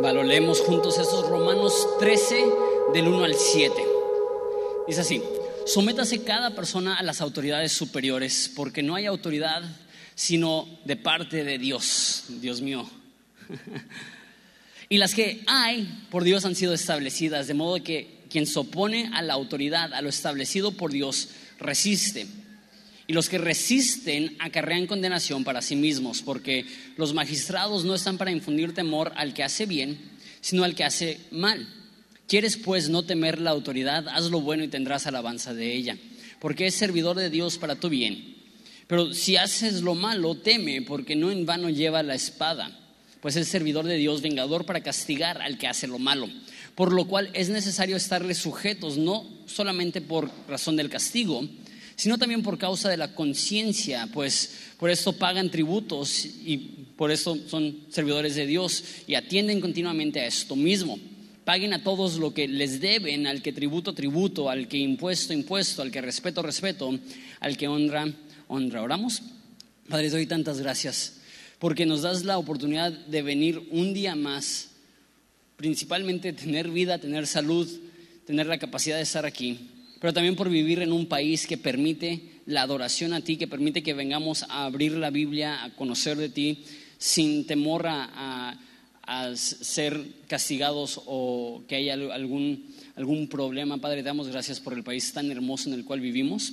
Valoremos 0.00 0.60
juntos 0.60 0.98
esos 0.98 1.28
Romanos 1.28 1.86
13 2.00 2.44
del 2.92 3.06
1 3.06 3.24
al 3.24 3.34
7. 3.34 3.74
Dice 4.88 5.00
así, 5.00 5.22
sométase 5.66 6.24
cada 6.24 6.50
persona 6.50 6.96
a 6.96 7.02
las 7.04 7.20
autoridades 7.20 7.72
superiores, 7.72 8.50
porque 8.56 8.82
no 8.82 8.96
hay 8.96 9.06
autoridad 9.06 9.62
sino 10.16 10.68
de 10.84 10.96
parte 10.96 11.44
de 11.44 11.58
Dios, 11.58 12.24
Dios 12.28 12.60
mío. 12.60 12.88
y 14.88 14.98
las 14.98 15.14
que 15.14 15.42
hay 15.46 16.06
por 16.10 16.24
Dios 16.24 16.44
han 16.44 16.56
sido 16.56 16.74
establecidas, 16.74 17.46
de 17.46 17.54
modo 17.54 17.82
que 17.82 18.24
quien 18.30 18.46
se 18.46 18.58
opone 18.58 19.10
a 19.14 19.22
la 19.22 19.34
autoridad, 19.34 19.94
a 19.94 20.02
lo 20.02 20.08
establecido 20.08 20.72
por 20.72 20.90
Dios, 20.90 21.28
resiste. 21.58 22.26
Y 23.06 23.12
los 23.12 23.28
que 23.28 23.38
resisten 23.38 24.36
acarrean 24.38 24.86
condenación 24.86 25.44
para 25.44 25.60
sí 25.60 25.76
mismos, 25.76 26.22
porque 26.22 26.64
los 26.96 27.12
magistrados 27.12 27.84
no 27.84 27.94
están 27.94 28.16
para 28.16 28.30
infundir 28.30 28.72
temor 28.72 29.12
al 29.16 29.34
que 29.34 29.42
hace 29.42 29.66
bien, 29.66 29.98
sino 30.40 30.64
al 30.64 30.74
que 30.74 30.84
hace 30.84 31.20
mal. 31.30 31.68
¿Quieres 32.26 32.56
pues 32.56 32.88
no 32.88 33.02
temer 33.02 33.40
la 33.40 33.50
autoridad? 33.50 34.08
Haz 34.08 34.30
lo 34.30 34.40
bueno 34.40 34.64
y 34.64 34.68
tendrás 34.68 35.06
alabanza 35.06 35.52
de 35.52 35.74
ella, 35.74 35.98
porque 36.40 36.66
es 36.66 36.74
servidor 36.74 37.16
de 37.16 37.28
Dios 37.28 37.58
para 37.58 37.76
tu 37.76 37.90
bien. 37.90 38.34
Pero 38.86 39.12
si 39.12 39.36
haces 39.36 39.82
lo 39.82 39.94
malo, 39.94 40.34
teme, 40.34 40.82
porque 40.82 41.16
no 41.16 41.30
en 41.30 41.46
vano 41.46 41.68
lleva 41.68 42.02
la 42.02 42.14
espada, 42.14 42.78
pues 43.20 43.36
es 43.36 43.48
servidor 43.48 43.86
de 43.86 43.96
Dios, 43.96 44.22
vengador 44.22 44.64
para 44.66 44.82
castigar 44.82 45.40
al 45.42 45.58
que 45.58 45.66
hace 45.66 45.86
lo 45.86 45.98
malo. 45.98 46.28
Por 46.74 46.92
lo 46.92 47.06
cual 47.06 47.30
es 47.34 47.50
necesario 47.50 47.96
estarle 47.96 48.34
sujetos, 48.34 48.98
no 48.98 49.26
solamente 49.46 50.00
por 50.00 50.30
razón 50.48 50.76
del 50.76 50.90
castigo, 50.90 51.46
sino 51.96 52.18
también 52.18 52.42
por 52.42 52.58
causa 52.58 52.88
de 52.88 52.96
la 52.96 53.14
conciencia, 53.14 54.08
pues 54.12 54.50
por 54.78 54.90
esto 54.90 55.12
pagan 55.12 55.50
tributos 55.50 56.24
y 56.24 56.56
por 56.96 57.10
eso 57.10 57.38
son 57.48 57.78
servidores 57.90 58.34
de 58.34 58.46
Dios 58.46 58.84
y 59.06 59.14
atienden 59.14 59.60
continuamente 59.60 60.20
a 60.20 60.26
esto 60.26 60.56
mismo. 60.56 60.98
Paguen 61.44 61.74
a 61.74 61.82
todos 61.82 62.16
lo 62.16 62.32
que 62.32 62.48
les 62.48 62.80
deben, 62.80 63.26
al 63.26 63.42
que 63.42 63.52
tributo, 63.52 63.92
tributo, 63.92 64.48
al 64.48 64.66
que 64.66 64.78
impuesto, 64.78 65.32
impuesto, 65.32 65.82
al 65.82 65.90
que 65.90 66.00
respeto, 66.00 66.42
respeto, 66.42 66.98
al 67.40 67.56
que 67.56 67.68
honra, 67.68 68.06
honra. 68.48 68.82
Oramos. 68.82 69.22
Padre, 69.88 70.08
doy 70.08 70.26
tantas 70.26 70.60
gracias 70.60 71.20
porque 71.58 71.86
nos 71.86 72.02
das 72.02 72.24
la 72.24 72.38
oportunidad 72.38 72.92
de 72.92 73.22
venir 73.22 73.62
un 73.70 73.94
día 73.94 74.14
más, 74.14 74.70
principalmente 75.56 76.32
tener 76.32 76.70
vida, 76.70 76.98
tener 76.98 77.26
salud, 77.26 77.68
tener 78.26 78.46
la 78.46 78.58
capacidad 78.58 78.96
de 78.96 79.02
estar 79.02 79.24
aquí 79.24 79.70
pero 80.04 80.12
también 80.12 80.36
por 80.36 80.50
vivir 80.50 80.82
en 80.82 80.92
un 80.92 81.06
país 81.06 81.46
que 81.46 81.56
permite 81.56 82.20
la 82.44 82.60
adoración 82.60 83.14
a 83.14 83.22
ti, 83.22 83.38
que 83.38 83.48
permite 83.48 83.82
que 83.82 83.94
vengamos 83.94 84.42
a 84.50 84.66
abrir 84.66 84.92
la 84.92 85.08
Biblia, 85.08 85.64
a 85.64 85.70
conocer 85.70 86.18
de 86.18 86.28
ti, 86.28 86.58
sin 86.98 87.46
temor 87.46 87.86
a, 87.88 88.54
ser 89.34 89.98
castigados 90.28 91.00
o 91.06 91.62
que 91.66 91.76
haya 91.76 91.94
algún, 91.94 92.66
algún 92.96 93.28
problema. 93.28 93.78
Padre, 93.78 94.02
damos 94.02 94.28
gracias 94.28 94.60
por 94.60 94.74
el 94.74 94.84
país 94.84 95.10
tan 95.14 95.30
hermoso 95.30 95.70
en 95.70 95.74
el 95.74 95.86
cual 95.86 96.00
vivimos. 96.00 96.52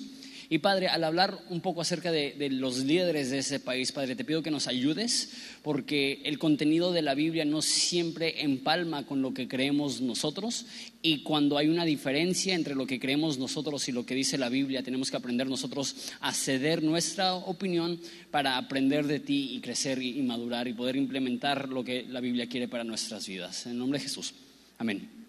Y 0.52 0.58
Padre, 0.58 0.90
al 0.90 1.06
hablar 1.06 1.40
un 1.50 1.62
poco 1.62 1.80
acerca 1.80 2.12
de, 2.12 2.36
los 2.50 2.80
líderes 2.80 3.30
de 3.32 3.38
ese 3.38 3.62
país, 3.62 3.94
Padre, 3.94 4.18
te 4.18 4.26
pido 4.26 4.44
que 4.44 4.52
nos 4.52 4.68
ayudes 4.68 5.32
porque 5.64 6.20
el 6.26 6.40
contenido 6.40 6.92
de 6.92 7.02
la 7.02 7.16
Biblia 7.16 7.46
no 7.46 7.62
siempre 7.62 8.44
empalma 8.44 9.06
con 9.06 9.22
lo 9.22 9.34
que 9.34 9.48
creemos 9.48 10.02
nosotros 10.02 10.66
y 11.02 11.24
cuando 11.24 11.58
hay 11.58 11.70
una 11.70 11.86
diferencia 11.86 12.54
entre 12.54 12.76
lo 12.76 12.86
que 12.86 13.00
creemos 13.00 13.38
nosotros 13.38 13.88
y 13.88 13.94
lo 13.94 14.06
que 14.06 14.14
dice 14.14 14.38
la 14.38 14.50
Biblia, 14.50 14.84
tenemos 14.84 15.10
que 15.10 15.16
aprender 15.16 15.48
nosotros 15.48 16.12
a 16.20 16.34
ceder 16.34 16.84
nuestra 16.84 17.34
opinión 17.34 17.98
para 18.30 18.58
aprender 18.58 19.08
de 19.08 19.22
ti 19.22 19.52
y 19.54 19.62
crecer 19.62 20.02
y 20.02 20.22
madurar 20.22 20.68
y 20.68 20.74
poder 20.74 20.98
implementar 20.98 21.70
lo 21.70 21.86
que 21.86 22.04
la 22.04 22.20
Biblia 22.20 22.50
quiere 22.50 22.68
para 22.68 22.84
nuestras 22.84 23.26
vidas. 23.26 23.68
En 23.68 23.78
nombre 23.78 24.00
de 24.00 24.04
Jesús. 24.04 24.34
Amén. 24.78 25.20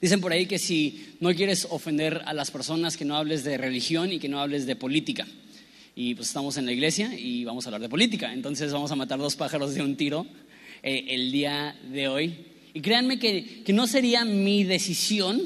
Dicen 0.00 0.20
por 0.20 0.32
ahí 0.32 0.46
que 0.46 0.58
si 0.58 1.16
no 1.20 1.34
quieres 1.34 1.66
ofender 1.70 2.22
a 2.26 2.34
las 2.34 2.50
personas, 2.50 2.96
que 2.96 3.04
no 3.04 3.16
hables 3.16 3.44
de 3.44 3.58
religión 3.58 4.12
y 4.12 4.18
que 4.18 4.28
no 4.28 4.40
hables 4.40 4.66
de 4.66 4.76
política. 4.76 5.26
Y 5.94 6.14
pues 6.14 6.28
estamos 6.28 6.56
en 6.58 6.66
la 6.66 6.72
iglesia 6.72 7.18
y 7.18 7.44
vamos 7.44 7.64
a 7.64 7.68
hablar 7.68 7.80
de 7.80 7.88
política. 7.88 8.32
Entonces 8.32 8.72
vamos 8.72 8.90
a 8.90 8.96
matar 8.96 9.18
dos 9.18 9.36
pájaros 9.36 9.74
de 9.74 9.82
un 9.82 9.96
tiro 9.96 10.26
eh, 10.82 11.06
el 11.08 11.32
día 11.32 11.78
de 11.90 12.08
hoy. 12.08 12.34
Y 12.74 12.80
créanme 12.80 13.18
que, 13.18 13.62
que 13.64 13.72
no 13.72 13.86
sería 13.86 14.24
mi 14.24 14.64
decisión 14.64 15.40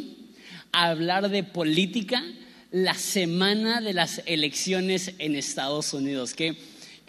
hablar 0.72 1.28
de 1.28 1.44
política 1.44 2.24
la 2.72 2.94
semana 2.94 3.80
de 3.80 3.92
las 3.92 4.22
elecciones 4.26 5.12
en 5.18 5.36
Estados 5.36 5.92
Unidos. 5.92 6.34
Que 6.34 6.56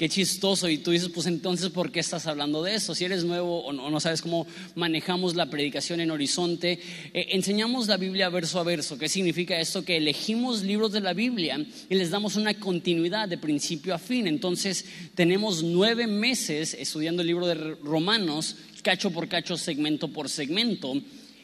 qué 0.02 0.10
chistoso. 0.10 0.68
Y 0.68 0.80
tú 0.80 0.90
dices, 0.90 1.10
pues 1.10 1.28
entonces, 1.28 1.70
¿por 1.70 1.92
qué 1.92 2.00
estás 2.00 2.26
hablando 2.26 2.64
de 2.64 2.74
eso? 2.74 2.96
Si 2.96 3.06
eres 3.06 3.24
nuevo 3.24 3.64
o 3.64 3.72
no, 3.72 4.00
sabes 4.00 4.24
cómo 4.24 4.48
manejamos 4.74 5.36
la 5.36 5.46
predicación 5.46 6.02
en 6.02 6.10
Horizonte, 6.10 6.80
eh, 7.14 7.28
enseñamos 7.34 7.88
la 7.88 7.98
Biblia 7.98 8.28
verso 8.30 8.60
a 8.60 8.64
verso. 8.64 8.98
¿Qué 8.98 9.08
significa 9.08 9.60
esto? 9.60 9.86
Que 9.86 9.98
elegimos 9.98 10.64
libros 10.64 10.92
de 10.92 11.02
la 11.02 11.14
Biblia 11.14 11.64
y 11.88 11.94
les 11.94 12.10
damos 12.10 12.36
una 12.36 12.56
continuidad 12.56 13.30
de 13.30 13.38
principio 13.38 13.94
a 13.94 14.00
fin. 14.00 14.26
Entonces, 14.26 14.86
tenemos 15.14 15.62
nueve 15.62 16.08
meses 16.08 16.74
estudiando 16.74 17.22
el 17.22 17.28
libro 17.28 17.46
de 17.46 17.54
Romanos, 17.54 18.56
cacho 18.82 19.12
por 19.12 19.28
cacho, 19.28 19.56
segmento 19.56 20.08
por 20.08 20.30
segmento, 20.30 20.96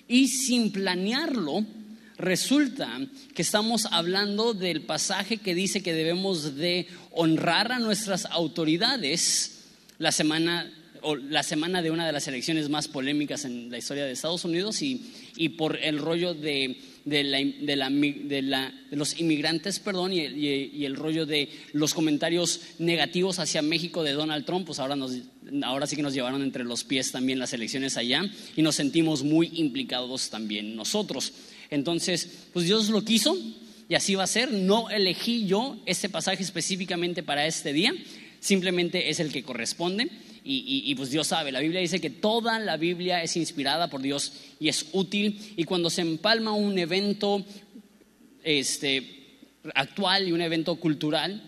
y 0.07 0.29
sin 0.29 0.71
planearlo, 0.71 1.63
Resulta 2.17 2.99
que 3.35 3.41
estamos 3.43 3.85
hablando 3.91 4.53
del 4.53 4.81
pasaje 4.81 5.37
que 5.37 5.53
dice 5.53 5.83
que 5.83 5.93
debemos 5.93 6.55
de 6.55 6.87
honrar 7.11 7.71
a 7.71 7.79
nuestras 7.79 8.25
autoridades 8.25 9.65
la 9.99 10.11
semana 10.11 10.71
o 11.01 11.15
la 11.15 11.43
semana 11.43 11.81
de 11.81 11.91
una 11.91 12.05
de 12.05 12.11
las 12.11 12.27
elecciones 12.27 12.69
más 12.69 12.87
polémicas 12.87 13.45
en 13.45 13.69
la 13.69 13.77
historia 13.77 14.05
de 14.05 14.11
Estados 14.11 14.45
Unidos 14.45 14.81
y, 14.81 15.13
y 15.35 15.49
por 15.49 15.77
el 15.77 15.99
rollo 15.99 16.33
de, 16.33 16.77
de, 17.05 17.23
la, 17.23 17.37
de, 17.37 17.75
la, 17.75 17.89
de, 18.89 18.97
los 18.97 19.19
inmigrantes, 19.19 19.79
perdón, 19.79 20.11
y, 20.11 20.25
y, 20.25 20.85
el 20.85 20.95
rollo 20.95 21.25
de 21.25 21.49
los 21.73 21.93
comentarios 21.93 22.61
negativos 22.79 23.39
hacia 23.39 23.61
México 23.61 24.03
de 24.03 24.13
Donald 24.13 24.45
Trump, 24.45 24.65
pues 24.65 24.79
ahora, 24.79 24.95
nos, 24.95 25.13
ahora 25.63 25.87
sí 25.87 25.95
que 25.95 26.01
nos 26.01 26.13
llevaron 26.13 26.41
entre 26.41 26.63
los 26.63 26.83
pies 26.83 27.11
también 27.11 27.39
las 27.39 27.53
elecciones 27.53 27.95
allá 27.95 28.29
y 28.55 28.61
nos 28.61 28.75
sentimos 28.75 29.23
muy 29.23 29.51
implicados 29.53 30.29
también 30.29 30.75
nosotros. 30.75 31.31
Entonces, 31.69 32.29
pues 32.53 32.65
Dios 32.65 32.89
lo 32.89 33.03
quiso 33.03 33.37
y 33.89 33.95
así 33.95 34.15
va 34.15 34.23
a 34.23 34.27
ser. 34.27 34.51
No 34.51 34.89
elegí 34.89 35.45
yo 35.45 35.77
este 35.85 36.09
pasaje 36.09 36.43
específicamente 36.43 37.23
para 37.23 37.45
este 37.47 37.73
día, 37.73 37.93
simplemente 38.39 39.09
es 39.09 39.19
el 39.19 39.31
que 39.31 39.43
corresponde. 39.43 40.09
Y, 40.49 40.95
pues 40.95 41.09
Dios 41.09 41.27
sabe, 41.27 41.51
la 41.51 41.59
Biblia 41.59 41.81
dice 41.81 41.99
que 41.99 42.09
toda 42.09 42.57
la 42.57 42.77
Biblia 42.77 43.21
es 43.21 43.35
inspirada 43.35 43.89
por 43.89 44.01
Dios 44.01 44.31
y 44.61 44.69
es 44.69 44.85
útil. 44.93 45.37
Y 45.57 45.65
cuando 45.65 45.89
se 45.89 45.99
empalma 45.99 46.53
un 46.53 46.77
evento 46.79 47.45
este, 48.45 49.25
actual 49.75 50.25
y 50.25 50.31
un 50.31 50.39
evento 50.39 50.77
cultural 50.77 51.43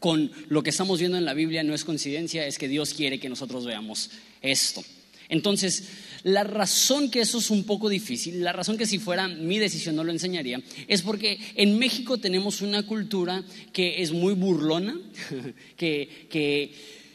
con 0.00 0.32
lo 0.48 0.60
que 0.64 0.70
estamos 0.70 0.98
viendo 0.98 1.18
en 1.18 1.24
la 1.24 1.34
Biblia, 1.34 1.62
no 1.62 1.72
es 1.72 1.84
coincidencia, 1.84 2.44
es 2.44 2.58
que 2.58 2.66
Dios 2.66 2.94
quiere 2.94 3.20
que 3.20 3.28
nosotros 3.28 3.64
veamos 3.64 4.10
esto. 4.40 4.82
Entonces, 5.28 5.84
la 6.24 6.44
razón 6.44 7.10
que 7.10 7.20
eso 7.20 7.38
es 7.38 7.50
un 7.50 7.64
poco 7.64 7.88
difícil, 7.88 8.42
la 8.42 8.52
razón 8.52 8.76
que 8.76 8.86
si 8.86 8.98
fuera 8.98 9.28
mi 9.28 9.58
decisión 9.58 9.96
no 9.96 10.04
lo 10.04 10.12
enseñaría, 10.12 10.60
es 10.88 11.02
porque 11.02 11.38
en 11.54 11.78
México 11.78 12.18
tenemos 12.18 12.60
una 12.62 12.84
cultura 12.84 13.42
que 13.72 14.02
es 14.02 14.12
muy 14.12 14.34
burlona, 14.34 14.98
que, 15.76 16.26
que 16.30 16.72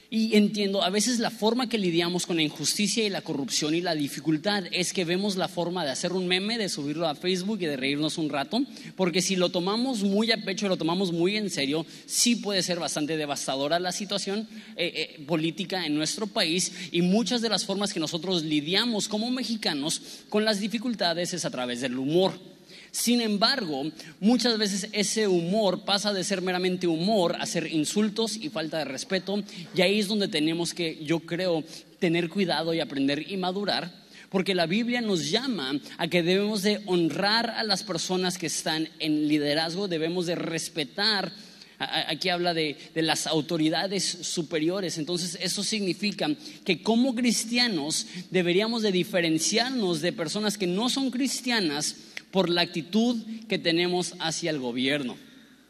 y 0.10 0.38
entiendo, 0.38 0.84
a 0.84 0.90
veces 0.90 1.20
la 1.20 1.30
forma 1.30 1.68
que 1.68 1.78
lidiamos 1.78 2.26
con 2.26 2.38
la 2.38 2.42
injusticia 2.42 3.06
y 3.06 3.10
la 3.10 3.22
corrupción 3.22 3.76
y 3.76 3.82
la 3.82 3.94
dificultad 3.94 4.64
es 4.72 4.94
que 4.94 5.04
vemos 5.04 5.36
la 5.36 5.50
forma 5.50 5.84
de 5.84 5.92
hacer 5.92 6.14
un 6.14 6.28
meme, 6.28 6.58
de 6.58 6.70
subirlo 6.70 7.08
a 7.08 7.16
Facebook 7.16 7.60
y 7.62 7.66
de 7.66 7.76
reírnos 7.76 8.18
un 8.18 8.30
rato, 8.30 8.62
porque 8.96 9.22
si 9.22 9.36
lo 9.36 9.50
tomamos 9.50 10.04
muy 10.04 10.32
a 10.32 10.38
pecho, 10.38 10.70
lo 10.70 10.78
tomamos 10.78 11.12
muy 11.12 11.36
en 11.36 11.50
serio, 11.50 11.86
sí 12.06 12.38
puede 12.38 12.64
ser 12.64 12.80
bastante 12.80 13.18
devastadora 13.18 13.80
la 13.80 13.92
situación 13.92 14.48
eh, 14.78 15.18
eh, 15.18 15.24
política 15.26 15.86
en 15.86 15.96
nuestro 15.96 16.26
país 16.26 16.72
y 16.92 17.02
muchas 17.02 17.42
de 17.42 17.50
las 17.50 17.66
formas 17.66 17.94
que 17.94 18.00
nosotros 18.00 18.44
lidiamos 18.44 19.10
como 19.10 19.30
mexicanos 19.30 20.02
con 20.30 20.46
las 20.46 20.62
dificultades 20.62 21.34
es 21.34 21.44
a 21.44 21.50
través 21.50 21.82
del 21.82 21.98
humor. 21.98 22.57
Sin 22.92 23.22
embargo, 23.22 23.84
muchas 24.20 24.58
veces 24.58 24.90
ese 24.92 25.28
humor 25.28 25.86
pasa 25.86 26.14
de 26.14 26.24
ser 26.24 26.42
meramente 26.42 26.88
humor 26.88 27.36
a 27.40 27.46
ser 27.46 27.68
insultos 27.72 28.38
y 28.38 28.50
falta 28.50 28.80
de 28.80 28.86
respeto. 28.86 29.44
Y 29.76 29.82
ahí 29.82 30.00
es 30.00 30.08
donde 30.08 30.28
tenemos 30.28 30.74
que, 30.74 31.04
yo 31.04 31.20
creo, 31.20 31.64
tener 32.00 32.30
cuidado 32.30 32.74
y 32.74 32.80
aprender 32.80 33.32
y 33.32 33.38
madurar. 33.38 33.92
Porque 34.30 34.56
la 34.56 34.66
Biblia 34.66 35.02
nos 35.02 35.30
llama 35.30 35.80
a 35.98 36.08
que 36.08 36.24
debemos 36.24 36.62
de 36.62 36.82
honrar 36.86 37.52
a 37.52 37.64
las 37.64 37.84
personas 37.84 38.38
que 38.38 38.48
están 38.48 38.90
en 39.00 39.28
liderazgo, 39.28 39.88
debemos 39.88 40.26
de 40.26 40.36
respetar 40.36 41.32
Aquí 41.80 42.30
habla 42.30 42.56
de, 42.56 42.76
de, 42.96 43.04
las 43.04 43.28
autoridades 43.28 44.04
superiores. 44.04 44.98
Entonces 44.98 45.38
eso 45.40 45.64
significa 45.64 46.28
que 46.66 46.82
como 46.82 47.14
cristianos 47.14 48.08
deberíamos 48.32 48.82
de 48.82 48.92
diferenciarnos 48.92 50.02
de 50.02 50.12
personas 50.12 50.58
que 50.58 50.66
no 50.66 50.90
son 50.90 51.12
cristianas 51.12 51.96
por 52.32 52.50
la 52.50 52.62
actitud 52.62 53.18
que 53.48 53.58
tenemos 53.58 54.16
hacia 54.20 54.52
el 54.52 54.60
gobierno. 54.60 55.18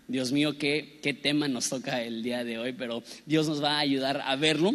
Dios 0.07 0.31
mío, 0.31 0.57
qué, 0.57 0.99
qué 1.01 1.13
tema 1.13 1.47
nos 1.47 1.69
toca 1.69 2.01
el 2.01 2.23
día 2.23 2.43
de 2.43 2.57
hoy, 2.57 2.73
pero 2.73 3.03
Dios 3.25 3.47
nos 3.47 3.61
va 3.61 3.77
a 3.77 3.79
ayudar 3.79 4.21
a 4.25 4.35
verlo. 4.35 4.73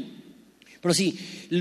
Pero 0.80 0.94
sí, 0.94 1.18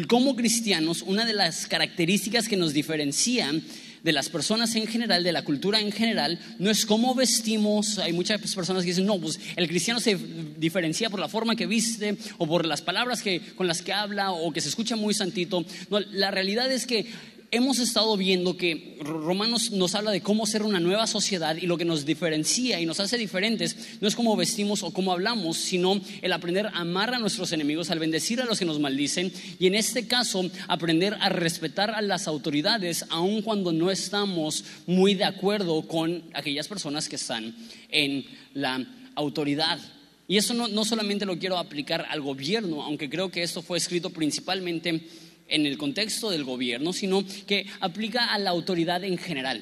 como 0.07 0.35
cristianos, 0.35 1.03
una 1.03 1.25
de 1.25 1.33
las 1.33 1.67
características 1.67 2.47
que 2.47 2.57
nos 2.57 2.73
diferencian 2.73 3.63
de 4.03 4.11
las 4.11 4.29
personas 4.29 4.75
en 4.75 4.87
general, 4.87 5.23
de 5.23 5.31
la 5.31 5.43
cultura 5.43 5.79
en 5.79 5.91
general, 5.91 6.39
no 6.59 6.71
es 6.71 6.85
cómo 6.85 7.13
vestimos. 7.13 7.99
Hay 7.99 8.13
muchas 8.13 8.41
personas 8.41 8.83
que 8.83 8.89
dicen, 8.89 9.05
no, 9.05 9.19
pues 9.19 9.39
el 9.55 9.67
cristiano 9.67 9.99
se 9.99 10.17
diferencia 10.57 11.09
por 11.09 11.19
la 11.19 11.29
forma 11.29 11.55
que 11.55 11.67
viste 11.67 12.17
o 12.39 12.47
por 12.47 12.65
las 12.65 12.81
palabras 12.81 13.21
que, 13.21 13.41
con 13.55 13.67
las 13.67 13.81
que 13.81 13.93
habla 13.93 14.31
o 14.31 14.51
que 14.51 14.61
se 14.61 14.69
escucha 14.69 14.95
muy 14.95 15.13
santito. 15.13 15.63
No, 15.89 15.99
la 15.99 16.31
realidad 16.31 16.71
es 16.71 16.87
que 16.87 17.05
hemos 17.51 17.79
estado 17.79 18.15
viendo 18.15 18.55
que 18.55 18.97
Romanos 19.01 19.71
nos 19.71 19.93
habla 19.93 20.11
de 20.11 20.21
cómo 20.21 20.45
ser 20.45 20.63
una 20.63 20.79
nueva 20.79 21.05
sociedad 21.05 21.57
y 21.57 21.67
lo 21.67 21.77
que 21.77 21.83
nos 21.83 22.05
diferencia 22.05 22.79
y 22.79 22.85
nos 22.85 23.01
hace 23.01 23.17
diferentes 23.17 23.97
no 23.99 24.07
es 24.07 24.15
cómo 24.15 24.37
vestimos 24.37 24.83
o 24.83 24.91
cómo 24.91 25.11
hablamos, 25.11 25.57
sino 25.57 25.99
el 26.21 26.31
aprender 26.31 26.67
a 26.67 26.79
amar 26.79 27.13
a 27.13 27.19
nuestros 27.19 27.51
enemigos, 27.51 27.91
al 27.91 27.99
bendecir 27.99 28.41
a 28.41 28.45
los 28.45 28.57
que 28.57 28.65
nos 28.65 28.79
maldicen 28.79 29.33
y 29.59 29.67
en 29.67 29.75
este 29.75 30.07
caso 30.07 30.49
aprender 30.69 31.17
a 31.19 31.27
respetar 31.27 31.91
a 31.91 32.01
las 32.01 32.27
autoridades 32.27 33.05
aun 33.09 33.41
cuando 33.41 33.73
no 33.73 33.91
estamos 33.91 34.63
muy 34.87 35.13
de 35.15 35.25
acuerdo 35.25 35.81
con 35.81 36.23
aquellas 36.33 36.69
personas 36.69 37.09
que 37.09 37.17
están 37.17 37.53
en 37.89 38.25
la 38.53 38.85
autoridad. 39.15 39.77
Y 40.25 40.37
eso 40.37 40.53
no, 40.53 40.69
no 40.69 40.85
solamente 40.85 41.25
lo 41.25 41.37
quiero 41.37 41.57
aplicar 41.57 42.05
al 42.09 42.21
gobierno, 42.21 42.83
aunque 42.83 43.09
creo 43.09 43.29
que 43.29 43.43
esto 43.43 43.61
fue 43.61 43.77
escrito 43.77 44.09
principalmente 44.11 45.03
en 45.51 45.65
el 45.65 45.77
contexto 45.77 46.31
del 46.31 46.43
gobierno, 46.43 46.93
sino 46.93 47.23
que 47.45 47.67
aplica 47.79 48.33
a 48.33 48.39
la 48.39 48.49
autoridad 48.49 49.03
en 49.03 49.17
general. 49.17 49.61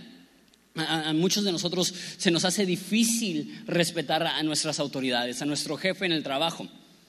A, 0.75 1.11
muchos 1.13 1.43
de 1.43 1.51
nosotros 1.51 1.93
se 2.17 2.31
nos 2.31 2.45
hace 2.45 2.65
difícil 2.65 3.63
respetar 3.65 4.25
a 4.25 4.41
nuestras 4.43 4.79
autoridades, 4.79 5.41
a 5.41 5.45
nuestro 5.45 5.75
jefe 5.75 6.05
en 6.05 6.13
el 6.13 6.23
trabajo. 6.23 6.67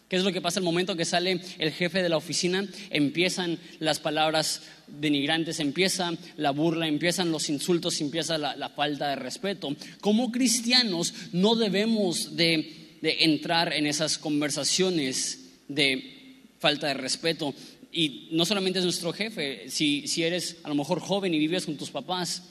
¿Qué 0.08 0.16
es 0.16 0.24
lo 0.24 0.32
que 0.32 0.40
pasa 0.40 0.58
el 0.58 0.64
momento 0.64 0.96
que 0.96 1.04
sale 1.04 1.40
el 1.58 1.70
jefe 1.70 2.02
de 2.02 2.08
la 2.08 2.16
oficina? 2.16 2.66
Empiezan 2.90 3.60
las 3.78 4.00
palabras 4.00 4.62
denigrantes, 4.88 5.60
empieza 5.60 6.12
la 6.36 6.50
burla, 6.50 6.88
empiezan 6.88 7.30
los 7.30 7.48
insultos, 7.48 8.00
empieza 8.00 8.36
la, 8.36 8.70
falta 8.70 9.10
de 9.10 9.16
respeto. 9.16 9.76
Como 10.00 10.32
cristianos 10.32 11.14
no 11.32 11.54
debemos 11.54 12.34
de, 12.34 12.98
de 13.00 13.18
entrar 13.20 13.72
en 13.72 13.86
esas 13.86 14.18
conversaciones 14.18 15.50
de 15.68 16.40
falta 16.58 16.88
de 16.88 16.94
respeto 16.94 17.54
y 17.92 18.28
no 18.32 18.44
solamente 18.44 18.78
es 18.78 18.84
nuestro 18.84 19.12
jefe, 19.12 19.68
si, 19.68 20.06
si 20.06 20.22
eres 20.22 20.58
a 20.62 20.68
lo 20.68 20.74
mejor 20.74 21.00
joven 21.00 21.34
y 21.34 21.38
vives 21.38 21.66
con 21.66 21.76
tus 21.76 21.90
papás, 21.90 22.42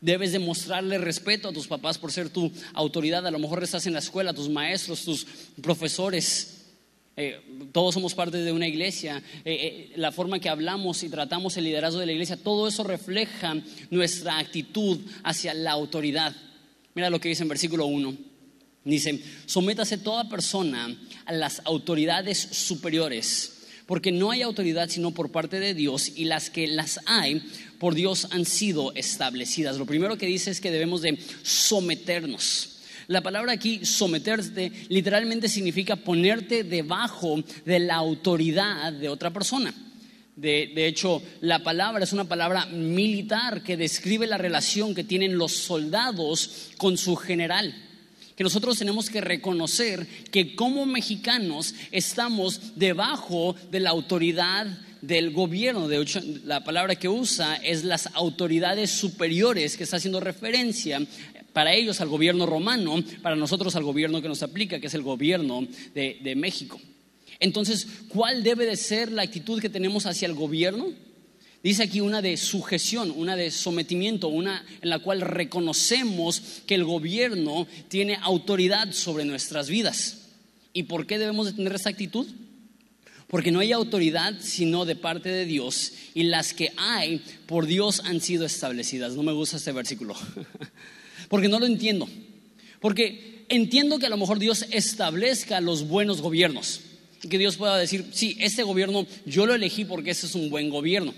debes 0.00 0.32
demostrarle 0.32 0.98
respeto 0.98 1.48
a 1.48 1.52
tus 1.52 1.66
papás 1.66 1.98
por 1.98 2.12
ser 2.12 2.30
tu 2.30 2.50
autoridad. 2.72 3.26
A 3.26 3.30
lo 3.30 3.38
mejor 3.38 3.62
estás 3.62 3.86
en 3.86 3.92
la 3.92 3.98
escuela, 3.98 4.32
tus 4.32 4.48
maestros, 4.48 5.04
tus 5.04 5.26
profesores. 5.62 6.64
Eh, 7.16 7.40
todos 7.72 7.94
somos 7.94 8.14
parte 8.14 8.38
de 8.38 8.52
una 8.52 8.68
iglesia. 8.68 9.22
Eh, 9.44 9.54
eh, 9.54 9.92
la 9.96 10.12
forma 10.12 10.38
que 10.38 10.48
hablamos 10.48 11.02
y 11.02 11.08
tratamos 11.08 11.56
el 11.56 11.64
liderazgo 11.64 12.00
de 12.00 12.06
la 12.06 12.12
iglesia, 12.12 12.36
todo 12.36 12.68
eso 12.68 12.84
refleja 12.84 13.56
nuestra 13.90 14.38
actitud 14.38 15.00
hacia 15.24 15.52
la 15.54 15.72
autoridad. 15.72 16.34
Mira 16.94 17.10
lo 17.10 17.20
que 17.20 17.28
dice 17.28 17.42
en 17.42 17.48
versículo 17.48 17.86
1. 17.86 18.16
Dice, 18.84 19.20
sométase 19.46 19.98
toda 19.98 20.28
persona 20.28 20.96
a 21.24 21.32
las 21.32 21.60
autoridades 21.64 22.38
superiores 22.38 23.55
porque 23.86 24.12
no 24.12 24.30
hay 24.30 24.42
autoridad 24.42 24.88
sino 24.88 25.12
por 25.12 25.30
parte 25.30 25.60
de 25.60 25.74
Dios 25.74 26.12
y 26.14 26.24
las 26.24 26.50
que 26.50 26.66
las 26.66 27.00
hay 27.06 27.42
por 27.78 27.94
Dios 27.94 28.28
han 28.30 28.44
sido 28.44 28.92
establecidas. 28.94 29.78
Lo 29.78 29.86
primero 29.86 30.18
que 30.18 30.26
dice 30.26 30.50
es 30.50 30.60
que 30.60 30.70
debemos 30.70 31.02
de 31.02 31.18
someternos. 31.42 32.80
La 33.08 33.20
palabra 33.20 33.52
aquí, 33.52 33.86
someterte, 33.86 34.72
literalmente 34.88 35.48
significa 35.48 35.94
ponerte 35.94 36.64
debajo 36.64 37.42
de 37.64 37.78
la 37.78 37.94
autoridad 37.94 38.92
de 38.92 39.08
otra 39.08 39.32
persona. 39.32 39.72
De, 40.34 40.72
de, 40.74 40.86
hecho, 40.86 41.22
la 41.40 41.60
palabra 41.62 42.02
es 42.04 42.12
una 42.12 42.24
palabra 42.24 42.66
militar 42.66 43.62
que 43.62 43.76
describe 43.76 44.26
la 44.26 44.36
relación 44.36 44.94
que 44.94 45.04
tienen 45.04 45.38
los 45.38 45.52
soldados 45.52 46.70
con 46.76 46.98
su 46.98 47.16
general 47.16 47.85
que 48.36 48.44
nosotros 48.44 48.78
tenemos 48.78 49.08
que 49.08 49.20
reconocer 49.20 50.06
que 50.30 50.54
como 50.54 50.84
mexicanos 50.84 51.74
estamos 51.90 52.76
debajo 52.76 53.56
de 53.70 53.80
la 53.80 53.90
autoridad 53.90 54.66
del 55.00 55.30
gobierno. 55.30 55.88
De 55.88 56.00
hecho, 56.00 56.20
la 56.44 56.62
palabra 56.62 56.96
que 56.96 57.08
usa 57.08 57.56
es 57.56 57.84
las 57.84 58.08
autoridades 58.14 58.90
superiores, 58.90 59.76
que 59.76 59.84
está 59.84 59.96
haciendo 59.96 60.20
referencia 60.20 61.00
para 61.54 61.72
ellos 61.72 62.02
al 62.02 62.08
gobierno 62.08 62.44
romano, 62.44 63.02
para 63.22 63.36
nosotros 63.36 63.74
al 63.74 63.84
gobierno 63.84 64.20
que 64.20 64.28
nos 64.28 64.42
aplica, 64.42 64.78
que 64.78 64.88
es 64.88 64.94
el 64.94 65.02
gobierno 65.02 65.66
de, 65.94 66.18
de 66.22 66.36
México. 66.36 66.78
Entonces, 67.40 67.86
¿cuál 68.08 68.42
debe 68.42 68.66
de 68.66 68.76
ser 68.76 69.10
la 69.10 69.22
actitud 69.22 69.60
que 69.60 69.70
tenemos 69.70 70.04
hacia 70.04 70.26
el 70.26 70.34
gobierno? 70.34 70.92
Dice 71.62 71.82
aquí 71.82 72.00
una 72.00 72.22
de 72.22 72.36
sujeción, 72.36 73.12
una 73.16 73.34
de 73.34 73.50
sometimiento, 73.50 74.28
una 74.28 74.64
en 74.80 74.88
la 74.88 75.00
cual 75.00 75.20
reconocemos 75.20 76.62
que 76.66 76.74
el 76.74 76.84
gobierno 76.84 77.66
tiene 77.88 78.18
autoridad 78.22 78.92
sobre 78.92 79.24
nuestras 79.24 79.68
vidas. 79.68 80.28
¿Y 80.72 80.84
por 80.84 81.06
qué 81.06 81.18
debemos 81.18 81.46
de 81.46 81.54
tener 81.54 81.74
esa 81.74 81.88
actitud? 81.88 82.26
Porque 83.28 83.50
no 83.50 83.60
hay 83.60 83.72
autoridad 83.72 84.34
sino 84.40 84.84
de 84.84 84.94
parte 84.94 85.30
de 85.30 85.44
Dios 85.44 85.92
y 86.14 86.24
las 86.24 86.52
que 86.54 86.72
hay 86.76 87.20
por 87.46 87.66
Dios 87.66 88.00
han 88.04 88.20
sido 88.20 88.46
establecidas. 88.46 89.14
No 89.14 89.22
me 89.22 89.32
gusta 89.32 89.56
este 89.56 89.72
versículo, 89.72 90.14
porque 91.28 91.48
no 91.48 91.58
lo 91.58 91.66
entiendo. 91.66 92.08
Porque 92.80 93.44
entiendo 93.48 93.98
que 93.98 94.06
a 94.06 94.10
lo 94.10 94.16
mejor 94.16 94.38
Dios 94.38 94.66
establezca 94.70 95.60
los 95.60 95.88
buenos 95.88 96.20
gobiernos 96.20 96.82
y 97.22 97.28
que 97.28 97.38
Dios 97.38 97.56
pueda 97.56 97.76
decir, 97.76 98.06
sí, 98.12 98.36
este 98.38 98.62
gobierno 98.62 99.06
yo 99.24 99.46
lo 99.46 99.54
elegí 99.54 99.84
porque 99.84 100.10
ese 100.10 100.26
es 100.26 100.34
un 100.34 100.50
buen 100.50 100.70
gobierno. 100.70 101.12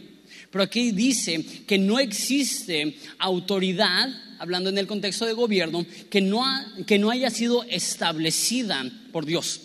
Pero 0.50 0.64
aquí 0.64 0.92
dice 0.92 1.44
que 1.66 1.78
no 1.78 1.98
existe 1.98 2.96
autoridad, 3.18 4.08
hablando 4.38 4.70
en 4.70 4.78
el 4.78 4.86
contexto 4.86 5.26
de 5.26 5.34
gobierno, 5.34 5.84
que 6.08 6.20
no, 6.20 6.42
que 6.86 6.98
no 6.98 7.10
haya 7.10 7.30
sido 7.30 7.64
establecida 7.64 8.84
por 9.12 9.26
Dios. 9.26 9.60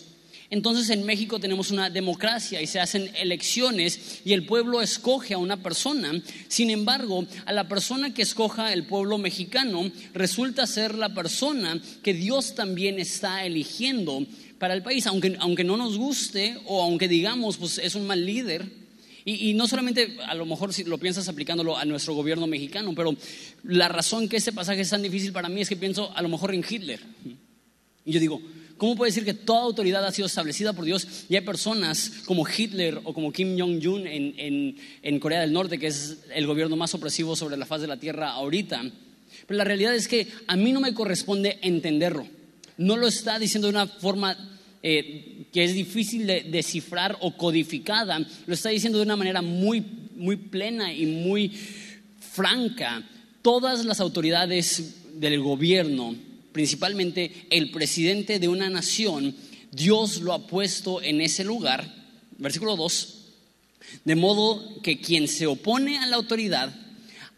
Entonces 0.50 0.90
en 0.90 1.04
México 1.04 1.40
tenemos 1.40 1.70
una 1.70 1.90
democracia 1.90 2.60
y 2.60 2.66
se 2.66 2.78
hacen 2.78 3.10
elecciones 3.16 4.20
y 4.24 4.34
el 4.34 4.44
pueblo 4.44 4.82
escoge 4.82 5.34
a 5.34 5.38
una 5.38 5.56
persona. 5.56 6.12
Sin 6.48 6.70
embargo, 6.70 7.26
a 7.46 7.52
la 7.52 7.66
persona 7.66 8.12
que 8.12 8.22
escoja 8.22 8.72
el 8.72 8.84
pueblo 8.84 9.16
mexicano 9.18 9.90
resulta 10.12 10.66
ser 10.66 10.94
la 10.94 11.14
persona 11.14 11.80
que 12.02 12.14
Dios 12.14 12.54
también 12.54 13.00
está 13.00 13.44
eligiendo 13.44 14.24
para 14.58 14.74
el 14.74 14.82
país, 14.82 15.06
aunque, 15.06 15.36
aunque 15.40 15.64
no 15.64 15.76
nos 15.76 15.96
guste 15.96 16.56
o 16.66 16.82
aunque 16.82 17.08
digamos, 17.08 17.56
pues 17.56 17.78
es 17.78 17.94
un 17.94 18.06
mal 18.06 18.24
líder 18.24 18.83
y, 19.26 19.54
no 19.54 19.66
solamente, 19.66 20.18
a 20.26 20.34
lo 20.34 20.44
mejor 20.44 20.74
si 20.74 20.84
lo 20.84 20.98
piensas 20.98 21.28
aplicándolo 21.28 21.78
a 21.78 21.84
nuestro 21.86 22.12
gobierno 22.12 22.46
mexicano, 22.46 22.92
pero 22.94 23.16
la 23.62 23.88
razón 23.88 24.28
que 24.28 24.36
este 24.36 24.52
pasaje 24.52 24.82
es 24.82 24.90
tan 24.90 25.00
difícil 25.00 25.32
para 25.32 25.48
mí 25.48 25.62
es 25.62 25.68
que 25.68 25.76
pienso 25.76 26.14
a 26.14 26.20
lo 26.20 26.28
mejor 26.28 26.54
en 26.54 26.62
Hitler. 26.68 27.00
Y 28.04 28.12
yo 28.12 28.20
digo, 28.20 28.42
¿cómo 28.76 28.96
puede 28.96 29.12
decir 29.12 29.24
que 29.24 29.32
toda 29.32 29.62
autoridad 29.62 30.04
ha 30.04 30.12
sido 30.12 30.26
establecida 30.26 30.74
por 30.74 30.84
Dios 30.84 31.24
y 31.30 31.36
hay 31.36 31.40
personas 31.40 32.22
como 32.26 32.46
Hitler 32.46 33.00
o 33.04 33.14
como 33.14 33.32
Kim 33.32 33.58
Jong-un 33.58 34.06
en, 34.06 34.76
en 35.02 35.20
Corea 35.20 35.40
del 35.40 35.54
Norte, 35.54 35.78
que 35.78 35.86
es 35.86 36.18
el 36.34 36.46
gobierno 36.46 36.76
más 36.76 36.94
opresivo 36.94 37.34
sobre 37.34 37.56
la 37.56 37.64
faz 37.64 37.80
de 37.80 37.86
la 37.86 37.96
tierra 37.96 38.32
ahorita? 38.32 38.82
Pero 39.46 39.58
la 39.58 39.64
realidad 39.64 39.94
es 39.94 40.06
que 40.06 40.28
a 40.46 40.56
mí 40.56 40.70
no 40.72 40.80
me 40.80 40.92
corresponde 40.92 41.58
entenderlo. 41.62 42.26
No 42.76 42.96
lo 42.96 43.06
está 43.06 43.38
diciendo 43.38 43.68
de 43.68 43.74
una 43.74 43.86
forma 43.86 44.36
eh, 44.82 45.33
que 45.54 45.62
es 45.62 45.72
difícil 45.72 46.26
de 46.26 46.42
descifrar 46.42 47.16
o 47.20 47.36
codificada, 47.36 48.18
lo 48.18 48.54
está 48.54 48.70
diciendo 48.70 48.98
de 48.98 49.04
una 49.04 49.14
manera 49.14 49.40
muy, 49.40 49.84
muy 50.16 50.34
plena 50.34 50.92
y 50.92 51.06
muy 51.06 51.52
franca. 52.18 53.08
Todas 53.40 53.84
las 53.84 54.00
autoridades 54.00 55.04
del 55.14 55.38
gobierno, 55.40 56.16
principalmente 56.50 57.46
el 57.50 57.70
presidente 57.70 58.40
de 58.40 58.48
una 58.48 58.68
nación, 58.68 59.36
Dios 59.70 60.22
lo 60.22 60.32
ha 60.32 60.44
puesto 60.48 61.00
en 61.00 61.20
ese 61.20 61.44
lugar, 61.44 61.88
versículo 62.36 62.74
2, 62.74 63.18
de 64.04 64.16
modo 64.16 64.82
que 64.82 64.98
quien 64.98 65.28
se 65.28 65.46
opone 65.46 65.98
a 65.98 66.06
la 66.06 66.16
autoridad, 66.16 66.74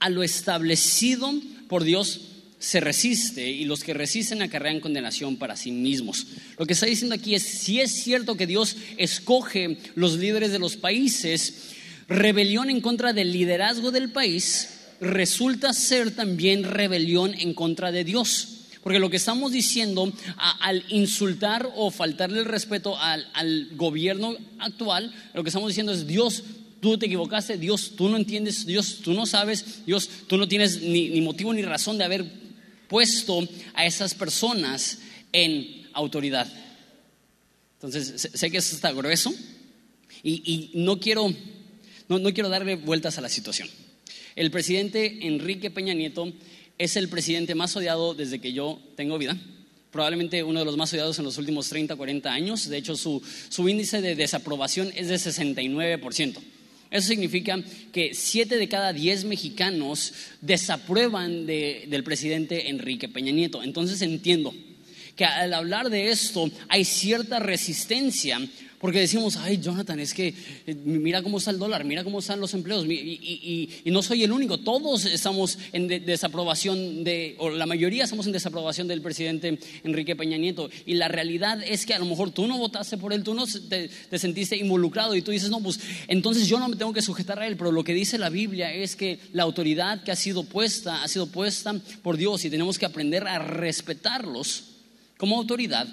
a 0.01 0.09
lo 0.09 0.23
establecido 0.23 1.35
por 1.69 1.85
Dios, 1.85 2.23
se 2.67 2.81
resiste 2.81 3.49
y 3.49 3.65
los 3.65 3.85
que 3.85 3.95
resisten 3.95 4.43
acarrean 4.43 4.81
condenación 4.81 5.37
para 5.37 5.57
sí 5.57 5.71
mismos. 5.71 6.27
Lo 6.59 6.67
que 6.67 6.73
está 6.73 6.87
diciendo 6.87 7.15
aquí 7.15 7.37
es, 7.37 7.45
si 7.45 7.81
es 7.81 7.93
cierto 7.93 8.37
que 8.37 8.49
Dios 8.49 8.77
escoge 8.97 9.79
los 9.95 10.19
líderes 10.19 10.51
de 10.51 10.59
los 10.59 10.77
países, 10.77 11.75
rebelión 12.09 12.69
en 12.69 12.81
contra 12.81 13.13
del 13.13 13.31
liderazgo 13.31 13.93
del 13.93 14.11
país 14.11 14.71
resulta 15.01 15.73
ser 15.73 16.11
también 16.17 16.65
rebelión 16.65 17.35
en 17.39 17.55
contra 17.55 17.93
de 17.93 18.03
Dios. 18.03 18.49
Porque 18.83 18.99
lo 18.99 19.11
que 19.11 19.17
estamos 19.17 19.53
diciendo 19.53 20.13
al 20.37 20.83
insultar 20.89 21.71
o 21.77 21.93
faltarle 21.93 22.41
el 22.41 22.47
respeto 22.47 22.99
al, 22.99 23.69
gobierno 23.77 24.35
actual, 24.59 25.15
lo 25.35 25.45
que 25.45 25.51
estamos 25.51 25.69
diciendo 25.69 25.93
es 25.93 26.09
Dios, 26.09 26.43
tú 26.81 26.99
te 26.99 27.07
equivocaste, 27.07 27.59
Dios, 27.59 27.93
tú 27.97 28.09
no 28.09 28.17
entiendes, 28.17 28.67
Dios, 28.67 28.99
tú 29.05 29.13
no 29.13 29.25
sabes, 29.25 29.87
Dios, 29.87 30.11
tú 30.27 30.37
no 30.37 30.49
tienes 30.49 30.83
ni, 30.83 31.11
ni 31.11 31.21
motivo 31.21 31.55
ni 31.55 31.63
razón 31.63 31.97
de 31.97 32.05
haber 32.05 32.46
puesto 32.89 33.47
a 33.75 33.87
esas 33.87 34.15
personas 34.15 34.99
en 35.33 35.89
autoridad. 35.93 36.47
Entonces, 37.75 38.31
sé 38.33 38.51
que 38.51 38.59
eso 38.59 38.75
está 38.75 38.91
grueso 38.93 39.33
Y, 40.23 40.71
no, 40.75 40.99
quiero, 40.99 41.33
no, 42.09 42.19
no 42.19 42.33
quiero 42.33 42.49
darle 42.49 42.77
vueltas 42.77 43.19
a 43.19 43.21
la 43.21 43.29
situación. 43.29 43.69
El 44.35 44.51
presidente 44.51 45.27
Enrique 45.27 45.71
Peña 45.71 45.95
Nieto 45.95 46.33
es 46.79 46.97
el 46.97 47.09
presidente 47.09 47.55
más 47.55 47.77
odiado 47.77 48.15
desde 48.15 48.39
que 48.39 48.53
yo 48.53 48.81
tengo 48.97 49.19
vida 49.19 49.37
probablemente 49.97 50.43
uno 50.43 50.59
de 50.59 50.67
los 50.67 50.77
más 50.77 50.93
odiados 50.93 51.19
en 51.19 51.25
los 51.25 51.39
últimos 51.39 51.71
30, 51.71 51.97
40 51.97 52.31
años. 52.31 52.69
De 52.69 52.77
hecho, 52.77 52.97
su, 52.97 53.23
su 53.49 53.67
índice 53.67 54.03
de 54.03 54.15
desaprobación 54.15 54.93
es 54.95 55.09
de 55.09 55.15
69%. 55.15 56.37
Eso 56.91 57.09
significa 57.09 57.59
que 57.93 58.15
7 58.15 58.57
de 58.57 58.69
cada 58.69 58.93
10 58.93 59.25
mexicanos 59.25 60.13
desaprueban 60.41 61.47
del 61.47 62.05
presidente 62.05 62.69
Enrique 62.71 63.09
Peña 63.09 63.33
Nieto. 63.33 63.63
Entonces 63.63 64.03
entiendo 64.03 64.55
que 65.17 65.25
al 65.25 65.55
hablar 65.55 65.91
de 65.91 66.11
esto 66.11 66.51
hay 66.69 66.85
cierta 66.85 67.39
resistencia 67.39 68.39
porque 68.79 69.01
decimos, 69.01 69.37
ay, 69.37 69.59
Jonathan, 69.59 69.99
es 70.01 70.13
que 70.13 70.35
eh, 70.67 70.75
mira 70.75 71.23
cómo 71.23 71.39
está 71.39 71.51
el 71.51 71.59
dólar, 71.59 71.85
mira 71.85 72.05
cómo 72.05 72.19
están 72.19 72.41
los 72.41 72.53
empleos, 72.55 72.85
y, 72.87 73.69
no 73.87 74.03
soy 74.03 74.25
el 74.25 74.33
único, 74.33 74.59
todos 74.59 75.07
estamos 75.07 75.59
en 75.73 75.89
desaprobación 75.89 77.03
de, 77.03 77.35
o 77.39 77.49
la 77.49 77.65
mayoría 77.65 78.05
estamos 78.05 78.27
en 78.27 78.33
desaprobación 78.33 78.89
del 78.89 79.01
presidente 79.01 79.59
Enrique 79.85 80.15
Peña 80.15 80.37
Nieto. 80.37 80.69
Y 80.85 80.95
la 80.95 81.09
realidad 81.09 81.63
es 81.63 81.87
que 81.87 81.95
a 81.95 81.99
lo 81.99 82.05
mejor 82.05 82.31
tú 82.31 82.47
no 82.47 82.59
votaste 82.59 82.99
por 82.99 83.13
él, 83.13 83.23
tú 83.23 83.33
no 83.33 83.47
te, 83.47 83.89
te 83.89 84.19
sentiste 84.19 84.57
involucrado 84.57 85.15
y 85.15 85.23
tú 85.23 85.31
dices, 85.31 85.49
no, 85.49 85.61
pues 85.61 85.81
entonces 86.09 86.47
yo 86.47 86.59
no 86.59 86.69
me 86.69 86.77
tengo 86.77 86.93
que 86.93 87.03
sujetar 87.03 87.39
a 87.39 87.47
él. 87.47 87.57
Pero 87.57 87.73
lo 87.73 87.85
que 87.85 87.95
dice 87.95 88.19
la 88.19 88.29
Biblia 88.29 88.73
es 88.73 88.97
que 88.97 89.19
la 89.33 89.45
autoridad 89.45 90.03
que 90.05 90.13
ha 90.13 90.17
sido 90.17 90.45
puesta, 90.45 91.03
ha 91.03 91.09
sido 91.09 91.27
puesta 91.27 91.75
por 92.03 92.17
Dios 92.17 92.45
y 92.45 92.51
tenemos 92.51 92.79
que 92.79 92.87
aprender 92.87 93.27
a 93.27 93.39
respetarlos 93.39 94.65
como 95.17 95.37
autoridad 95.37 95.89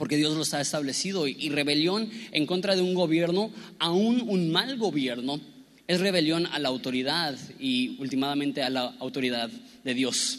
porque 0.00 0.16
Dios 0.16 0.34
los 0.34 0.54
ha 0.54 0.62
establecido. 0.62 1.28
Y 1.28 1.50
rebelión 1.50 2.08
en 2.32 2.46
contra 2.46 2.74
de 2.74 2.80
un 2.80 2.94
gobierno, 2.94 3.50
aún 3.78 4.24
un 4.26 4.50
mal 4.50 4.78
gobierno, 4.78 5.38
es 5.86 6.00
rebelión 6.00 6.46
a 6.46 6.58
la 6.58 6.70
autoridad 6.70 7.36
y 7.58 7.98
últimamente 7.98 8.62
a 8.62 8.70
la 8.70 8.94
autoridad 8.98 9.50
de 9.84 9.92
Dios. 9.92 10.38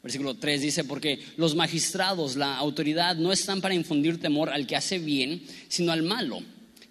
Versículo 0.00 0.34
3 0.34 0.62
dice, 0.62 0.84
porque 0.84 1.18
los 1.36 1.56
magistrados, 1.56 2.36
la 2.36 2.56
autoridad, 2.56 3.16
no 3.16 3.32
están 3.32 3.60
para 3.60 3.74
infundir 3.74 4.20
temor 4.20 4.48
al 4.48 4.68
que 4.68 4.76
hace 4.76 5.00
bien, 5.00 5.42
sino 5.66 5.90
al 5.90 6.04
malo. 6.04 6.40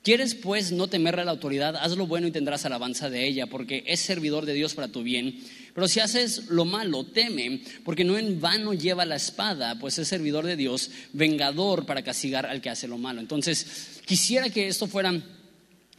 ¿Quieres 0.03 0.35
pues 0.35 0.73
no 0.73 0.89
temerle 0.89 1.21
a 1.21 1.25
la 1.25 1.31
autoridad? 1.31 1.77
Haz 1.77 1.95
lo 1.95 2.05
bueno 2.05 2.27
y 2.27 2.31
tendrás 2.31 2.65
alabanza 2.65 3.09
de 3.09 3.25
ella, 3.29 3.47
porque 3.47 3.85
es 3.87 4.01
servidor 4.01 4.45
de 4.45 4.55
Dios 4.55 4.73
para 4.73 4.89
tu 4.89 5.03
bien 5.03 5.39
pero 5.79 5.87
si 5.87 6.01
haces 6.01 6.49
lo 6.49 6.65
malo, 6.65 7.05
teme, 7.05 7.61
porque 7.85 8.03
no 8.03 8.17
en 8.17 8.41
vano 8.41 8.73
lleva 8.73 9.05
la 9.05 9.15
espada, 9.15 9.79
pues 9.79 9.97
es 9.97 10.09
servidor 10.09 10.45
de 10.45 10.57
Dios, 10.57 10.91
vengador 11.13 11.85
para 11.85 12.01
castigar 12.01 12.45
al 12.45 12.59
que 12.59 12.69
hace 12.69 12.85
lo 12.85 12.97
malo. 12.97 13.21
Entonces, 13.21 14.01
quisiera 14.03 14.49
que 14.49 14.67
esto 14.67 14.87
fuera 14.87 15.13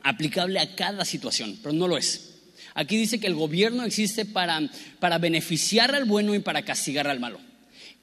aplicable 0.02 0.60
a 0.60 0.76
cada 0.76 1.06
situación, 1.06 1.58
pero 1.62 1.72
no 1.72 1.88
lo 1.88 1.96
es. 1.96 2.32
Aquí 2.74 2.98
dice 2.98 3.20
que 3.20 3.26
el 3.26 3.34
gobierno 3.34 3.84
existe 3.84 4.26
para, 4.26 4.60
para 4.98 5.16
beneficiar 5.16 5.94
al 5.94 6.04
bueno 6.04 6.34
y 6.34 6.40
para 6.40 6.62
castigar 6.62 7.08
al 7.08 7.18
malo. 7.18 7.40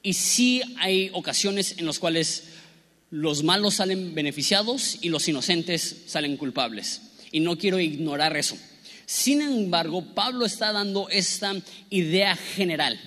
Y 0.01 0.13
sí 0.13 0.63
hay 0.79 1.12
ocasiones 1.13 1.75
en 1.77 1.86
las 1.86 2.00
cuales 2.00 2.46
los 3.12 3.43
malos 3.43 3.75
salen 3.75 4.15
beneficiados 4.15 4.98
y 5.01 5.10
los 5.10 5.27
inocentes 5.27 6.05
salen 6.07 6.38
culpables. 6.38 7.01
Y 7.31 7.39
no 7.39 7.55
quiero 7.55 7.79
ignorar 7.79 8.36
eso. 8.36 8.57
Sin 9.08 9.42
embargo, 9.42 10.02
Pablo 10.14 10.46
está 10.46 10.74
dando 10.74 11.08
esta 11.08 11.56
idea 11.90 12.36
general, 12.36 13.00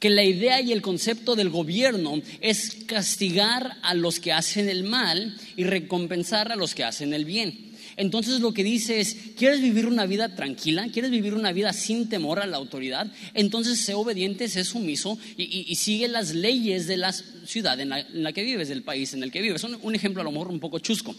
que 0.00 0.10
la 0.10 0.24
idea 0.24 0.60
y 0.60 0.72
el 0.72 0.82
concepto 0.82 1.36
del 1.36 1.48
gobierno 1.48 2.20
es 2.40 2.78
castigar 2.86 3.76
a 3.82 3.94
los 3.94 4.18
que 4.18 4.32
hacen 4.32 4.68
el 4.68 4.82
mal 4.82 5.38
y 5.56 5.62
recompensar 5.62 6.50
a 6.50 6.56
los 6.56 6.74
que 6.74 6.82
hacen 6.82 7.14
el 7.14 7.24
bien. 7.24 7.68
Entonces 7.96 8.40
lo 8.40 8.52
que 8.52 8.64
dice 8.64 8.98
es, 8.98 9.16
¿quieres 9.36 9.62
vivir 9.62 9.86
una 9.86 10.06
vida 10.06 10.34
tranquila? 10.34 10.88
¿Quieres 10.92 11.12
vivir 11.12 11.34
una 11.34 11.52
vida 11.52 11.72
sin 11.72 12.08
temor 12.08 12.40
a 12.40 12.46
la 12.46 12.56
autoridad? 12.56 13.06
Entonces 13.32 13.78
sé 13.78 13.94
obediente, 13.94 14.48
sé 14.48 14.64
sumiso 14.64 15.18
y, 15.36 15.72
sigue 15.76 16.08
las 16.08 16.34
leyes 16.34 16.88
de 16.88 16.96
la 16.96 17.12
ciudad 17.12 17.78
en 17.78 17.90
la, 17.90 18.32
que 18.32 18.42
vives, 18.42 18.68
del 18.68 18.82
país 18.82 19.14
en 19.14 19.22
el 19.22 19.30
que 19.30 19.40
vives. 19.40 19.62
Un, 19.62 19.78
un 19.82 19.94
ejemplo 19.94 20.20
a 20.20 20.24
lo 20.24 20.32
mejor 20.32 20.48
un 20.48 20.58
poco 20.58 20.80
chusco. 20.80 21.14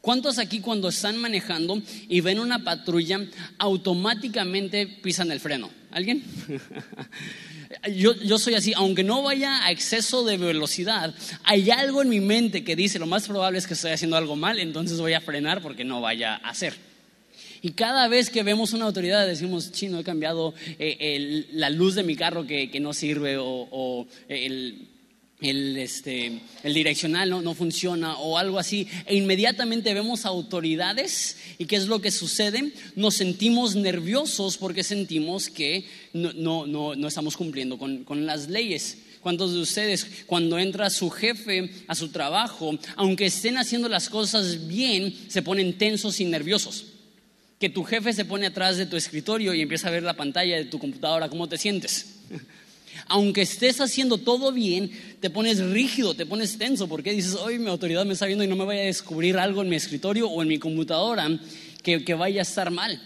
¿Cuántos 0.00 0.38
aquí 0.38 0.60
cuando 0.60 0.88
están 0.88 1.16
manejando 1.16 1.80
y 2.08 2.20
ven 2.20 2.38
una 2.38 2.62
patrulla 2.62 3.20
automáticamente 3.58 4.86
pisan 4.86 5.30
el 5.30 5.40
freno? 5.40 5.70
¿Alguien? 5.90 6.22
Yo, 7.94 8.38
soy 8.38 8.54
así, 8.54 8.72
aunque 8.74 9.04
no 9.04 9.22
vaya 9.22 9.64
a 9.64 9.70
exceso 9.70 10.24
de 10.24 10.36
velocidad, 10.36 11.14
hay 11.44 11.70
algo 11.70 12.00
en 12.02 12.08
mi 12.08 12.20
mente 12.20 12.64
que 12.64 12.76
dice, 12.76 12.98
lo 12.98 13.06
más 13.06 13.26
probable 13.26 13.58
es 13.58 13.66
que 13.66 13.74
estoy 13.74 13.90
haciendo 13.90 14.16
algo 14.16 14.36
mal, 14.36 14.58
entonces 14.58 14.98
voy 14.98 15.12
a 15.12 15.20
frenar 15.20 15.60
porque 15.60 15.84
no 15.84 16.00
vaya 16.00 16.36
a 16.36 16.50
hacer. 16.50 16.74
Y 17.60 17.72
cada 17.72 18.08
vez 18.08 18.30
que 18.30 18.42
vemos 18.42 18.72
una 18.72 18.86
autoridad 18.86 19.26
decimos, 19.26 19.72
chino, 19.72 19.98
he 19.98 20.04
cambiado 20.04 20.54
eh, 20.78 21.46
la 21.52 21.70
luz 21.70 21.94
de 21.94 22.04
mi 22.04 22.16
carro 22.16 22.46
que, 22.46 22.70
no 22.80 22.94
sirve 22.94 23.36
o 23.38 24.06
el 24.28 24.88
el, 25.40 25.76
este, 25.76 26.40
el 26.64 26.74
direccional 26.74 27.30
no, 27.30 27.42
no, 27.42 27.54
funciona 27.54 28.18
o 28.18 28.38
algo 28.38 28.58
así, 28.58 28.88
e 29.06 29.14
inmediatamente 29.14 29.94
vemos 29.94 30.24
autoridades 30.24 31.36
y 31.58 31.66
qué 31.66 31.76
es 31.76 31.86
lo 31.86 32.00
que 32.00 32.10
sucede, 32.10 32.72
nos 32.96 33.14
sentimos 33.14 33.76
nerviosos 33.76 34.56
porque 34.56 34.82
sentimos 34.82 35.48
que 35.48 35.84
no, 36.12 36.32
no, 36.66 36.94
no 36.96 37.08
estamos 37.08 37.36
cumpliendo 37.36 37.78
con, 37.78 38.04
con 38.04 38.26
las 38.26 38.48
leyes. 38.48 38.98
¿Cuántos 39.20 39.52
de 39.52 39.60
ustedes 39.60 40.06
cuando 40.26 40.58
entra 40.58 40.90
su 40.90 41.10
jefe 41.10 41.70
a 41.86 41.94
su 41.94 42.08
trabajo, 42.08 42.78
aunque 42.96 43.26
estén 43.26 43.58
haciendo 43.58 43.88
las 43.88 44.08
cosas 44.08 44.68
bien, 44.68 45.14
se 45.28 45.42
ponen 45.42 45.76
tensos 45.76 46.20
y 46.20 46.24
nerviosos? 46.24 46.86
Que 47.58 47.68
tu 47.68 47.82
jefe 47.82 48.12
se 48.12 48.24
pone 48.24 48.46
atrás 48.46 48.76
de 48.76 48.86
tu 48.86 48.96
escritorio 48.96 49.52
y 49.54 49.60
empieza 49.60 49.88
a 49.88 49.90
ver 49.90 50.04
la 50.04 50.14
pantalla 50.16 50.56
de 50.56 50.64
tu 50.64 50.78
computadora, 50.78 51.28
¿cómo 51.28 51.48
te 51.48 51.58
sientes? 51.58 52.14
aunque 53.06 53.42
estés 53.42 53.80
haciendo 53.80 54.18
todo 54.18 54.52
bien, 54.52 54.90
te 55.20 55.30
pones 55.30 55.60
rígido, 55.60 56.14
te 56.14 56.26
pones 56.26 56.58
tenso, 56.58 56.88
porque 56.88 57.12
dices, 57.12 57.34
hoy 57.34 57.58
mi 57.58 57.68
autoridad 57.68 58.04
me 58.04 58.14
está 58.14 58.26
viendo 58.26 58.44
y 58.44 58.48
no 58.48 58.56
me 58.56 58.64
vaya 58.64 58.82
a 58.82 58.86
descubrir 58.86 59.38
algo 59.38 59.62
en 59.62 59.68
mi 59.68 59.76
escritorio 59.76 60.28
o 60.28 60.42
en 60.42 60.48
mi 60.48 60.58
computadora 60.58 61.28
que, 61.82 62.14
vaya 62.14 62.40
a 62.40 62.42
estar 62.42 62.70
mal. 62.70 63.00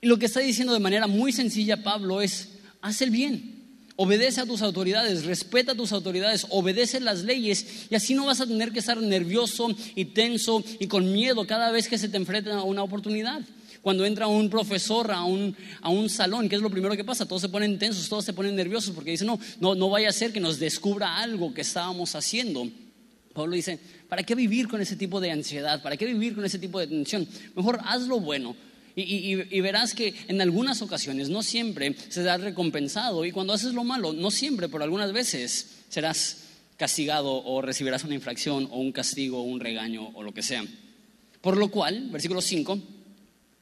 Y 0.00 0.06
lo 0.06 0.18
que 0.18 0.26
está 0.26 0.40
diciendo 0.40 0.72
de 0.72 0.80
manera 0.80 1.06
muy 1.06 1.32
sencilla 1.32 1.82
Pablo 1.82 2.20
es, 2.20 2.50
haz 2.80 3.00
el 3.02 3.10
bien. 3.10 3.56
Obedece 3.96 4.40
a 4.40 4.46
tus 4.46 4.62
autoridades, 4.62 5.24
respeta 5.24 5.72
a 5.72 5.74
tus 5.74 5.92
autoridades, 5.92 6.46
obedece 6.50 7.00
las 7.00 7.24
leyes 7.24 7.86
y 7.90 7.96
así 7.96 8.14
no 8.14 8.26
vas 8.26 8.40
a 8.40 8.46
tener 8.46 8.70
que 8.70 8.78
estar 8.78 9.00
nervioso 9.00 9.74
y 9.96 10.04
tenso 10.04 10.62
y 10.78 10.86
con 10.86 11.12
miedo 11.12 11.44
cada 11.48 11.72
vez 11.72 11.88
que 11.88 11.98
se 11.98 12.08
te 12.08 12.16
enfrenta 12.16 12.54
a 12.54 12.62
una 12.62 12.84
oportunidad. 12.84 13.40
Cuando 13.88 14.04
entra 14.04 14.26
un 14.26 14.50
profesor 14.50 15.10
a 15.10 15.24
un, 15.24 15.56
a 15.80 15.88
un 15.88 16.10
salón, 16.10 16.46
¿qué 16.46 16.56
es 16.56 16.60
lo 16.60 16.68
primero 16.68 16.94
que 16.94 17.04
pasa? 17.04 17.24
Todos 17.24 17.40
se 17.40 17.48
ponen 17.48 17.78
tensos, 17.78 18.06
todos 18.06 18.22
se 18.22 18.34
ponen 18.34 18.54
nerviosos 18.54 18.94
porque 18.94 19.12
dicen, 19.12 19.28
no, 19.28 19.40
no, 19.60 19.74
no 19.74 19.88
vaya 19.88 20.10
a 20.10 20.12
ser 20.12 20.30
que 20.30 20.40
nos 20.40 20.58
descubra 20.58 21.16
algo 21.16 21.54
que 21.54 21.62
estábamos 21.62 22.14
haciendo. 22.14 22.68
Pablo 23.32 23.56
dice, 23.56 23.78
¿para 24.06 24.24
qué 24.24 24.34
vivir 24.34 24.68
con 24.68 24.82
ese 24.82 24.94
tipo 24.94 25.22
de 25.22 25.30
ansiedad? 25.30 25.80
¿Para 25.80 25.96
qué 25.96 26.04
vivir 26.04 26.34
con 26.34 26.44
ese 26.44 26.58
tipo 26.58 26.78
de 26.78 26.86
tensión? 26.86 27.26
Mejor 27.56 27.80
haz 27.82 28.02
lo 28.02 28.20
bueno. 28.20 28.54
Y, 28.94 29.40
y, 29.50 29.60
verás 29.62 29.94
que 29.94 30.12
en 30.28 30.38
algunas 30.42 30.82
ocasiones, 30.82 31.30
no 31.30 31.42
siempre, 31.42 31.96
se 32.10 32.22
da 32.22 32.36
recompensado. 32.36 33.24
Y 33.24 33.32
cuando 33.32 33.54
haces 33.54 33.72
lo 33.72 33.84
malo, 33.84 34.12
no 34.12 34.30
siempre, 34.30 34.68
pero 34.68 34.84
algunas 34.84 35.14
veces 35.14 35.78
serás 35.88 36.42
castigado 36.76 37.42
o 37.42 37.62
recibirás 37.62 38.04
una 38.04 38.16
infracción 38.16 38.68
o 38.70 38.80
un 38.80 38.92
castigo 38.92 39.38
o 39.38 39.44
un 39.44 39.60
regaño 39.60 40.10
o 40.12 40.22
lo 40.22 40.34
que 40.34 40.42
sea. 40.42 40.62
Por 41.40 41.56
lo 41.56 41.70
cual, 41.70 42.10
versículo 42.10 42.42
5, 42.42 42.97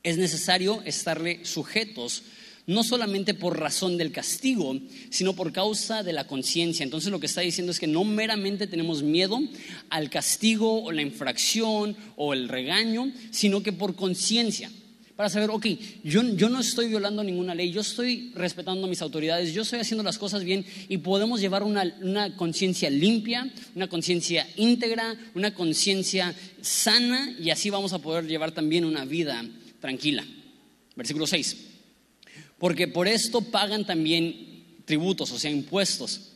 es 0.03 0.19
necesario 0.19 0.83
estarle 0.85 1.45
sujetos, 1.45 2.23
no 2.67 2.83
solamente 2.83 3.35
por 3.35 3.59
razón 3.59 3.97
del 3.97 4.13
castigo, 4.13 4.77
sino 5.11 5.35
por 5.35 5.53
causa 5.53 6.03
de 6.03 6.13
la 6.13 6.27
conciencia. 6.27 6.85
Entonces 6.85 7.11
lo 7.11 7.21
que 7.21 7.27
está 7.27 7.41
diciendo 7.41 7.71
es 7.71 7.79
que 7.79 7.87
no 7.87 8.05
meramente 8.05 8.67
tenemos 8.67 9.03
miedo 9.03 9.41
al 9.89 10.11
castigo 10.11 10.83
o 10.83 10.93
la 10.93 11.03
infracción 11.03 11.97
o 12.17 12.33
el 12.33 12.49
regaño, 12.49 13.13
sino 13.31 13.63
que 13.63 13.73
por 13.73 13.95
conciencia. 13.95 14.71
Para 15.15 15.31
saber, 15.31 15.49
ok, 15.49 15.67
yo, 16.05 16.23
yo 16.35 16.51
no 16.51 16.61
estoy 16.61 16.89
violando 16.89 17.25
ninguna 17.25 17.55
ley, 17.55 17.73
yo 17.73 17.81
estoy 17.81 18.33
respetando 18.35 18.87
a 18.87 18.91
mis 18.91 19.01
autoridades, 19.01 19.55
yo 19.55 19.63
estoy 19.63 19.79
haciendo 19.79 20.05
las 20.05 20.19
cosas 20.19 20.45
bien 20.45 20.67
y 20.91 20.99
podemos 20.99 21.41
llevar 21.41 21.63
una, 21.63 21.91
una 22.03 22.37
conciencia 22.37 22.91
limpia, 22.91 23.51
una 23.75 23.89
conciencia 23.89 24.47
íntegra, 24.57 25.17
una 25.35 25.55
conciencia 25.55 26.35
sana 26.61 27.35
y 27.41 27.49
así 27.49 27.71
vamos 27.71 27.95
a 27.95 27.99
poder 27.99 28.27
llevar 28.27 28.53
también 28.53 28.85
una 28.85 29.07
vida 29.07 29.43
tranquila. 29.81 30.25
Versículo 30.95 31.27
6. 31.27 31.57
Porque 32.59 32.89
por 32.89 33.07
esto 33.07 33.43
pagan 33.43 33.85
también 33.85 34.65
tributos, 34.85 35.31
o 35.33 35.39
sea, 35.39 35.51
impuestos, 35.51 36.33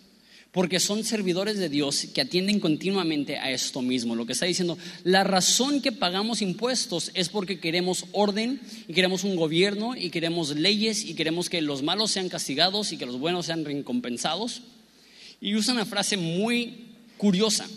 porque 0.53 0.81
son 0.81 1.05
servidores 1.05 1.59
de 1.59 1.69
Dios 1.69 2.09
que 2.13 2.21
atienden 2.21 2.59
continuamente 2.59 3.39
a 3.39 3.53
esto 3.53 3.83
mismo. 3.83 4.17
Lo 4.17 4.27
que 4.27 4.33
está 4.33 4.47
diciendo, 4.47 4.77
la 5.05 5.23
razón 5.23 5.81
que 5.81 5.93
pagamos 5.93 6.43
impuestos 6.43 7.13
es 7.15 7.29
porque 7.29 7.61
queremos 7.61 8.07
orden 8.13 8.61
y 8.89 8.93
queremos 8.93 9.23
un 9.23 9.37
gobierno 9.37 9.95
y 9.97 10.11
queremos 10.11 10.57
leyes 10.57 11.05
y 11.05 11.15
queremos 11.15 11.49
que 11.49 11.63
los 11.63 11.83
malos 11.83 12.11
sean 12.11 12.29
castigados 12.29 12.93
y 12.93 12.97
que 12.97 13.07
los 13.07 13.19
buenos 13.21 13.47
sean 13.47 13.65
recompensados. 13.65 14.63
Y 15.41 15.55
usa 15.55 15.73
una 15.73 15.87
frase 15.87 16.17
muy 16.17 16.89
curiosa. 17.17 17.69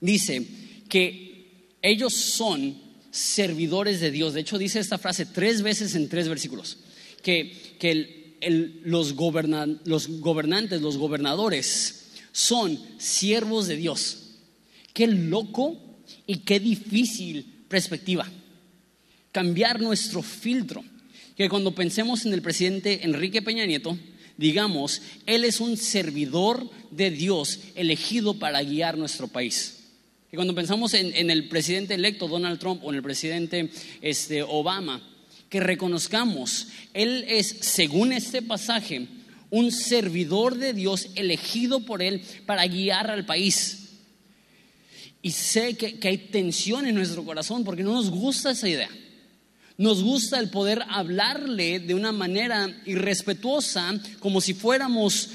Dice 0.00 0.46
que 0.88 1.74
ellos 1.82 2.14
son 2.14 2.85
servidores 3.16 4.00
de 4.00 4.10
Dios. 4.10 4.34
De 4.34 4.40
hecho, 4.40 4.58
dice 4.58 4.78
esta 4.78 4.98
frase 4.98 5.24
tres 5.24 5.62
veces 5.62 5.94
en 5.94 6.08
tres 6.08 6.28
versículos, 6.28 6.78
que, 7.22 7.56
los, 8.84 9.14
los 9.84 10.08
gobernantes, 10.20 10.82
los 10.82 10.96
gobernadores, 10.98 12.04
son 12.32 12.78
siervos 12.98 13.66
de 13.66 13.76
Dios. 13.76 14.34
Qué 14.92 15.06
loco 15.06 15.78
y 16.26 16.38
qué 16.38 16.60
difícil 16.60 17.64
perspectiva. 17.68 18.30
Cambiar 19.32 19.80
nuestro 19.80 20.22
filtro. 20.22 20.84
Que 21.36 21.48
cuando 21.48 21.74
pensemos 21.74 22.24
en 22.24 22.32
el 22.32 22.42
presidente 22.42 23.04
Enrique 23.04 23.42
Peña 23.42 23.66
Nieto, 23.66 23.98
digamos, 24.36 25.02
Él 25.26 25.44
es 25.44 25.60
un 25.60 25.76
servidor 25.76 26.68
de 26.90 27.10
Dios 27.10 27.60
elegido 27.74 28.38
para 28.38 28.62
guiar 28.62 28.96
nuestro 28.96 29.28
país. 29.28 29.75
Que 30.36 30.40
cuando 30.40 30.54
pensamos 30.54 30.92
en, 30.92 31.30
el 31.30 31.48
presidente 31.48 31.94
electo 31.94 32.28
Donald 32.28 32.58
Trump 32.58 32.84
o 32.84 32.90
en 32.90 32.96
el 32.96 33.02
presidente 33.02 33.70
este, 34.02 34.42
Obama, 34.42 35.00
que 35.48 35.60
reconozcamos, 35.60 36.68
Él 36.92 37.24
es, 37.26 37.56
según 37.62 38.12
este 38.12 38.42
pasaje, 38.42 39.08
un 39.48 39.72
servidor 39.72 40.56
de 40.58 40.74
Dios 40.74 41.08
elegido 41.14 41.86
por 41.86 42.02
Él 42.02 42.20
para 42.44 42.66
guiar 42.66 43.10
al 43.10 43.24
país. 43.24 43.92
Y 45.22 45.30
sé 45.30 45.74
que, 45.74 45.98
que 45.98 46.08
hay 46.08 46.18
tensión 46.18 46.86
en 46.86 46.96
nuestro 46.96 47.24
corazón 47.24 47.64
porque 47.64 47.82
no 47.82 47.94
nos 47.94 48.10
gusta 48.10 48.50
esa 48.50 48.68
idea. 48.68 48.90
Nos 49.78 50.02
gusta 50.02 50.38
el 50.38 50.50
poder 50.50 50.82
hablarle 50.90 51.80
de 51.80 51.94
una 51.94 52.12
manera 52.12 52.68
irrespetuosa, 52.84 53.98
como 54.18 54.42
si 54.42 54.52
fuéramos 54.52 55.30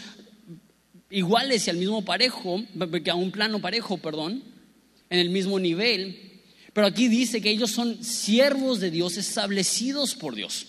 iguales 1.09 1.65
y 1.65 1.71
al 1.71 1.77
mismo 1.77 2.05
parejo, 2.05 2.61
a 3.09 3.15
un 3.15 3.31
plano 3.31 3.59
parejo, 3.59 3.97
perdón, 3.97 4.50
en 5.11 5.19
el 5.19 5.29
mismo 5.29 5.59
nivel. 5.59 6.31
Pero 6.73 6.87
aquí 6.87 7.07
dice 7.07 7.41
que 7.41 7.51
ellos 7.51 7.69
son 7.69 8.03
siervos 8.03 8.79
de 8.79 8.89
Dios 8.89 9.17
establecidos 9.17 10.15
por 10.15 10.33
Dios. 10.33 10.67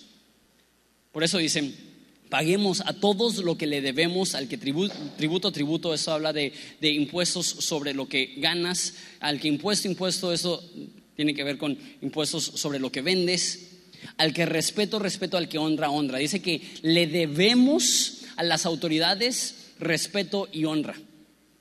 Por 1.13 1.23
eso 1.23 1.39
dicen, 1.39 1.75
paguemos 2.29 2.81
a 2.81 2.93
todos 2.93 3.39
lo 3.39 3.57
que 3.57 3.67
le 3.67 3.81
debemos, 3.81 4.35
al 4.35 4.49
que 4.49 4.59
tributo, 4.59 4.95
tributo, 5.17 5.53
tributo, 5.53 5.95
eso 5.95 6.13
habla 6.13 6.33
de, 6.33 6.53
de 6.81 6.91
impuestos 6.91 7.47
sobre 7.47 7.95
lo 7.95 8.09
que 8.09 8.35
ganas, 8.39 8.95
al 9.21 9.41
que 9.41 9.49
impuesto, 9.49 9.89
impuesto, 9.89 10.33
eso 10.33 10.63
tiene 11.15 11.35
que 11.35 11.45
ver 11.45 11.57
con 11.57 11.79
impuestos 12.01 12.45
sobre 12.45 12.81
lo 12.81 12.91
que 12.91 13.01
vendes. 13.01 13.69
Al 14.17 14.35
que 14.35 14.45
respeto, 14.45 14.99
respeto, 14.99 15.37
al 15.37 15.49
que 15.49 15.59
honra, 15.59 15.89
honra. 15.89 16.19
Dice 16.19 16.43
que 16.43 16.61
le 16.83 17.07
debemos 17.07 18.23
a 18.35 18.43
las 18.43 18.67
autoridades 18.67 19.55
respeto 19.79 20.49
y 20.53 20.65
honra. 20.65 20.97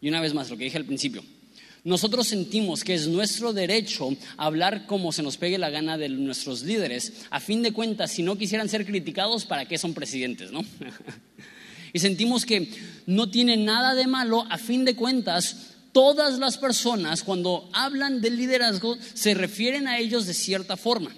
Y 0.01 0.09
una 0.09 0.19
vez 0.19 0.33
más, 0.33 0.49
lo 0.49 0.57
que 0.57 0.63
dije 0.63 0.77
al 0.77 0.85
principio, 0.85 1.23
nosotros 1.83 2.27
sentimos 2.27 2.83
que 2.83 2.93
es 2.93 3.07
nuestro 3.07 3.53
derecho 3.53 4.09
hablar 4.37 4.85
como 4.85 5.11
se 5.11 5.23
nos 5.23 5.37
pegue 5.37 5.57
la 5.57 5.71
gana 5.71 5.97
de 5.97 6.09
nuestros 6.09 6.61
líderes. 6.61 7.13
A 7.31 7.39
fin 7.39 7.63
de 7.63 7.73
cuentas, 7.73 8.11
si 8.11 8.21
no 8.21 8.37
quisieran 8.37 8.69
ser 8.69 8.85
criticados, 8.85 9.45
¿para 9.45 9.65
qué 9.65 9.79
son 9.79 9.95
presidentes, 9.95 10.51
no? 10.51 10.63
y 11.93 11.99
sentimos 11.99 12.45
que 12.45 12.71
no 13.07 13.31
tiene 13.31 13.57
nada 13.57 13.95
de 13.95 14.05
malo, 14.05 14.45
a 14.49 14.59
fin 14.59 14.85
de 14.85 14.95
cuentas, 14.95 15.71
todas 15.91 16.37
las 16.37 16.59
personas 16.59 17.23
cuando 17.23 17.67
hablan 17.73 18.21
del 18.21 18.37
liderazgo 18.37 18.95
se 19.15 19.33
refieren 19.33 19.87
a 19.87 19.97
ellos 19.97 20.27
de 20.27 20.35
cierta 20.35 20.77
forma. 20.77 21.15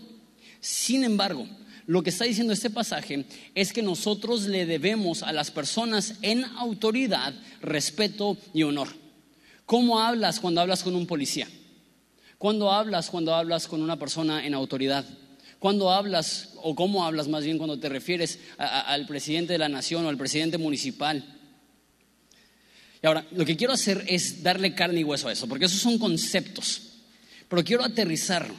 Sin 0.61 1.03
embargo, 1.03 1.45
lo 1.87 2.03
que 2.03 2.09
está 2.09 2.23
diciendo 2.23 2.53
este 2.53 2.69
pasaje 2.69 3.25
es 3.53 3.73
que 3.73 3.81
nosotros 3.81 4.43
le 4.43 4.65
debemos 4.65 5.23
a 5.23 5.33
las 5.33 5.51
personas 5.51 6.15
en 6.21 6.45
autoridad 6.45 7.33
respeto 7.61 8.37
y 8.53 8.63
honor. 8.63 9.02
¿Cómo 9.65 9.99
hablas 9.99 10.39
cuando 10.39 10.61
hablas 10.61 10.83
con 10.83 10.95
un 10.95 11.07
policía? 11.07 11.47
¿Cuándo 12.37 12.71
hablas 12.71 13.09
cuando 13.09 13.33
hablas 13.33 13.67
con 13.67 13.81
una 13.81 13.97
persona 13.97 14.45
en 14.45 14.53
autoridad? 14.53 15.05
¿Cuándo 15.59 15.91
hablas 15.91 16.55
o 16.61 16.75
cómo 16.75 17.05
hablas 17.05 17.29
más 17.29 17.45
bien 17.45 17.57
cuando 17.57 17.79
te 17.79 17.87
refieres 17.87 18.39
al 18.57 19.05
presidente 19.07 19.53
de 19.53 19.59
la 19.59 19.69
nación 19.69 20.05
o 20.05 20.09
al 20.09 20.17
presidente 20.17 20.57
municipal? 20.57 21.39
Y 23.01 23.07
ahora, 23.07 23.25
lo 23.31 23.45
que 23.45 23.55
quiero 23.55 23.71
hacer 23.71 24.03
es 24.07 24.43
darle 24.43 24.75
carne 24.75 24.99
y 24.99 25.03
hueso 25.05 25.29
a 25.29 25.31
eso, 25.31 25.47
porque 25.47 25.65
esos 25.65 25.79
son 25.79 25.97
conceptos, 25.97 26.81
pero 27.47 27.63
quiero 27.63 27.83
aterrizarlo. 27.83 28.55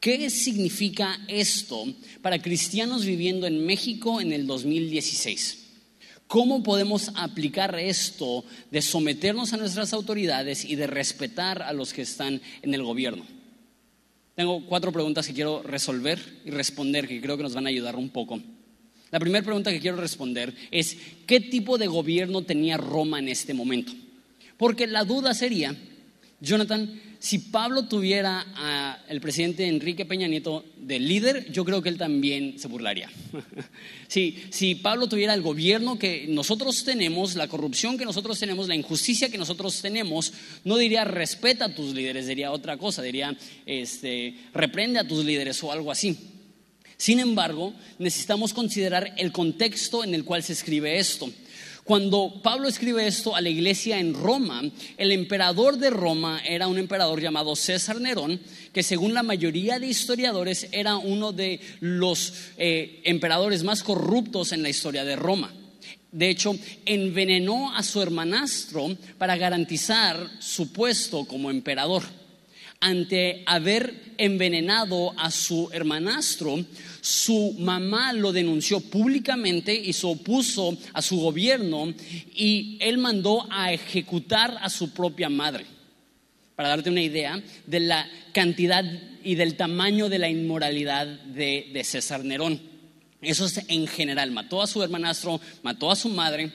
¿Qué 0.00 0.28
significa 0.28 1.18
esto 1.28 1.86
para 2.20 2.42
cristianos 2.42 3.06
viviendo 3.06 3.46
en 3.46 3.64
México 3.64 4.20
en 4.20 4.34
el 4.34 4.46
2016? 4.46 5.63
¿Cómo 6.26 6.62
podemos 6.62 7.10
aplicar 7.14 7.78
esto 7.78 8.44
de 8.70 8.82
someternos 8.82 9.52
a 9.52 9.56
nuestras 9.56 9.92
autoridades 9.92 10.64
y 10.64 10.74
de 10.74 10.86
respetar 10.86 11.62
a 11.62 11.72
los 11.72 11.92
que 11.92 12.02
están 12.02 12.40
en 12.62 12.74
el 12.74 12.82
gobierno? 12.82 13.24
Tengo 14.34 14.64
cuatro 14.66 14.90
preguntas 14.90 15.26
que 15.26 15.34
quiero 15.34 15.62
resolver 15.62 16.18
y 16.44 16.50
responder 16.50 17.06
que 17.06 17.20
creo 17.20 17.36
que 17.36 17.44
nos 17.44 17.54
van 17.54 17.66
a 17.66 17.70
ayudar 17.70 17.94
un 17.96 18.08
poco. 18.08 18.40
La 19.12 19.20
primera 19.20 19.44
pregunta 19.44 19.70
que 19.70 19.80
quiero 19.80 19.96
responder 19.96 20.52
es, 20.72 20.96
¿qué 21.26 21.38
tipo 21.38 21.78
de 21.78 21.86
gobierno 21.86 22.42
tenía 22.42 22.76
Roma 22.76 23.20
en 23.20 23.28
este 23.28 23.54
momento? 23.54 23.92
Porque 24.56 24.88
la 24.88 25.04
duda 25.04 25.34
sería, 25.34 25.76
Jonathan, 26.40 27.00
si 27.24 27.38
Pablo 27.38 27.86
tuviera 27.86 28.40
al 29.08 29.18
presidente 29.22 29.66
Enrique 29.66 30.04
Peña 30.04 30.28
Nieto 30.28 30.62
de 30.76 30.98
líder, 30.98 31.50
yo 31.50 31.64
creo 31.64 31.80
que 31.80 31.88
él 31.88 31.96
también 31.96 32.58
se 32.58 32.68
burlaría. 32.68 33.10
si, 34.08 34.44
si 34.50 34.74
Pablo 34.74 35.08
tuviera 35.08 35.32
el 35.32 35.40
gobierno 35.40 35.98
que 35.98 36.26
nosotros 36.28 36.84
tenemos, 36.84 37.34
la 37.34 37.48
corrupción 37.48 37.96
que 37.96 38.04
nosotros 38.04 38.38
tenemos, 38.38 38.68
la 38.68 38.74
injusticia 38.74 39.30
que 39.30 39.38
nosotros 39.38 39.80
tenemos, 39.80 40.34
no 40.64 40.76
diría 40.76 41.04
respeta 41.04 41.64
a 41.64 41.74
tus 41.74 41.94
líderes, 41.94 42.26
diría 42.26 42.52
otra 42.52 42.76
cosa, 42.76 43.00
diría 43.00 43.34
este, 43.64 44.36
reprende 44.52 44.98
a 44.98 45.08
tus 45.08 45.24
líderes 45.24 45.64
o 45.64 45.72
algo 45.72 45.90
así. 45.90 46.18
Sin 46.98 47.20
embargo, 47.20 47.72
necesitamos 47.98 48.52
considerar 48.52 49.14
el 49.16 49.32
contexto 49.32 50.04
en 50.04 50.14
el 50.14 50.26
cual 50.26 50.42
se 50.42 50.52
escribe 50.52 50.98
esto. 50.98 51.30
Cuando 51.84 52.40
Pablo 52.42 52.66
escribe 52.66 53.06
esto 53.06 53.36
a 53.36 53.42
la 53.42 53.50
iglesia 53.50 53.98
en 53.98 54.14
Roma, 54.14 54.62
el 54.96 55.12
emperador 55.12 55.76
de 55.76 55.90
Roma 55.90 56.40
era 56.42 56.66
un 56.66 56.78
emperador 56.78 57.20
llamado 57.20 57.54
César 57.54 58.00
Nerón, 58.00 58.40
que 58.72 58.82
según 58.82 59.12
la 59.12 59.22
mayoría 59.22 59.78
de 59.78 59.88
historiadores 59.88 60.68
era 60.72 60.96
uno 60.96 61.32
de 61.32 61.60
los 61.80 62.32
eh, 62.56 63.02
emperadores 63.04 63.64
más 63.64 63.82
corruptos 63.82 64.52
en 64.52 64.62
la 64.62 64.70
historia 64.70 65.04
de 65.04 65.14
Roma. 65.14 65.52
De 66.10 66.30
hecho, 66.30 66.56
envenenó 66.86 67.76
a 67.76 67.82
su 67.82 68.00
hermanastro 68.00 68.96
para 69.18 69.36
garantizar 69.36 70.30
su 70.38 70.72
puesto 70.72 71.26
como 71.26 71.50
emperador 71.50 72.02
ante 72.84 73.42
haber 73.46 74.14
envenenado 74.18 75.18
a 75.18 75.30
su 75.30 75.70
hermanastro, 75.72 76.62
su 77.00 77.56
mamá 77.58 78.12
lo 78.12 78.30
denunció 78.30 78.78
públicamente 78.78 79.74
y 79.74 79.94
se 79.94 80.06
opuso 80.06 80.76
a 80.92 81.00
su 81.00 81.18
gobierno 81.18 81.94
y 82.34 82.76
él 82.80 82.98
mandó 82.98 83.46
a 83.50 83.72
ejecutar 83.72 84.58
a 84.60 84.68
su 84.68 84.90
propia 84.92 85.30
madre. 85.30 85.64
Para 86.56 86.68
darte 86.68 86.90
una 86.90 87.00
idea 87.00 87.42
de 87.66 87.80
la 87.80 88.06
cantidad 88.34 88.84
y 89.24 89.34
del 89.34 89.56
tamaño 89.56 90.10
de 90.10 90.18
la 90.18 90.28
inmoralidad 90.28 91.06
de, 91.06 91.70
de 91.72 91.84
César 91.84 92.22
Nerón. 92.22 92.60
Eso 93.22 93.46
es 93.46 93.62
en 93.66 93.86
general. 93.86 94.30
Mató 94.30 94.60
a 94.60 94.66
su 94.66 94.82
hermanastro, 94.82 95.40
mató 95.62 95.90
a 95.90 95.96
su 95.96 96.10
madre. 96.10 96.52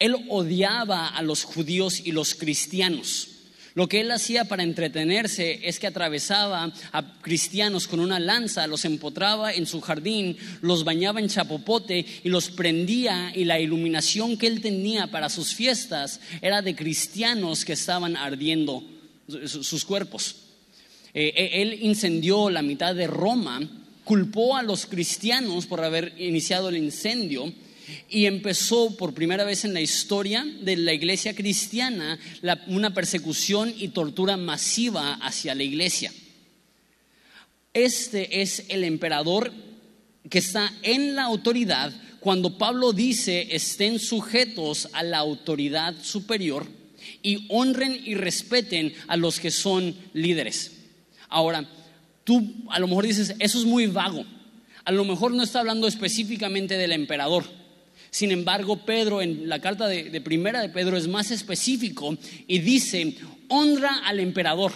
Él 0.00 0.16
odiaba 0.28 1.06
a 1.06 1.22
los 1.22 1.44
judíos 1.44 2.00
y 2.04 2.10
los 2.10 2.34
cristianos. 2.34 3.33
Lo 3.74 3.88
que 3.88 4.00
él 4.00 4.10
hacía 4.12 4.44
para 4.44 4.62
entretenerse 4.62 5.60
es 5.64 5.80
que 5.80 5.88
atravesaba 5.88 6.72
a 6.92 7.20
cristianos 7.22 7.88
con 7.88 7.98
una 7.98 8.20
lanza, 8.20 8.68
los 8.68 8.84
empotraba 8.84 9.52
en 9.52 9.66
su 9.66 9.80
jardín, 9.80 10.36
los 10.60 10.84
bañaba 10.84 11.18
en 11.18 11.28
chapopote 11.28 12.06
y 12.22 12.28
los 12.28 12.50
prendía 12.50 13.32
y 13.34 13.44
la 13.44 13.58
iluminación 13.58 14.36
que 14.36 14.46
él 14.46 14.60
tenía 14.60 15.08
para 15.08 15.28
sus 15.28 15.54
fiestas 15.54 16.20
era 16.40 16.62
de 16.62 16.76
cristianos 16.76 17.64
que 17.64 17.72
estaban 17.72 18.16
ardiendo 18.16 18.84
sus 19.46 19.84
cuerpos. 19.84 20.36
Eh, 21.12 21.32
eh, 21.36 21.62
él 21.62 21.78
incendió 21.82 22.50
la 22.50 22.62
mitad 22.62 22.94
de 22.94 23.08
Roma, 23.08 23.60
culpó 24.04 24.56
a 24.56 24.62
los 24.62 24.86
cristianos 24.86 25.66
por 25.66 25.82
haber 25.82 26.14
iniciado 26.18 26.68
el 26.68 26.76
incendio 26.76 27.52
y 28.08 28.26
empezó 28.26 28.96
por 28.96 29.14
primera 29.14 29.44
vez 29.44 29.64
en 29.64 29.74
la 29.74 29.80
historia 29.80 30.44
de 30.62 30.76
la 30.76 30.92
iglesia 30.92 31.34
cristiana 31.34 32.18
una 32.66 32.94
persecución 32.94 33.72
y 33.76 33.88
tortura 33.88 34.36
masiva 34.36 35.14
hacia 35.14 35.54
la 35.54 35.62
iglesia. 35.62 36.12
Este 37.72 38.40
es 38.42 38.64
el 38.68 38.84
emperador 38.84 39.52
que 40.30 40.38
está 40.38 40.72
en 40.82 41.16
la 41.16 41.24
autoridad 41.24 41.92
cuando 42.20 42.56
Pablo 42.56 42.92
dice 42.92 43.48
estén 43.50 43.98
sujetos 43.98 44.88
a 44.92 45.02
la 45.02 45.18
autoridad 45.18 45.94
superior 46.02 46.66
y 47.22 47.46
honren 47.48 48.00
y 48.04 48.14
respeten 48.14 48.94
a 49.08 49.16
los 49.16 49.40
que 49.40 49.50
son 49.50 49.94
líderes. 50.12 50.72
Ahora, 51.28 51.68
tú 52.22 52.54
a 52.70 52.78
lo 52.78 52.86
mejor 52.86 53.06
dices, 53.06 53.34
eso 53.38 53.58
es 53.58 53.64
muy 53.64 53.86
vago. 53.86 54.24
A 54.84 54.92
lo 54.92 55.04
mejor 55.04 55.32
no 55.32 55.42
está 55.42 55.60
hablando 55.60 55.86
específicamente 55.86 56.78
del 56.78 56.92
emperador 56.92 57.44
sin 58.14 58.30
embargo, 58.30 58.76
Pedro 58.76 59.20
en 59.20 59.48
la 59.48 59.60
carta 59.60 59.88
de, 59.88 60.20
primera 60.20 60.60
de 60.60 60.68
Pedro 60.68 60.96
es 60.96 61.08
más 61.08 61.32
específico 61.32 62.16
y 62.46 62.60
dice, 62.60 63.16
honra 63.48 64.02
al 64.04 64.20
emperador. 64.20 64.70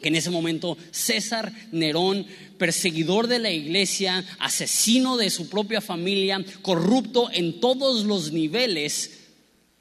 que 0.00 0.08
en 0.08 0.16
ese 0.16 0.30
momento 0.30 0.76
César 0.90 1.52
Nerón, 1.70 2.26
perseguidor 2.58 3.28
de 3.28 3.38
la 3.38 3.52
iglesia, 3.52 4.24
asesino 4.40 5.16
de 5.16 5.30
su 5.30 5.48
propia 5.48 5.80
familia, 5.80 6.44
corrupto 6.62 7.30
en 7.32 7.60
todos 7.60 8.06
los 8.06 8.32
niveles, 8.32 9.20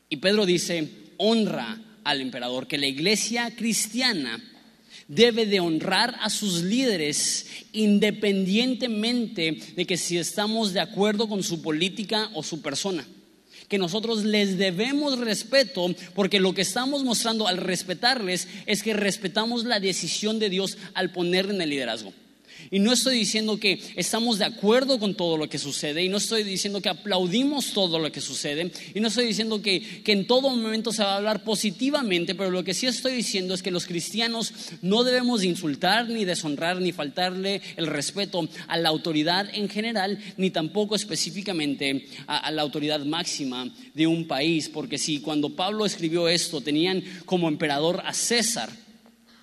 y 0.07 0.17
Pedro 0.17 0.45
dice, 0.45 0.87
honra 1.17 1.81
al 2.03 2.21
emperador, 2.21 2.67
que 2.67 2.77
la 2.77 2.85
iglesia 2.85 3.55
cristiana 3.55 4.39
debe 5.11 5.45
de 5.45 5.59
honrar 5.59 6.17
a 6.21 6.29
sus 6.29 6.61
líderes 6.61 7.45
independientemente 7.73 9.59
de 9.75 9.85
que 9.85 9.97
si 9.97 10.17
estamos 10.17 10.71
de 10.71 10.79
acuerdo 10.79 11.27
con 11.27 11.43
su 11.43 11.61
política 11.61 12.29
o 12.33 12.43
su 12.43 12.61
persona 12.61 13.05
que 13.67 13.77
nosotros 13.77 14.23
les 14.23 14.57
debemos 14.57 15.19
respeto 15.19 15.93
porque 16.13 16.39
lo 16.39 16.53
que 16.53 16.61
estamos 16.61 17.03
mostrando 17.03 17.47
al 17.47 17.57
respetarles 17.57 18.47
es 18.65 18.83
que 18.83 18.93
respetamos 18.93 19.65
la 19.65 19.79
decisión 19.79 20.39
de 20.39 20.49
Dios 20.49 20.77
al 20.93 21.11
ponerle 21.11 21.55
en 21.55 21.61
el 21.61 21.69
liderazgo. 21.69 22.13
Y 22.73 22.79
no 22.79 22.93
estoy 22.93 23.17
diciendo 23.17 23.59
que 23.59 23.81
estamos 23.97 24.39
de 24.39 24.45
acuerdo 24.45 24.97
con 24.97 25.13
todo 25.13 25.35
lo 25.35 25.49
que 25.49 25.57
sucede, 25.57 26.05
y 26.05 26.07
no 26.07 26.15
estoy 26.15 26.43
diciendo 26.43 26.81
que 26.81 26.87
aplaudimos 26.87 27.73
todo 27.73 27.99
lo 27.99 28.09
que 28.13 28.21
sucede, 28.21 28.71
y 28.95 29.01
no 29.01 29.09
estoy 29.09 29.27
diciendo 29.27 29.61
que, 29.61 30.01
en 30.05 30.25
todo 30.25 30.49
momento 30.49 30.93
se 30.93 31.03
va 31.03 31.13
a 31.13 31.17
hablar 31.17 31.43
positivamente, 31.43 32.33
pero 32.33 32.49
lo 32.49 32.63
que 32.63 32.73
sí 32.73 32.87
estoy 32.87 33.13
diciendo 33.13 33.53
es 33.53 33.61
que 33.61 33.71
los 33.71 33.85
cristianos 33.85 34.53
no 34.81 35.03
debemos 35.03 35.43
insultar, 35.43 36.07
ni 36.07 36.23
deshonrar, 36.23 36.79
ni 36.79 36.93
faltarle 36.93 37.61
el 37.75 37.87
respeto 37.87 38.47
a 38.67 38.77
la 38.77 38.87
autoridad 38.87 39.49
en 39.53 39.67
general, 39.67 40.17
ni 40.37 40.49
tampoco 40.49 40.95
específicamente 40.95 42.07
a, 42.25 42.37
a 42.37 42.51
la 42.51 42.61
autoridad 42.61 43.03
máxima 43.03 43.69
de 43.93 44.07
un 44.07 44.27
país, 44.27 44.69
porque 44.69 44.97
si 44.97 45.19
cuando 45.19 45.49
Pablo 45.49 45.85
escribió 45.85 46.29
esto 46.29 46.61
tenían 46.61 47.03
como 47.25 47.49
emperador 47.49 48.01
a 48.05 48.13
César, 48.13 48.69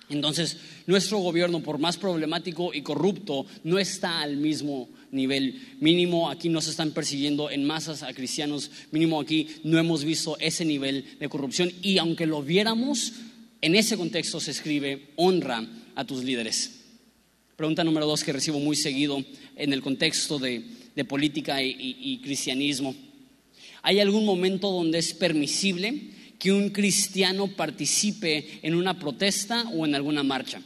entonces 0.09 0.57
nuestro 0.87 1.19
gobierno, 1.19 1.61
por 1.61 1.77
más 1.77 1.97
problemático 1.97 2.73
y 2.73 2.81
corrupto, 2.81 3.45
no 3.63 3.77
está 3.79 4.21
al 4.21 4.37
mismo 4.37 4.89
nivel. 5.11 5.61
Mínimo 5.79 6.29
aquí 6.29 6.49
nos 6.49 6.67
están 6.67 6.91
persiguiendo 6.91 7.49
en 7.49 7.65
masas 7.65 8.03
a 8.03 8.13
cristianos, 8.13 8.71
mínimo 8.91 9.19
aquí 9.19 9.47
no 9.63 9.77
hemos 9.77 10.03
visto 10.03 10.37
ese 10.39 10.65
nivel 10.65 11.05
de 11.19 11.29
corrupción 11.29 11.71
y 11.81 11.97
aunque 11.97 12.25
lo 12.25 12.41
viéramos, 12.41 13.13
en 13.61 13.75
ese 13.75 13.97
contexto 13.97 14.39
se 14.39 14.51
escribe 14.51 15.09
honra 15.15 15.67
a 15.95 16.05
tus 16.05 16.23
líderes. 16.23 16.81
Pregunta 17.55 17.83
número 17.83 18.05
dos 18.05 18.23
que 18.23 18.33
recibo 18.33 18.59
muy 18.59 18.75
seguido 18.75 19.23
en 19.55 19.73
el 19.73 19.81
contexto 19.81 20.39
de, 20.39 20.63
política 21.07 21.61
y 21.63 22.19
cristianismo. 22.21 22.93
¿Hay 23.81 23.99
algún 23.99 24.25
momento 24.25 24.69
donde 24.71 24.99
es 24.99 25.13
permisible 25.13 26.18
que 26.39 26.51
un 26.51 26.69
cristiano 26.69 27.47
participe 27.47 28.59
en 28.63 28.73
una 28.73 28.97
protesta 28.97 29.65
o 29.75 29.85
en 29.85 29.93
alguna 29.93 30.23
marcha? 30.23 30.61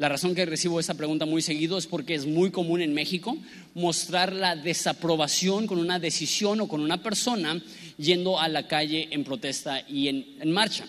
La 0.00 0.08
razón 0.08 0.34
que 0.34 0.46
recibo 0.46 0.80
esa 0.80 0.94
pregunta 0.94 1.26
muy 1.26 1.42
seguido 1.42 1.76
es 1.76 1.86
porque 1.86 2.14
es 2.14 2.24
muy 2.24 2.50
común 2.50 2.80
en 2.80 2.94
México 2.94 3.36
mostrar 3.74 4.32
la 4.32 4.56
desaprobación 4.56 5.66
con 5.66 5.78
una 5.78 5.98
decisión 5.98 6.62
o 6.62 6.68
con 6.68 6.80
una 6.80 7.02
persona 7.02 7.62
yendo 7.98 8.40
a 8.40 8.48
la 8.48 8.66
calle 8.66 9.08
en 9.10 9.24
protesta 9.24 9.84
y 9.86 10.08
en, 10.08 10.52
marcha. 10.52 10.86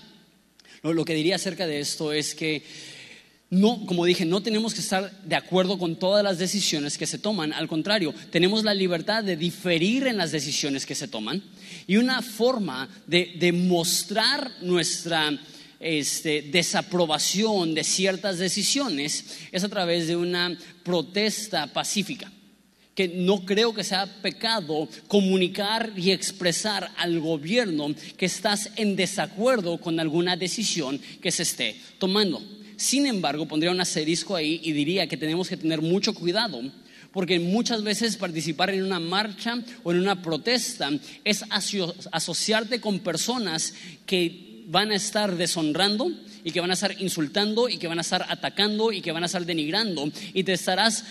Lo, 0.82 1.04
que 1.04 1.14
diría 1.14 1.36
acerca 1.36 1.68
de 1.68 1.82
esto 1.82 2.14
es 2.14 2.34
que 2.34 2.64
no, 3.50 3.86
como 3.86 4.06
dije, 4.06 4.24
no 4.24 4.42
tenemos 4.42 4.74
que 4.74 4.80
estar 4.80 5.12
de 5.24 5.36
acuerdo 5.36 5.78
con 5.78 5.98
todas 5.98 6.24
las 6.24 6.38
decisiones 6.38 6.98
que 6.98 7.06
se 7.06 7.20
toman. 7.20 7.52
Al 7.52 7.68
contrario, 7.68 8.16
tenemos 8.30 8.64
la 8.64 8.74
libertad 8.74 9.26
de 9.26 9.36
diferir 9.36 10.08
en 10.08 10.16
las 10.16 10.32
decisiones 10.32 10.86
que 10.86 10.96
se 10.96 11.10
toman. 11.10 11.44
Y 11.88 11.98
una 11.98 12.22
forma 12.22 12.90
de, 13.08 13.34
de 13.38 13.52
mostrar 13.52 14.52
nuestra 14.62 15.32
este, 15.82 16.44
desaprobación 16.44 17.74
de 17.74 17.84
ciertas 17.84 18.38
decisiones 18.38 19.26
es 19.52 19.64
a 19.64 19.70
través 19.70 20.08
de 20.08 20.16
una 20.16 20.56
protesta 20.84 21.68
pacífica. 21.68 22.32
Que 22.94 23.08
no 23.08 23.46
creo 23.46 23.74
que 23.74 23.84
sea 23.84 24.06
pecado 24.22 24.88
comunicar 25.08 25.92
y 25.96 26.12
expresar 26.12 26.92
al 26.98 27.20
gobierno 27.20 27.96
que 28.18 28.26
estás 28.26 28.70
en 28.76 28.96
desacuerdo 28.96 29.80
con 29.80 30.00
alguna 30.00 30.36
decisión 30.36 31.00
que 31.22 31.32
se 31.32 31.44
esté 31.44 31.76
tomando. 31.98 32.42
Sin 32.82 33.06
embargo, 33.06 33.48
pondría 33.48 33.70
un 33.70 33.80
asterisco 33.80 34.36
ahí 34.36 34.60
y 34.64 34.72
diría 34.72 35.06
que 35.06 35.16
tenemos 35.16 35.48
que 35.48 35.56
tener 35.56 35.84
mucho 35.84 36.16
cuidado 36.16 36.64
porque 37.12 37.40
muchas 37.40 37.84
veces 37.84 38.18
participar 38.18 38.72
en 38.72 38.82
una 38.82 39.00
marcha 39.00 39.60
o 39.84 39.92
en 39.92 40.00
una 40.00 40.24
protesta 40.24 40.90
es 41.24 41.46
asociarte 42.12 42.82
con 42.82 42.98
personas 43.02 43.76
que 44.08 44.64
van 44.66 44.90
a 44.90 44.96
estar 44.96 45.36
deshonrando 45.36 46.10
y 46.44 46.50
que 46.50 46.60
van 46.60 46.72
a 46.72 46.74
estar 46.74 47.00
insultando 47.00 47.70
y 47.70 47.78
que 47.78 47.88
van 47.88 48.00
a 48.00 48.02
estar 48.02 48.26
atacando 48.28 48.92
y 48.92 49.02
que 49.02 49.12
van 49.12 49.22
a 49.22 49.28
estar 49.28 49.46
denigrando 49.46 50.10
y 50.34 50.44
te 50.44 50.54
estarás 50.54 51.06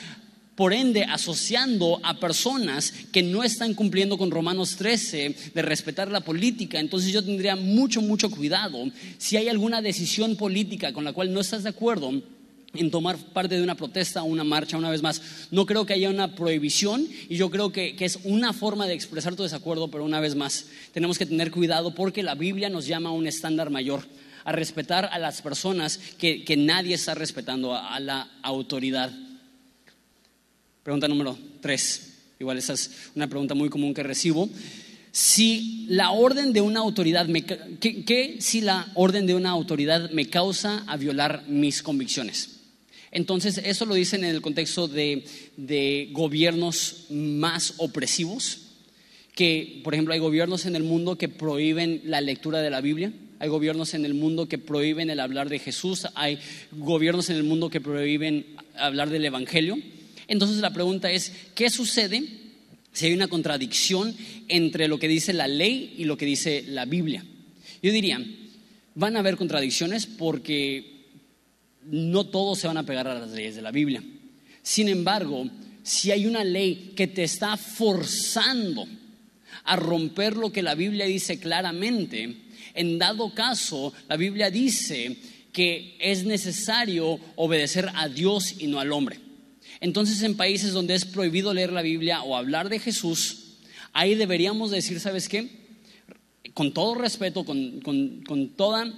por 0.60 0.74
ende 0.74 1.04
asociando 1.04 2.02
a 2.02 2.20
personas 2.20 2.92
que 3.12 3.22
no 3.22 3.42
están 3.42 3.72
cumpliendo 3.72 4.18
con 4.18 4.30
Romanos 4.30 4.76
13 4.76 5.34
de 5.54 5.62
respetar 5.62 6.10
la 6.10 6.20
política. 6.20 6.78
Entonces 6.78 7.14
yo 7.14 7.24
tendría 7.24 7.56
mucho, 7.56 8.02
mucho 8.02 8.30
cuidado 8.30 8.84
si 9.16 9.38
hay 9.38 9.48
alguna 9.48 9.80
decisión 9.80 10.36
política 10.36 10.92
con 10.92 11.02
la 11.02 11.14
cual 11.14 11.32
no 11.32 11.40
estás 11.40 11.62
de 11.62 11.70
acuerdo 11.70 12.12
en 12.74 12.90
tomar 12.90 13.16
parte 13.16 13.56
de 13.56 13.62
una 13.62 13.74
protesta 13.74 14.22
o 14.22 14.26
una 14.26 14.44
marcha, 14.44 14.76
una 14.76 14.90
vez 14.90 15.00
más. 15.00 15.22
No 15.50 15.64
creo 15.64 15.86
que 15.86 15.94
haya 15.94 16.10
una 16.10 16.34
prohibición 16.34 17.08
y 17.30 17.36
yo 17.36 17.48
creo 17.48 17.72
que, 17.72 17.96
es 17.98 18.18
una 18.24 18.52
forma 18.52 18.86
de 18.86 18.92
expresar 18.92 19.36
tu 19.36 19.44
desacuerdo, 19.44 19.90
pero 19.90 20.04
una 20.04 20.20
vez 20.20 20.34
más, 20.34 20.66
tenemos 20.92 21.16
que 21.16 21.24
tener 21.24 21.50
cuidado 21.50 21.94
porque 21.94 22.22
la 22.22 22.34
Biblia 22.34 22.68
nos 22.68 22.86
llama 22.86 23.08
a 23.08 23.12
un 23.12 23.26
estándar 23.26 23.70
mayor, 23.70 24.02
a 24.44 24.52
respetar 24.52 25.08
a 25.10 25.18
las 25.18 25.40
personas 25.40 25.98
que, 26.18 26.54
nadie 26.58 26.96
está 26.96 27.14
respetando, 27.14 27.74
a, 27.74 27.98
la 27.98 28.28
autoridad. 28.42 29.10
Pregunta 30.90 31.06
número 31.06 31.38
tres. 31.60 32.14
Igual 32.40 32.58
esa 32.58 32.72
es 32.72 32.90
una 33.14 33.28
pregunta 33.28 33.54
muy 33.54 33.68
común 33.68 33.94
que 33.94 34.02
recibo. 34.02 34.50
Si 35.12 35.86
la 35.88 36.10
orden 36.10 36.52
de 36.52 36.62
una 36.62 36.80
autoridad 36.80 37.26
me, 37.26 37.44
¿qué, 37.44 38.38
si 38.40 38.60
la 38.60 38.90
orden 38.94 39.24
de 39.24 39.36
una 39.36 39.50
autoridad 39.50 40.10
me 40.10 40.26
causa 40.26 40.82
a 40.88 40.96
violar 40.96 41.44
mis 41.46 41.84
convicciones? 41.84 42.56
Entonces, 43.12 43.58
eso 43.58 43.86
lo 43.86 43.94
dicen 43.94 44.24
en 44.24 44.34
el 44.34 44.42
contexto 44.42 44.88
de, 44.88 46.08
gobiernos 46.10 47.06
más 47.08 47.74
opresivos, 47.76 48.58
que, 49.36 49.80
por 49.84 49.94
ejemplo, 49.94 50.12
hay 50.12 50.18
gobiernos 50.18 50.66
en 50.66 50.74
el 50.74 50.82
mundo 50.82 51.16
que 51.16 51.28
prohíben 51.28 52.02
la 52.04 52.20
lectura 52.20 52.62
de 52.62 52.70
la 52.70 52.80
Biblia, 52.80 53.12
hay 53.38 53.48
gobiernos 53.48 53.94
en 53.94 54.04
el 54.04 54.14
mundo 54.14 54.48
que 54.48 54.58
prohíben 54.58 55.08
el 55.08 55.20
hablar 55.20 55.50
de 55.50 55.60
Jesús, 55.60 56.08
hay 56.16 56.40
gobiernos 56.72 57.30
en 57.30 57.36
el 57.36 57.44
mundo 57.44 57.70
que 57.70 57.80
prohíben 57.80 58.44
hablar 58.74 59.08
del 59.08 59.24
Evangelio. 59.24 59.78
Entonces 60.30 60.58
la 60.58 60.72
pregunta 60.72 61.10
es, 61.10 61.32
¿qué 61.56 61.70
sucede 61.70 62.22
si 62.92 63.06
hay 63.06 63.14
una 63.14 63.26
contradicción 63.26 64.14
entre 64.46 64.86
lo 64.86 65.00
que 65.00 65.08
dice 65.08 65.32
la 65.32 65.48
ley 65.48 65.96
y 65.98 66.04
lo 66.04 66.16
que 66.16 66.24
dice 66.24 66.62
la 66.68 66.84
Biblia? 66.84 67.24
Yo 67.82 67.90
diría, 67.90 68.24
van 68.94 69.16
a 69.16 69.18
haber 69.18 69.36
contradicciones 69.36 70.06
porque 70.06 71.08
no 71.82 72.28
todos 72.28 72.60
se 72.60 72.68
van 72.68 72.76
a 72.76 72.86
pegar 72.86 73.08
a 73.08 73.18
las 73.18 73.30
leyes 73.32 73.56
de 73.56 73.62
la 73.62 73.72
Biblia. 73.72 74.04
Sin 74.62 74.88
embargo, 74.88 75.50
si 75.82 76.12
hay 76.12 76.26
una 76.26 76.44
ley 76.44 76.92
que 76.94 77.08
te 77.08 77.24
está 77.24 77.56
forzando 77.56 78.86
a 79.64 79.74
romper 79.74 80.36
lo 80.36 80.52
que 80.52 80.62
la 80.62 80.76
Biblia 80.76 81.06
dice 81.06 81.40
claramente, 81.40 82.36
en 82.74 82.98
dado 83.00 83.34
caso, 83.34 83.92
la 84.08 84.16
Biblia 84.16 84.48
dice 84.48 85.16
que 85.52 85.96
es 85.98 86.22
necesario 86.22 87.18
obedecer 87.34 87.90
a 87.96 88.08
Dios 88.08 88.54
y 88.60 88.68
no 88.68 88.78
al 88.78 88.92
hombre. 88.92 89.29
Entonces, 89.80 90.22
en 90.22 90.36
países 90.36 90.72
donde 90.72 90.94
es 90.94 91.04
prohibido 91.04 91.54
leer 91.54 91.72
la 91.72 91.82
Biblia 91.82 92.22
o 92.22 92.36
hablar 92.36 92.68
de 92.68 92.78
Jesús, 92.78 93.56
ahí 93.92 94.14
deberíamos 94.14 94.70
decir, 94.70 95.00
¿sabes 95.00 95.28
qué? 95.28 95.48
Con 96.54 96.72
todo 96.72 96.94
respeto, 96.94 97.44
con, 97.44 97.80
con 97.80 98.48
toda 98.56 98.92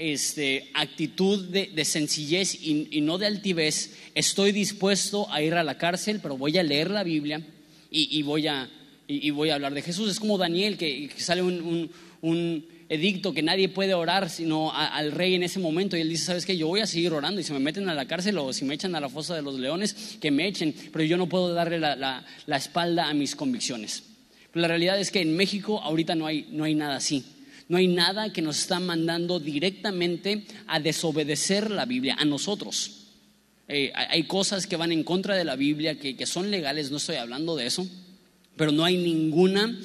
este, 0.00 0.70
actitud 0.72 1.48
de, 1.48 1.84
sencillez 1.84 2.54
y, 2.62 3.00
no 3.02 3.18
de 3.18 3.26
altivez, 3.26 3.96
estoy 4.14 4.50
dispuesto 4.50 5.30
a 5.30 5.42
ir 5.42 5.54
a 5.54 5.62
la 5.62 5.76
cárcel, 5.76 6.20
pero 6.22 6.38
voy 6.38 6.56
a 6.56 6.62
leer 6.62 6.90
la 6.90 7.04
Biblia 7.04 7.46
y, 7.90 8.22
voy, 8.22 8.46
a, 8.46 8.70
y, 9.06 9.30
voy 9.30 9.50
a 9.50 9.56
hablar 9.56 9.74
de 9.74 9.82
Jesús. 9.82 10.10
Es 10.10 10.18
como 10.18 10.38
Daniel, 10.38 10.78
que, 10.78 11.10
sale 11.18 11.42
un, 11.42 11.90
edicto 12.90 13.32
que 13.32 13.42
nadie 13.42 13.70
puede 13.70 13.94
orar 13.94 14.28
sino 14.28 14.74
al 14.74 15.12
rey 15.12 15.34
en 15.34 15.42
ese 15.42 15.60
momento 15.60 15.96
y 15.96 16.00
él 16.00 16.10
dice, 16.10 16.26
¿sabes 16.26 16.44
qué? 16.44 16.56
Yo 16.56 16.66
voy 16.66 16.80
a 16.80 16.86
seguir 16.86 17.12
orando 17.12 17.40
y 17.40 17.44
si 17.44 17.52
me 17.52 17.60
meten 17.60 17.88
a 17.88 17.94
la 17.94 18.04
cárcel 18.04 18.36
o 18.36 18.52
si 18.52 18.66
me 18.66 18.74
echan 18.74 18.94
a 18.94 19.00
la 19.00 19.08
fosa 19.08 19.34
de 19.34 19.42
los 19.42 19.58
leones, 19.58 20.18
que 20.20 20.30
me 20.30 20.46
echen, 20.46 20.74
pero 20.92 21.04
yo 21.04 21.16
no 21.16 21.28
puedo 21.28 21.54
darle 21.54 21.78
la, 21.78 22.26
espalda 22.48 23.08
a 23.08 23.14
mis 23.14 23.34
convicciones. 23.34 24.02
Pero 24.52 24.62
la 24.62 24.68
realidad 24.68 25.00
es 25.00 25.10
que 25.10 25.22
en 25.22 25.34
México 25.36 25.80
ahorita 25.80 26.14
no 26.16 26.26
hay, 26.26 26.48
no 26.50 26.64
hay 26.64 26.74
nada 26.74 26.96
así. 26.96 27.24
No 27.68 27.78
hay 27.78 27.86
nada 27.86 28.32
que 28.32 28.42
nos 28.42 28.58
está 28.58 28.80
mandando 28.80 29.38
directamente 29.38 30.44
a 30.66 30.80
desobedecer 30.80 31.70
la 31.70 31.86
Biblia, 31.86 32.16
a 32.18 32.24
nosotros. 32.24 33.00
Eh, 33.72 33.92
hay 33.94 34.24
cosas 34.24 34.66
que 34.66 34.74
van 34.74 34.90
en 34.90 35.04
contra 35.04 35.36
de 35.36 35.44
la 35.44 35.54
Biblia, 35.54 35.96
que, 35.96 36.26
son 36.26 36.50
legales, 36.50 36.90
no 36.90 36.96
estoy 36.96 37.14
hablando 37.14 37.54
de 37.54 37.66
eso, 37.66 37.86
pero 38.56 38.72
no 38.72 38.84
hay 38.84 38.96
ninguna, 38.96 39.78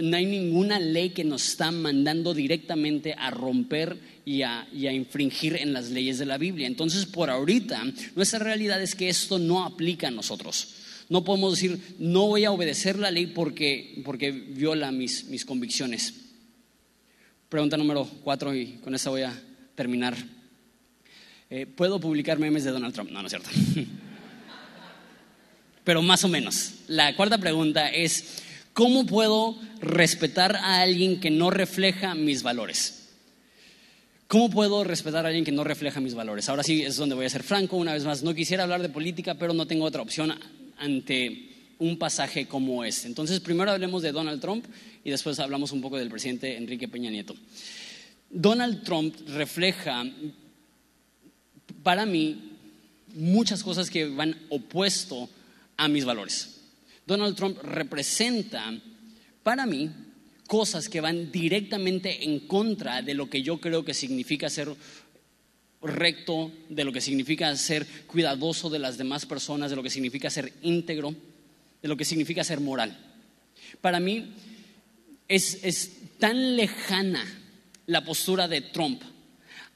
no 0.00 0.16
hay 0.16 0.26
ninguna 0.26 0.78
ley 0.78 1.10
que 1.10 1.24
nos 1.24 1.46
está 1.46 1.70
mandando 1.70 2.34
directamente 2.34 3.14
a 3.14 3.30
romper 3.30 3.98
y 4.24 4.42
a, 4.42 4.66
infringir 4.92 5.56
en 5.56 5.72
las 5.72 5.90
leyes 5.90 6.18
de 6.18 6.26
la 6.26 6.36
Biblia. 6.36 6.66
Entonces, 6.66 7.06
por 7.06 7.30
ahorita, 7.30 7.82
nuestra 8.14 8.38
realidad 8.38 8.82
es 8.82 8.94
que 8.94 9.08
esto 9.08 9.38
no 9.38 9.64
aplica 9.64 10.08
a 10.08 10.10
nosotros. 10.10 10.74
No 11.08 11.24
podemos 11.24 11.54
decir, 11.54 11.80
no 11.98 12.26
voy 12.26 12.44
a 12.44 12.50
obedecer 12.50 12.98
la 12.98 13.10
ley 13.10 13.28
porque, 13.28 14.02
porque 14.04 14.30
viola 14.30 14.92
mis, 14.92 15.44
convicciones. 15.46 16.14
Pregunta 17.48 17.78
número 17.78 18.04
cuatro 18.22 18.54
y 18.54 18.74
con 18.84 18.94
esta 18.94 19.08
voy 19.08 19.22
a 19.22 19.42
terminar. 19.74 20.14
Eh, 21.48 21.64
¿Puedo 21.64 21.98
publicar 21.98 22.38
memes 22.38 22.64
de 22.64 22.72
Donald 22.72 22.92
Trump? 22.92 23.10
No, 23.10 23.22
no 23.22 23.28
es 23.28 23.32
cierto. 23.32 23.48
Pero 25.84 26.02
más 26.02 26.22
o 26.24 26.28
menos. 26.28 26.72
La 26.88 27.16
cuarta 27.16 27.38
pregunta 27.38 27.88
es, 27.88 28.42
¿cómo 28.78 29.06
puedo 29.06 29.56
respetar 29.80 30.54
a 30.54 30.80
alguien 30.82 31.18
que 31.18 31.30
no 31.30 31.50
refleja 31.50 32.14
mis 32.14 32.44
valores? 32.44 33.08
¿Cómo 34.28 34.50
puedo 34.50 34.84
respetar 34.84 35.24
a 35.24 35.28
alguien 35.30 35.44
que 35.44 35.50
no 35.50 35.64
refleja 35.64 35.98
mis 35.98 36.14
valores? 36.14 36.48
Ahora 36.48 36.62
sí 36.62 36.84
es 36.84 36.94
donde 36.94 37.16
voy 37.16 37.26
a 37.26 37.28
ser 37.28 37.42
franco, 37.42 37.76
una 37.76 37.94
vez 37.94 38.04
más. 38.04 38.22
No 38.22 38.34
quisiera 38.34 38.62
hablar 38.62 38.80
de 38.80 38.88
política, 38.88 39.34
pero 39.34 39.52
no 39.52 39.66
tengo 39.66 39.84
otra 39.84 40.00
opción 40.00 40.32
ante 40.78 41.48
un 41.80 41.98
pasaje 41.98 42.46
como 42.46 42.84
este. 42.84 43.08
Entonces, 43.08 43.40
primero 43.40 43.72
hablemos 43.72 44.00
de 44.00 44.12
Donald 44.12 44.40
Trump 44.40 44.64
y 45.02 45.10
después 45.10 45.40
hablamos 45.40 45.72
un 45.72 45.80
poco 45.80 45.98
del 45.98 46.08
presidente 46.08 46.56
Enrique 46.56 46.86
Peña 46.86 47.10
Nieto. 47.10 47.34
Donald 48.30 48.84
Trump 48.84 49.12
refleja 49.26 50.04
para 51.82 52.06
mí 52.06 52.52
muchas 53.16 53.64
cosas 53.64 53.90
que 53.90 54.06
van 54.06 54.36
opuesto 54.50 55.28
a 55.76 55.88
mis 55.88 56.04
valores. 56.04 56.57
Donald 57.08 57.34
Trump 57.34 57.56
representa 57.62 58.70
para 59.42 59.64
mí 59.64 59.90
cosas 60.46 60.90
que 60.90 61.00
van 61.00 61.32
directamente 61.32 62.24
en 62.24 62.40
contra 62.40 63.00
de 63.00 63.14
lo 63.14 63.30
que 63.30 63.40
yo 63.42 63.58
creo 63.58 63.82
que 63.82 63.94
significa 63.94 64.50
ser 64.50 64.68
recto, 65.80 66.52
de 66.68 66.84
lo 66.84 66.92
que 66.92 67.00
significa 67.00 67.56
ser 67.56 67.86
cuidadoso 68.06 68.68
de 68.68 68.78
las 68.78 68.98
demás 68.98 69.24
personas, 69.24 69.70
de 69.70 69.76
lo 69.76 69.82
que 69.82 69.88
significa 69.88 70.28
ser 70.28 70.52
íntegro, 70.60 71.14
de 71.80 71.88
lo 71.88 71.96
que 71.96 72.04
significa 72.04 72.44
ser 72.44 72.60
moral. 72.60 72.94
Para 73.80 74.00
mí 74.00 74.34
es, 75.28 75.64
es 75.64 75.92
tan 76.18 76.56
lejana 76.56 77.24
la 77.86 78.04
postura 78.04 78.48
de 78.48 78.60
Trump 78.60 79.00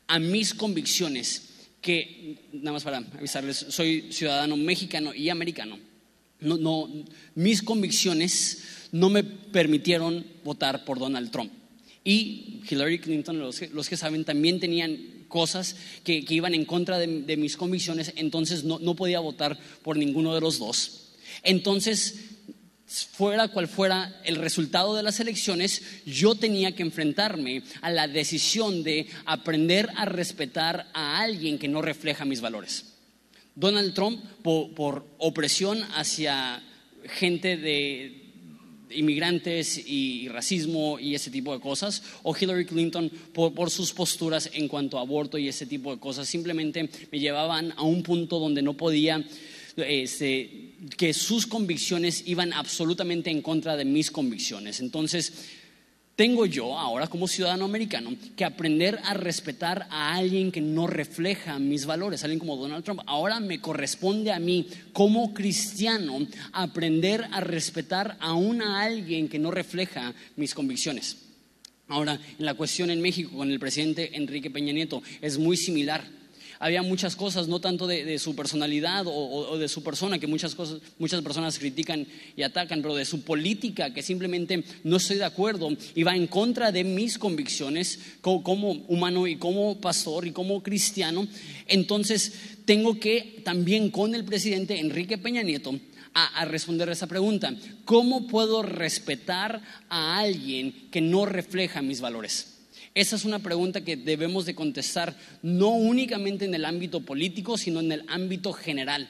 a 0.07 0.19
mis 0.19 0.53
convicciones 0.53 1.49
que, 1.81 2.51
nada 2.53 2.73
más 2.73 2.85
para 2.85 2.99
avisarles, 2.99 3.57
soy 3.71 4.13
ciudadano 4.13 4.59
mexicano 4.59 5.15
y 5.15 5.31
americano. 5.31 5.92
No, 6.43 6.59
no, 6.59 6.89
mis 7.35 7.63
convicciones 7.63 8.89
no 8.93 9.11
me 9.11 9.25
permitieron 9.25 10.25
votar 10.45 10.85
por 10.85 10.99
Donald 10.99 11.31
Trump. 11.31 11.53
Y 12.05 12.61
Hillary 12.69 12.99
Clinton, 12.99 13.39
los 13.39 13.61
que, 13.61 13.69
los 13.69 13.89
que 13.89 13.97
saben, 13.97 14.25
también 14.25 14.61
tenían 14.61 14.99
cosas 15.29 15.77
que, 16.05 16.25
iban 16.29 16.55
en 16.55 16.65
contra 16.65 16.99
de, 16.99 17.23
de, 17.23 17.37
mis 17.37 17.57
convicciones, 17.57 18.13
entonces 18.17 18.65
no, 18.65 18.79
no 18.79 18.95
podía 18.95 19.21
votar 19.21 19.59
por 19.83 19.97
ninguno 19.97 20.35
de 20.35 20.41
los 20.41 20.59
dos. 20.59 21.13
Entonces, 21.43 22.17
fuera 22.87 23.49
cual 23.49 23.69
fuera 23.69 24.21
el 24.25 24.37
resultado 24.37 24.95
de 24.95 25.03
las 25.03 25.21
elecciones, 25.21 25.83
yo 26.05 26.35
tenía 26.35 26.75
que 26.75 26.83
enfrentarme 26.83 27.63
a 27.81 27.91
la 27.91 28.07
decisión 28.09 28.83
de 28.83 29.07
aprender 29.25 29.89
a 29.97 30.05
respetar 30.05 30.91
a 30.93 31.21
alguien 31.21 31.59
que 31.59 31.69
no 31.69 31.81
refleja 31.81 32.25
mis 32.25 32.41
valores. 32.41 32.92
Donald 33.55 33.95
Trump, 33.95 34.23
por, 34.43 35.07
opresión 35.19 35.83
hacia 35.95 36.63
gente 37.05 37.57
de 37.57 38.19
inmigrantes 38.91 39.83
y, 39.87 40.29
racismo 40.29 40.99
y 40.99 41.15
ese 41.15 41.31
tipo 41.31 41.55
de 41.55 41.61
cosas, 41.61 42.03
o 42.23 42.37
Hillary 42.37 42.67
Clinton 42.67 43.11
por, 43.33 43.71
sus 43.71 43.93
posturas 43.93 44.51
en 44.53 44.69
cuanto 44.69 44.99
a 44.99 45.03
aborto 45.03 45.39
y 45.39 45.49
ese 45.49 45.67
tipo 45.67 45.93
de 45.93 46.01
cosas, 46.01 46.29
simplemente 46.29 46.89
me 47.11 47.19
llevaban 47.19 47.73
a 47.77 47.83
un 47.83 48.03
punto 48.03 48.39
donde 48.39 48.63
no 48.63 48.75
podía 48.75 49.25
este, 49.77 50.73
que 50.97 51.15
sus 51.15 51.47
convicciones 51.47 52.25
iban 52.27 52.53
absolutamente 52.53 53.31
en 53.31 53.43
contra 53.43 53.77
de 53.77 53.85
mis 53.85 54.11
convicciones. 54.11 54.81
Entonces, 54.81 55.33
tengo 56.23 56.47
yo 56.47 56.79
ahora 56.79 57.09
como 57.09 57.27
ciudadano 57.27 57.65
americano 57.65 58.15
que 58.37 58.45
aprender 58.45 58.97
a 59.03 59.13
respetar 59.13 59.89
a 59.91 60.15
alguien 60.15 60.53
que 60.53 60.61
no 60.61 60.87
refleja 60.87 61.59
mis 61.59 61.85
valores, 61.85 62.23
alguien 62.23 62.39
como 62.39 62.55
Donald 62.55 62.85
Trump. 62.85 63.01
Ahora 63.07 63.41
me 63.41 63.61
corresponde 63.61 64.31
a 64.31 64.39
mí 64.39 64.69
como 64.93 65.35
cristiano 65.35 66.17
aprender 66.53 67.27
a 67.33 67.41
respetar 67.41 68.17
aún 68.21 68.63
a 68.63 68.83
alguien 68.83 69.29
que 69.29 69.41
no 69.41 69.51
refleja 69.51 70.15
mis 70.37 70.55
convicciones. 70.55 71.17
Ahora, 71.89 72.21
en 72.39 72.47
la 72.47 72.55
cuestión 72.55 72.91
en 72.91 73.03
México 73.03 73.37
con 73.37 73.51
el 73.51 73.59
presidente 73.59 74.17
Enrique 74.17 74.49
Peña 74.49 74.73
Nieto 74.73 75.03
es 75.21 75.39
muy 75.39 75.57
similar 75.57 76.05
había 76.63 76.83
muchas 76.83 77.17
cosas, 77.17 77.49
no 77.49 77.61
tanto 77.61 77.89
de, 77.89 78.17
su 78.21 78.37
personalidad 78.37 79.05
o, 79.09 79.59
de 79.59 79.67
su 79.67 79.83
persona, 79.83 80.21
que 80.21 80.29
muchas, 80.29 80.55
cosas, 80.55 80.81
muchas 80.97 81.21
personas 81.21 81.59
critican 81.59 82.07
y 82.37 82.45
atacan, 82.45 82.83
pero 82.83 82.95
de 82.95 83.05
su 83.05 83.23
política, 83.23 83.93
que 83.93 84.01
simplemente 84.01 84.63
no 84.85 84.99
estoy 84.99 85.17
de 85.17 85.25
acuerdo 85.25 85.71
y 85.97 86.05
va 86.05 86.15
en 86.15 86.29
contra 86.29 86.71
de 86.71 86.85
mis 86.85 87.19
convicciones 87.19 87.99
como, 88.21 88.75
humano 88.87 89.27
y 89.27 89.39
como 89.39 89.81
pastor 89.81 90.25
y 90.25 90.31
como 90.31 90.63
cristiano. 90.63 91.27
Entonces, 91.67 92.33
tengo 92.65 93.01
que 93.01 93.41
también 93.43 93.91
con 93.91 94.15
el 94.15 94.25
presidente 94.25 94.79
Enrique 94.79 95.19
Peña 95.19 95.43
Nieto 95.43 95.75
a, 96.15 96.43
a, 96.43 96.45
responder 96.45 96.89
esa 96.91 97.09
pregunta. 97.09 97.53
¿Cómo 97.85 98.29
puedo 98.29 98.63
respetar 98.63 99.63
a 99.89 100.21
alguien 100.21 100.89
que 100.93 101.01
no 101.01 101.27
refleja 101.27 101.83
mis 101.83 102.01
valores? 102.01 102.52
Esa 102.95 103.17
es 103.17 103.25
una 103.25 103.39
pregunta 103.39 103.83
que 103.83 103.97
debemos 103.97 104.45
de 104.45 104.55
contestar 104.55 105.17
no 105.43 105.69
únicamente 105.71 106.45
en 106.45 106.55
el 106.55 106.65
ámbito 106.65 107.01
político, 107.01 107.57
sino 107.57 107.81
en 107.81 107.93
el 107.93 108.05
ámbito 108.09 108.53
general. 108.53 109.09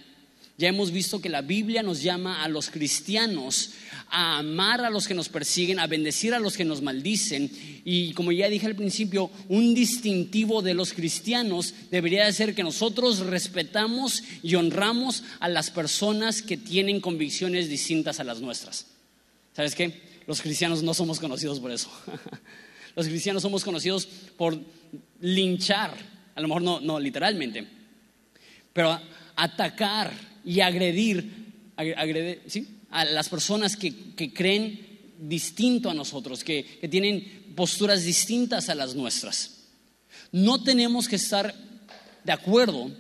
Ya 0.59 0.69
hemos 0.69 0.93
visto 0.93 1.21
que 1.21 1.29
la 1.29 1.41
Biblia 1.41 1.83
nos 1.83 2.03
llama 2.03 2.45
a 2.45 2.49
los 2.49 2.71
cristianos 2.71 3.71
a 4.11 4.39
amar 4.39 4.83
a 4.83 4.91
los 4.91 5.09
que 5.09 5.15
nos 5.15 5.29
persiguen, 5.29 5.81
a 5.81 5.89
bendecir 5.89 6.35
a 6.35 6.39
los 6.39 6.57
que 6.57 6.65
nos 6.65 6.83
maldicen. 6.83 7.51
Y 7.85 8.13
como 8.13 8.31
ya 8.31 8.49
dije 8.49 8.67
al 8.67 8.77
principio, 8.77 9.31
un 9.49 9.75
distintivo 9.75 10.63
de 10.63 10.75
los 10.75 10.93
cristianos 10.93 11.75
debería 11.91 12.27
de 12.27 12.33
ser 12.33 12.55
que 12.55 12.63
nosotros 12.63 13.19
respetamos 13.21 14.23
y 14.43 14.55
honramos 14.55 15.25
a 15.41 15.49
las 15.49 15.71
personas 15.71 16.43
que 16.43 16.59
tienen 16.59 17.01
convicciones 17.01 17.69
distintas 17.69 18.21
a 18.21 18.25
las 18.25 18.41
nuestras. 18.41 18.87
¿Sabes 19.57 19.75
qué? 19.75 20.03
Los 20.29 20.43
cristianos 20.43 20.83
no 20.83 20.95
somos 20.95 21.19
conocidos 21.19 21.59
por 21.59 21.73
eso. 21.73 21.91
Los 22.95 23.07
cristianos 23.07 23.43
somos 23.43 23.65
conocidos 23.65 24.07
por 24.37 24.59
linchar, 25.21 25.95
a 26.35 26.41
lo 26.41 26.49
mejor 26.49 26.63
no, 26.63 26.81
no 26.81 27.01
literalmente, 27.01 27.67
pero 28.73 28.99
atacar 29.37 30.13
y 30.45 30.61
agredir, 30.61 31.43
a 32.91 33.05
las 33.05 33.29
personas 33.29 33.77
que, 33.77 33.93
creen 34.35 34.89
distinto 35.19 35.89
a 35.91 35.95
nosotros, 35.95 36.45
que, 36.45 36.65
que 36.81 36.89
tienen 36.89 37.55
posturas 37.57 38.05
distintas 38.05 38.69
a 38.69 38.75
las 38.75 38.95
nuestras. 38.95 39.63
No 40.31 40.63
tenemos 40.63 41.09
que 41.09 41.17
estar 41.17 41.55
de 42.25 42.33
acuerdo 42.33 42.91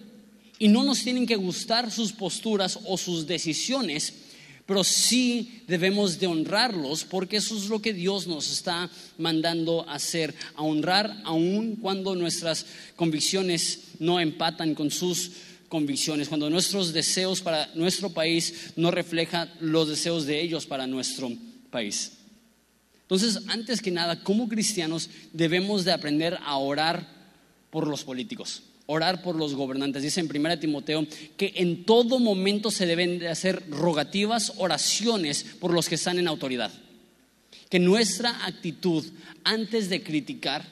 y 0.58 0.68
no 0.68 0.84
nos 0.84 1.02
tienen 1.02 1.26
que 1.26 1.36
gustar 1.36 1.90
sus 1.90 2.12
posturas 2.12 2.78
o 2.84 2.96
sus 2.96 3.26
decisiones 3.26 4.21
pero 4.66 4.84
sí 4.84 5.62
debemos 5.66 6.18
de 6.18 6.26
honrarlos 6.26 7.04
porque 7.04 7.36
eso 7.36 7.56
es 7.56 7.68
lo 7.68 7.82
que 7.82 7.92
Dios 7.92 8.26
nos 8.26 8.50
está 8.50 8.90
mandando 9.18 9.88
hacer, 9.88 10.34
a 10.54 10.62
honrar 10.62 11.20
aun 11.24 11.76
cuando 11.76 12.14
nuestras 12.14 12.66
convicciones 12.96 13.80
no 13.98 14.20
empatan 14.20 14.74
con 14.74 14.90
sus 14.90 15.32
convicciones, 15.68 16.28
cuando 16.28 16.50
nuestros 16.50 16.92
deseos 16.92 17.40
para 17.40 17.70
nuestro 17.74 18.10
país 18.10 18.72
no 18.76 18.90
reflejan 18.90 19.50
los 19.60 19.88
deseos 19.88 20.26
de 20.26 20.40
ellos 20.40 20.66
para 20.66 20.86
nuestro 20.86 21.30
país. 21.70 22.12
Entonces, 23.02 23.40
antes 23.48 23.82
que 23.82 23.90
nada, 23.90 24.22
como 24.22 24.48
cristianos 24.48 25.10
debemos 25.32 25.84
de 25.84 25.92
aprender 25.92 26.38
a 26.44 26.56
orar 26.56 27.06
por 27.70 27.86
los 27.86 28.04
políticos 28.04 28.62
orar 28.92 29.22
por 29.22 29.36
los 29.36 29.54
gobernantes. 29.54 30.02
Dice 30.02 30.20
en 30.20 30.30
1 30.34 30.58
Timoteo 30.58 31.06
que 31.36 31.52
en 31.56 31.84
todo 31.84 32.18
momento 32.18 32.70
se 32.70 32.86
deben 32.86 33.18
de 33.18 33.28
hacer 33.28 33.62
rogativas, 33.70 34.52
oraciones 34.58 35.44
por 35.58 35.72
los 35.72 35.88
que 35.88 35.94
están 35.94 36.18
en 36.18 36.28
autoridad. 36.28 36.70
Que 37.70 37.78
nuestra 37.78 38.44
actitud 38.44 39.04
antes 39.44 39.88
de 39.88 40.02
criticar 40.02 40.66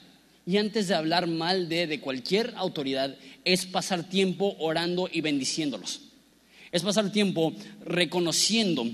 y 0.46 0.58
antes 0.58 0.88
de 0.88 0.94
hablar 0.94 1.26
mal 1.26 1.68
de, 1.68 1.86
de 1.86 2.00
cualquier 2.00 2.52
autoridad 2.56 3.16
es 3.44 3.64
pasar 3.64 4.08
tiempo 4.08 4.54
orando 4.58 5.08
y 5.10 5.22
bendiciéndolos. 5.22 6.02
Es 6.72 6.82
pasar 6.82 7.10
tiempo 7.10 7.54
reconociendo 7.84 8.86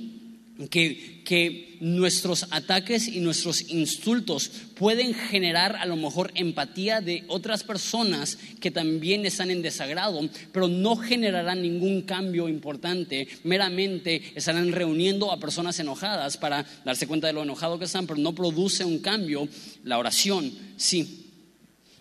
que, 0.70 1.76
nuestros 1.78 2.46
ataques 2.52 3.06
y 3.06 3.20
nuestros 3.20 3.68
insultos 3.68 4.50
pueden 4.78 5.12
generar 5.12 5.76
a 5.76 5.84
lo 5.84 5.96
mejor 5.96 6.32
empatía 6.34 7.02
de 7.02 7.24
otras 7.28 7.64
personas 7.64 8.38
que 8.60 8.70
también 8.70 9.26
están 9.26 9.50
en 9.50 9.60
desagrado, 9.60 10.26
pero 10.52 10.68
no 10.68 10.96
generarán 10.96 11.60
ningún 11.60 12.02
cambio 12.02 12.48
importante. 12.48 13.28
Meramente 13.44 14.32
estarán 14.34 14.72
reuniendo 14.72 15.30
a 15.30 15.38
personas 15.38 15.78
enojadas 15.78 16.38
para 16.38 16.64
darse 16.82 17.06
cuenta 17.06 17.26
de 17.26 17.34
lo 17.34 17.42
enojado 17.42 17.78
que 17.78 17.84
están, 17.84 18.06
pero 18.06 18.18
no 18.18 18.34
produce 18.34 18.84
un 18.84 19.00
cambio. 19.00 19.46
La 19.84 19.98
oración, 19.98 20.50
sí. 20.78 21.26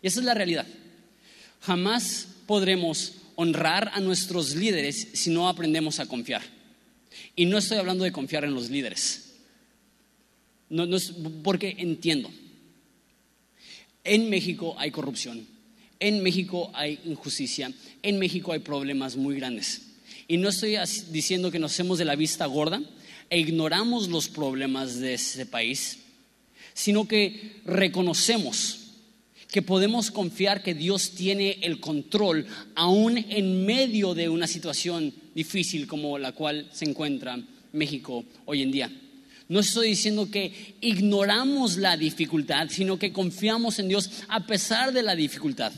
Y 0.02 0.08
esa 0.08 0.22
es 0.22 0.26
la 0.26 0.34
realidad. 0.34 0.66
Jamás 1.60 2.28
podremos 2.46 3.14
honrar 3.36 3.92
a 3.94 4.00
nuestros 4.00 4.56
líderes 4.56 5.10
si 5.14 5.32
no 5.32 5.50
aprendemos 5.50 6.00
a 6.00 6.06
confiar. 6.06 6.55
Y 7.36 7.46
no 7.46 7.58
estoy 7.58 7.78
hablando 7.78 8.04
de 8.04 8.12
confiar 8.12 8.46
en 8.46 8.54
los 8.54 8.70
líderes. 8.70 9.34
No, 10.70 10.84
es 10.96 11.14
porque 11.44 11.76
entiendo. 11.78 12.32
En 14.04 14.30
México 14.30 14.76
hay 14.78 14.92
corrupción, 14.92 15.48
en 16.00 16.22
México 16.22 16.70
hay 16.74 17.00
injusticia, 17.06 17.72
en 18.04 18.20
México 18.20 18.52
hay 18.52 18.60
problemas 18.60 19.16
muy 19.16 19.36
grandes. 19.36 19.82
Y 20.28 20.38
no 20.38 20.50
estoy 20.50 20.76
diciendo 21.10 21.52
que 21.52 21.60
nos 21.60 21.74
hacemos 21.74 21.98
de 21.98 22.06
la 22.06 22.16
vista 22.16 22.46
gorda 22.46 22.82
e 23.30 23.40
ignoramos 23.40 24.08
los 24.10 24.28
problemas 24.28 25.00
de 25.00 25.16
ese 25.16 25.46
país, 25.46 26.00
sino 26.74 27.08
que 27.08 27.62
reconocemos 27.66 28.86
que 29.52 29.62
podemos 29.62 30.12
confiar 30.12 30.62
que 30.64 30.74
Dios 30.74 31.12
tiene 31.12 31.60
el 31.62 31.80
control 31.80 32.46
aún 32.76 33.18
en 33.18 33.66
medio 33.66 34.14
de 34.14 34.28
una 34.28 34.48
situación 34.48 35.14
difícil 35.36 35.86
como 35.86 36.18
la 36.18 36.32
cual 36.32 36.68
se 36.72 36.86
encuentra 36.86 37.38
México 37.74 38.24
hoy 38.46 38.64
en 38.64 38.72
día. 38.72 38.92
No 39.48 39.60
estoy 39.60 39.90
diciendo 39.90 40.32
que 40.32 40.76
ignoramos 40.82 41.78
la 41.78 41.98
dificultad, 41.98 42.70
sino 42.70 42.98
que 42.98 43.14
confiamos 43.14 43.78
en 43.78 43.90
Dios 43.90 44.10
a 44.28 44.48
pesar 44.48 44.92
de 44.92 45.04
la 45.04 45.16
dificultad, 45.16 45.72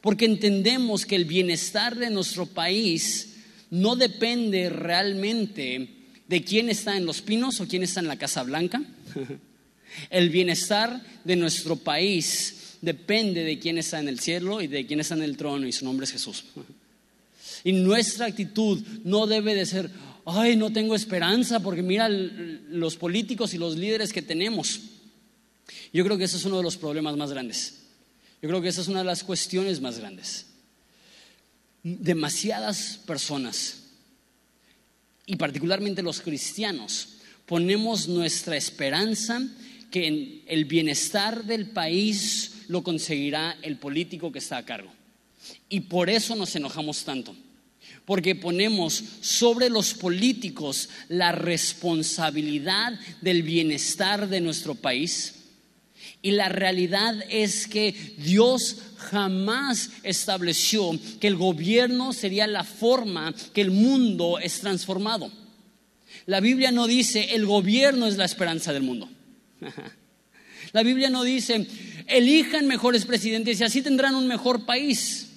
porque 0.00 0.26
entendemos 0.26 1.06
que 1.06 1.16
el 1.16 1.24
bienestar 1.24 1.96
de 1.96 2.10
nuestro 2.10 2.46
país 2.46 3.38
no 3.70 3.96
depende 3.96 4.68
realmente 4.68 5.88
de 6.28 6.44
quién 6.44 6.68
está 6.68 6.96
en 6.96 7.06
los 7.06 7.22
pinos 7.22 7.60
o 7.60 7.66
quién 7.66 7.82
está 7.82 7.98
en 7.98 8.06
la 8.06 8.18
Casa 8.18 8.44
Blanca. 8.44 8.82
El 10.10 10.30
bienestar 10.30 11.04
de 11.24 11.34
nuestro 11.34 11.74
país 11.74 12.76
depende 12.80 13.42
de 13.42 13.58
quién 13.58 13.76
está 13.76 13.98
en 13.98 14.06
el 14.06 14.20
cielo 14.20 14.62
y 14.62 14.68
de 14.68 14.86
quién 14.86 15.00
está 15.00 15.14
en 15.14 15.22
el 15.22 15.36
trono 15.36 15.66
y 15.66 15.72
su 15.72 15.84
nombre 15.84 16.04
es 16.04 16.12
Jesús. 16.12 16.44
Y 17.64 17.72
nuestra 17.72 18.26
actitud 18.26 18.82
no 19.04 19.26
debe 19.26 19.54
de 19.54 19.66
ser, 19.66 19.90
ay, 20.24 20.56
no 20.56 20.72
tengo 20.72 20.94
esperanza 20.94 21.60
porque 21.60 21.82
mira 21.82 22.08
los 22.08 22.96
políticos 22.96 23.54
y 23.54 23.58
los 23.58 23.76
líderes 23.76 24.12
que 24.12 24.22
tenemos. 24.22 24.80
Yo 25.92 26.04
creo 26.04 26.16
que 26.16 26.24
ese 26.24 26.36
es 26.36 26.44
uno 26.44 26.58
de 26.58 26.62
los 26.62 26.76
problemas 26.76 27.16
más 27.16 27.30
grandes. 27.30 27.78
Yo 28.42 28.48
creo 28.48 28.62
que 28.62 28.68
esa 28.68 28.80
es 28.80 28.88
una 28.88 29.00
de 29.00 29.04
las 29.04 29.22
cuestiones 29.22 29.80
más 29.80 29.98
grandes. 29.98 30.46
Demasiadas 31.82 33.00
personas, 33.06 33.82
y 35.26 35.36
particularmente 35.36 36.02
los 36.02 36.20
cristianos, 36.20 37.08
ponemos 37.46 38.08
nuestra 38.08 38.56
esperanza 38.56 39.42
que 39.90 40.06
en 40.06 40.42
el 40.46 40.64
bienestar 40.64 41.44
del 41.44 41.70
país 41.70 42.52
lo 42.68 42.82
conseguirá 42.82 43.56
el 43.62 43.76
político 43.76 44.30
que 44.30 44.38
está 44.38 44.56
a 44.56 44.64
cargo. 44.64 44.92
Y 45.68 45.80
por 45.80 46.10
eso 46.10 46.36
nos 46.36 46.54
enojamos 46.54 47.04
tanto, 47.04 47.34
porque 48.04 48.34
ponemos 48.34 49.02
sobre 49.20 49.70
los 49.70 49.94
políticos 49.94 50.88
la 51.08 51.32
responsabilidad 51.32 52.98
del 53.20 53.42
bienestar 53.42 54.28
de 54.28 54.40
nuestro 54.40 54.74
país. 54.74 55.36
Y 56.22 56.32
la 56.32 56.48
realidad 56.48 57.14
es 57.30 57.66
que 57.66 57.92
Dios 58.18 58.76
jamás 58.96 59.90
estableció 60.02 60.90
que 61.20 61.28
el 61.28 61.36
gobierno 61.36 62.12
sería 62.12 62.46
la 62.46 62.64
forma 62.64 63.34
que 63.54 63.60
el 63.60 63.70
mundo 63.70 64.38
es 64.38 64.60
transformado. 64.60 65.30
La 66.26 66.40
Biblia 66.40 66.70
no 66.70 66.86
dice 66.86 67.34
el 67.34 67.46
gobierno 67.46 68.06
es 68.06 68.16
la 68.16 68.24
esperanza 68.24 68.72
del 68.72 68.82
mundo. 68.82 69.08
La 70.72 70.84
Biblia 70.84 71.10
no 71.10 71.24
dice, 71.24 71.66
elijan 72.06 72.68
mejores 72.68 73.04
presidentes 73.04 73.58
y 73.58 73.64
así 73.64 73.82
tendrán 73.82 74.14
un 74.14 74.28
mejor 74.28 74.66
país. 74.66 75.30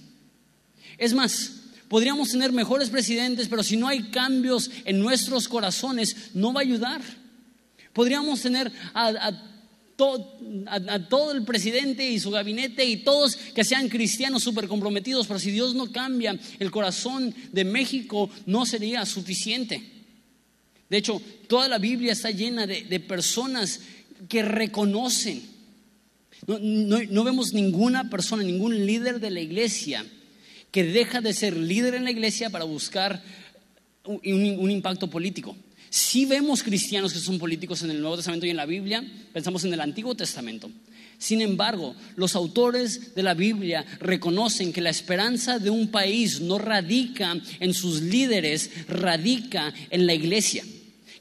Es 0.99 1.15
más, 1.15 1.62
podríamos 1.93 2.31
tener 2.31 2.51
mejores 2.51 2.89
presidentes, 2.89 3.47
pero 3.47 3.61
si 3.61 3.77
no 3.77 3.87
hay 3.87 4.09
cambios 4.09 4.71
en 4.83 4.99
nuestros 4.99 5.47
corazones, 5.47 6.31
no 6.33 6.51
va 6.51 6.61
a 6.61 6.63
ayudar. 6.63 7.01
Podríamos 7.93 8.41
tener 8.41 8.71
a, 8.95 9.31
todo 11.07 11.31
el 11.33 11.43
presidente 11.43 12.09
y 12.09 12.19
su 12.19 12.31
gabinete 12.31 12.83
y 12.83 13.03
todos 13.03 13.35
que 13.35 13.63
sean 13.63 13.89
cristianos 13.89 14.41
súper 14.41 14.67
comprometidos, 14.67 15.27
pero 15.27 15.37
si 15.37 15.51
Dios 15.51 15.75
no 15.75 15.91
cambia 15.91 16.35
el 16.57 16.71
corazón 16.71 17.31
de 17.51 17.63
México, 17.63 18.27
no 18.47 18.65
sería 18.65 19.05
suficiente. 19.05 19.83
De 20.89 20.97
hecho, 20.97 21.21
toda 21.47 21.67
la 21.67 21.77
Biblia 21.77 22.13
está 22.13 22.31
llena 22.31 22.65
de 22.65 22.99
personas 23.01 23.81
que 24.27 24.41
reconocen. 24.41 25.43
No, 26.47 27.23
vemos 27.23 27.53
ninguna 27.53 28.09
persona, 28.09 28.41
ningún 28.41 28.83
líder 28.83 29.19
de 29.19 29.29
la 29.29 29.41
iglesia 29.41 30.03
que 30.73 30.83
deja 30.83 31.21
de 31.21 31.33
ser 31.33 31.55
líder 31.55 31.93
en 31.93 32.03
la 32.03 32.09
iglesia 32.09 32.49
para 32.49 32.65
buscar 32.65 33.21
un, 34.03 34.71
impacto 34.71 35.07
político. 35.07 35.55
Si 35.91 36.25
vemos 36.25 36.63
cristianos 36.63 37.13
que 37.13 37.19
son 37.19 37.37
políticos 37.37 37.83
en 37.83 37.91
el 37.91 38.01
Nuevo 38.01 38.15
Testamento 38.15 38.47
y 38.47 38.49
en 38.49 38.57
la 38.57 38.65
Biblia, 38.65 39.05
pensamos 39.31 39.63
en 39.65 39.73
el 39.73 39.79
Antiguo 39.79 40.15
Testamento. 40.15 40.71
Sin 41.19 41.41
embargo, 41.41 41.95
los 42.15 42.35
autores 42.35 43.13
de 43.13 43.21
la 43.21 43.35
Biblia 43.35 43.85
reconocen 43.99 44.73
que 44.73 44.81
la 44.81 44.89
esperanza 44.89 45.59
de 45.59 45.69
un 45.69 45.89
país 45.89 46.41
no 46.41 46.57
radica 46.57 47.39
en 47.59 47.73
sus 47.75 48.01
líderes, 48.01 48.71
radica 48.87 49.71
en 49.91 50.07
la 50.07 50.15
iglesia 50.15 50.63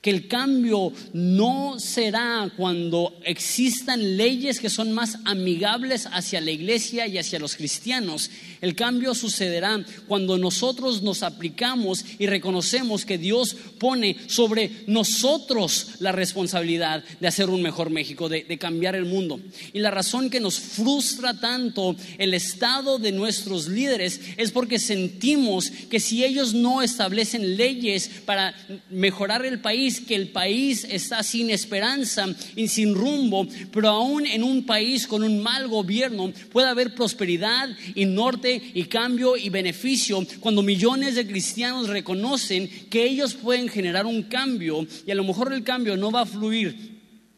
que 0.02 0.10
el 0.10 0.26
cambio 0.26 0.92
no 1.12 1.78
será 1.78 2.50
cuando 2.56 3.16
existan 3.24 4.16
leyes 4.16 4.58
que 4.58 4.68
son 4.68 4.92
más 4.92 5.18
amigables 5.24 6.08
hacia 6.10 6.40
la 6.40 6.50
iglesia 6.50 7.06
y 7.06 7.18
hacia 7.18 7.38
los 7.38 7.54
cristianos. 7.54 8.28
El 8.60 8.74
cambio 8.74 9.14
sucederá 9.14 9.84
cuando 10.08 10.38
nosotros 10.38 11.02
nos 11.02 11.22
aplicamos 11.22 12.04
y 12.18 12.26
reconocemos 12.26 13.04
que 13.04 13.16
Dios 13.16 13.56
pone 13.78 14.16
sobre 14.26 14.84
nosotros 14.88 15.92
la 16.00 16.10
responsabilidad 16.10 17.04
de 17.20 17.28
hacer 17.28 17.48
un 17.48 17.62
mejor 17.62 17.90
México, 17.90 18.28
de, 18.28 18.58
cambiar 18.58 18.96
el 18.96 19.04
mundo. 19.04 19.40
Y 19.72 19.78
la 19.78 19.90
razón 19.90 20.30
que 20.30 20.40
nos 20.40 20.58
frustra 20.58 21.38
tanto 21.38 21.94
el 22.18 22.34
estado 22.34 22.98
de 22.98 23.12
nuestros 23.12 23.68
líderes 23.68 24.20
es 24.36 24.50
porque 24.50 24.80
sentimos 24.80 25.70
que 25.90 26.00
si 26.00 26.24
ellos 26.24 26.54
no 26.54 26.82
establecen 26.82 27.56
leyes 27.56 28.10
para 28.24 28.54
mejorar 28.90 29.46
el 29.46 29.60
país, 29.60 29.91
que 30.00 30.14
el 30.14 30.28
país 30.28 30.86
está 30.90 31.22
sin 31.22 31.50
esperanza 31.50 32.26
y 32.56 32.68
sin 32.68 32.94
rumbo, 32.94 33.46
pero 33.72 33.88
aún 33.88 34.26
en 34.26 34.42
un 34.42 34.64
país 34.64 35.06
con 35.06 35.22
un 35.22 35.42
mal 35.42 35.68
gobierno 35.68 36.32
puede 36.50 36.68
haber 36.68 36.94
prosperidad 36.94 37.68
y 37.94 38.04
norte 38.04 38.60
y 38.74 38.84
cambio 38.84 39.36
y 39.36 39.48
beneficio 39.48 40.26
cuando 40.40 40.62
millones 40.62 41.14
de 41.14 41.26
cristianos 41.26 41.88
reconocen 41.88 42.68
que 42.90 43.04
ellos 43.04 43.34
pueden 43.34 43.68
generar 43.68 44.06
un 44.06 44.24
cambio 44.24 44.86
y 45.06 45.10
a 45.10 45.14
lo 45.14 45.24
mejor 45.24 45.52
el 45.52 45.64
cambio 45.64 45.96
no 45.96 46.10
va 46.10 46.22
a 46.22 46.26
fluir 46.26 46.91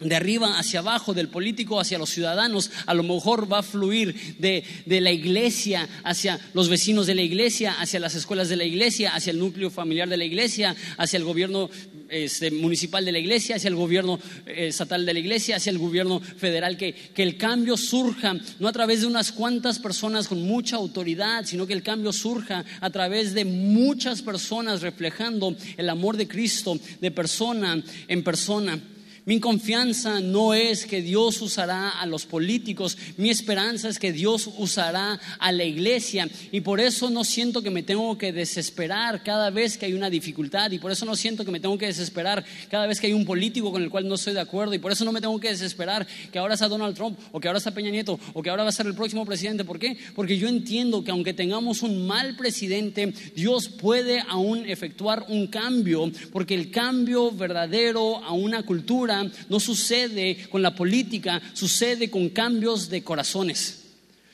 de 0.05 0.17
arriba 0.17 0.59
hacia 0.59 0.81
abajo, 0.81 1.15
del 1.15 1.29
político 1.29 1.81
hacia 1.81 1.99
los 1.99 2.11
ciudadanos, 2.11 2.71
a 2.87 2.95
lo 2.95 3.03
mejor 3.03 3.51
va 3.51 3.59
a 3.59 3.63
fluir 3.63 4.37
de, 4.39 4.65
la 4.87 5.11
iglesia 5.11 5.89
hacia 6.05 6.39
los 6.53 6.69
vecinos 6.69 7.07
de 7.07 7.15
la 7.15 7.23
iglesia, 7.23 7.75
hacia 7.81 8.01
las 8.01 8.15
escuelas 8.15 8.49
de 8.49 8.57
la 8.57 8.65
iglesia, 8.65 9.15
hacia 9.15 9.31
el 9.31 9.39
núcleo 9.39 9.71
familiar 9.71 10.09
de 10.09 10.17
la 10.17 10.25
iglesia, 10.25 10.77
hacia 10.97 11.17
el 11.17 11.25
gobierno 11.25 11.71
este, 12.09 12.51
municipal 12.51 13.05
de 13.05 13.13
la 13.13 13.19
iglesia, 13.19 13.57
hacia 13.57 13.69
el 13.69 13.75
gobierno 13.75 14.21
eh, 14.47 14.69
estatal 14.69 15.05
de 15.05 15.15
la 15.15 15.19
iglesia, 15.19 15.57
hacia 15.57 15.71
el 15.71 15.79
gobierno 15.79 16.21
federal, 16.21 16.77
que, 16.77 16.93
que 16.93 17.23
el 17.23 17.37
cambio 17.37 17.77
surja 17.77 18.37
no 18.61 18.69
a 18.69 18.73
través 18.73 19.01
de 19.01 19.07
unas 19.07 19.33
cuantas 19.33 19.79
personas 19.79 20.29
con 20.29 20.43
mucha 20.43 20.77
autoridad, 20.77 21.45
sino 21.45 21.67
que 21.67 21.73
el 21.73 21.83
cambio 21.83 22.13
surja 22.13 22.65
a 22.81 22.91
través 22.91 23.35
de 23.35 23.45
muchas 23.45 24.23
personas 24.23 24.83
reflejando 24.83 25.57
el 25.77 25.89
amor 25.89 26.17
de 26.17 26.29
Cristo 26.29 26.79
de 27.01 27.11
persona 27.11 27.83
en 28.09 28.23
persona. 28.23 28.79
Mi 29.27 29.41
confianza 29.41 30.21
no 30.21 30.53
es 30.53 30.85
que 30.85 31.01
Dios 31.01 31.41
usará 31.41 31.89
a 31.89 32.05
los 32.05 32.27
políticos, 32.27 32.99
mi 33.17 33.31
esperanza 33.31 33.89
es 33.89 33.99
que 33.99 34.13
Dios 34.13 34.51
usará 34.59 35.19
a 35.39 35.51
la 35.51 35.65
iglesia 35.65 36.29
y 36.53 36.61
por 36.61 36.79
eso 36.79 37.09
no 37.09 37.25
siento 37.25 37.63
que 37.63 37.71
me 37.71 37.83
tengo 37.83 38.19
que 38.19 38.35
desesperar 38.35 39.23
cada 39.23 39.49
vez 39.49 39.79
que 39.79 39.87
hay 39.87 39.95
una 39.95 40.11
dificultad 40.11 40.71
y 40.73 40.79
por 40.79 40.93
eso 40.93 41.07
no 41.07 41.17
siento 41.17 41.43
que 41.43 41.51
me 41.51 41.61
tengo 41.61 41.79
que 41.79 41.87
desesperar 41.87 42.45
cada 42.69 42.87
vez 42.87 43.01
que 43.01 43.07
hay 43.07 43.15
un 43.15 43.25
político 43.25 43.73
con 43.73 43.83
el 43.83 43.89
cual 43.89 44.07
no 44.07 44.17
estoy 44.17 44.35
de 44.35 44.41
acuerdo 44.41 44.75
y 44.75 44.79
por 44.79 44.93
eso 44.93 45.07
no 45.07 45.13
me 45.13 45.23
tengo 45.23 45.41
que 45.41 45.49
desesperar 45.49 46.07
que 46.31 46.39
ahora 46.39 46.59
sea 46.59 46.69
Donald 46.69 46.95
Trump 46.95 47.19
o 47.33 47.41
que 47.41 47.49
ahora 47.49 47.61
sea 47.61 47.73
Peña 47.73 47.91
Nieto 47.91 48.21
o 48.35 48.43
que 48.43 48.51
ahora 48.51 48.65
va 48.65 48.69
a 48.69 48.73
ser 48.73 48.87
el 48.87 48.95
próximo 48.95 49.25
presidente. 49.25 49.65
¿Por 49.65 49.79
qué? 49.79 49.97
Porque 50.15 50.37
yo 50.37 50.49
entiendo 50.49 51.03
que 51.03 51.13
aunque 51.13 51.33
tengamos 51.33 51.83
un 51.83 52.07
mal 52.07 52.37
presidente, 52.37 53.15
Dios 53.35 53.69
puede 53.69 54.21
aún 54.29 54.69
efectuar 54.69 55.25
un 55.29 55.47
cambio 55.47 56.13
porque 56.31 56.55
el 56.55 56.71
cambio 56.71 57.31
verdadero 57.31 58.23
a 58.23 58.33
una 58.33 58.65
cultura 58.65 59.14
no 59.49 59.61
sucede 59.61 60.47
con 60.51 60.63
la 60.63 60.75
política, 60.75 61.41
sucede 61.53 62.11
con 62.11 62.31
cambios 62.31 62.89
de 62.89 63.05
corazones. 63.05 63.83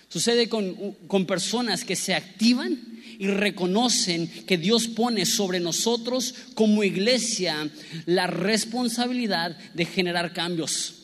Sucede 0.08 0.48
con, 0.48 0.92
con 1.06 1.26
personas 1.26 1.84
que 1.84 1.96
se 1.96 2.14
activan 2.14 2.78
y 3.18 3.26
reconocen 3.26 4.28
que 4.46 4.56
Dios 4.56 4.88
pone 4.88 5.26
sobre 5.26 5.60
nosotros 5.60 6.34
como 6.54 6.82
iglesia 6.82 7.68
la 8.06 8.26
responsabilidad 8.26 9.56
de 9.74 9.84
generar 9.84 10.32
cambios. 10.32 10.99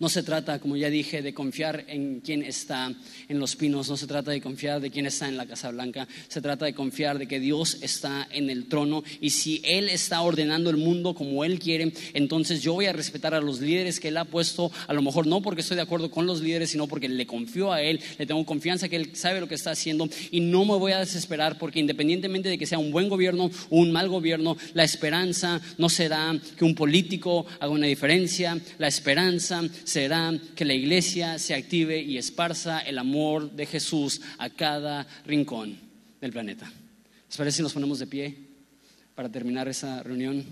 No 0.00 0.08
se 0.08 0.22
trata, 0.22 0.58
como 0.58 0.76
ya 0.76 0.90
dije, 0.90 1.22
de 1.22 1.32
confiar 1.32 1.84
en 1.88 2.20
quien 2.20 2.42
está 2.42 2.92
en 3.28 3.38
los 3.38 3.54
pinos, 3.54 3.88
no 3.88 3.96
se 3.96 4.06
trata 4.06 4.32
de 4.32 4.40
confiar 4.40 4.80
de 4.80 4.90
quien 4.90 5.06
está 5.06 5.28
en 5.28 5.36
la 5.36 5.46
Casa 5.46 5.70
Blanca, 5.70 6.08
se 6.28 6.40
trata 6.40 6.64
de 6.64 6.74
confiar 6.74 7.18
de 7.18 7.28
que 7.28 7.38
Dios 7.38 7.78
está 7.80 8.26
en 8.32 8.50
el 8.50 8.66
trono 8.66 9.04
y 9.20 9.30
si 9.30 9.60
Él 9.64 9.88
está 9.88 10.20
ordenando 10.20 10.70
el 10.70 10.76
mundo 10.76 11.14
como 11.14 11.44
Él 11.44 11.58
quiere, 11.58 11.92
entonces 12.12 12.60
yo 12.60 12.74
voy 12.74 12.86
a 12.86 12.92
respetar 12.92 13.34
a 13.34 13.40
los 13.40 13.60
líderes 13.60 14.00
que 14.00 14.08
Él 14.08 14.16
ha 14.16 14.24
puesto, 14.24 14.72
a 14.88 14.92
lo 14.92 15.02
mejor 15.02 15.26
no 15.26 15.42
porque 15.42 15.60
estoy 15.60 15.76
de 15.76 15.82
acuerdo 15.82 16.10
con 16.10 16.26
los 16.26 16.40
líderes, 16.40 16.70
sino 16.70 16.88
porque 16.88 17.08
le 17.08 17.26
confío 17.26 17.72
a 17.72 17.80
Él, 17.80 18.00
le 18.18 18.26
tengo 18.26 18.44
confianza 18.44 18.88
que 18.88 18.96
Él 18.96 19.14
sabe 19.14 19.40
lo 19.40 19.48
que 19.48 19.54
está 19.54 19.70
haciendo 19.70 20.08
y 20.30 20.40
no 20.40 20.64
me 20.64 20.76
voy 20.76 20.92
a 20.92 20.98
desesperar 20.98 21.56
porque 21.58 21.78
independientemente 21.78 22.48
de 22.48 22.58
que 22.58 22.66
sea 22.66 22.78
un 22.78 22.90
buen 22.90 23.08
gobierno 23.08 23.50
o 23.70 23.76
un 23.76 23.92
mal 23.92 24.08
gobierno, 24.08 24.56
la 24.74 24.84
esperanza 24.84 25.60
no 25.78 25.88
será 25.88 26.38
que 26.58 26.64
un 26.64 26.74
político 26.74 27.46
haga 27.60 27.72
una 27.72 27.86
diferencia, 27.86 28.58
la 28.78 28.88
esperanza 28.88 29.62
será 29.84 30.32
que 30.54 30.64
la 30.64 30.74
iglesia 30.74 31.38
se 31.38 31.54
active 31.54 32.00
y 32.00 32.18
esparza 32.18 32.80
el 32.80 32.98
amor 32.98 33.50
de 33.52 33.66
Jesús 33.66 34.20
a 34.38 34.50
cada 34.50 35.06
rincón 35.26 35.78
del 36.20 36.32
planeta. 36.32 36.70
¿Les 37.28 37.36
parece 37.36 37.58
si 37.58 37.62
nos 37.62 37.72
ponemos 37.72 37.98
de 37.98 38.06
pie 38.06 38.36
para 39.14 39.28
terminar 39.28 39.68
esa 39.68 40.02
reunión? 40.02 40.44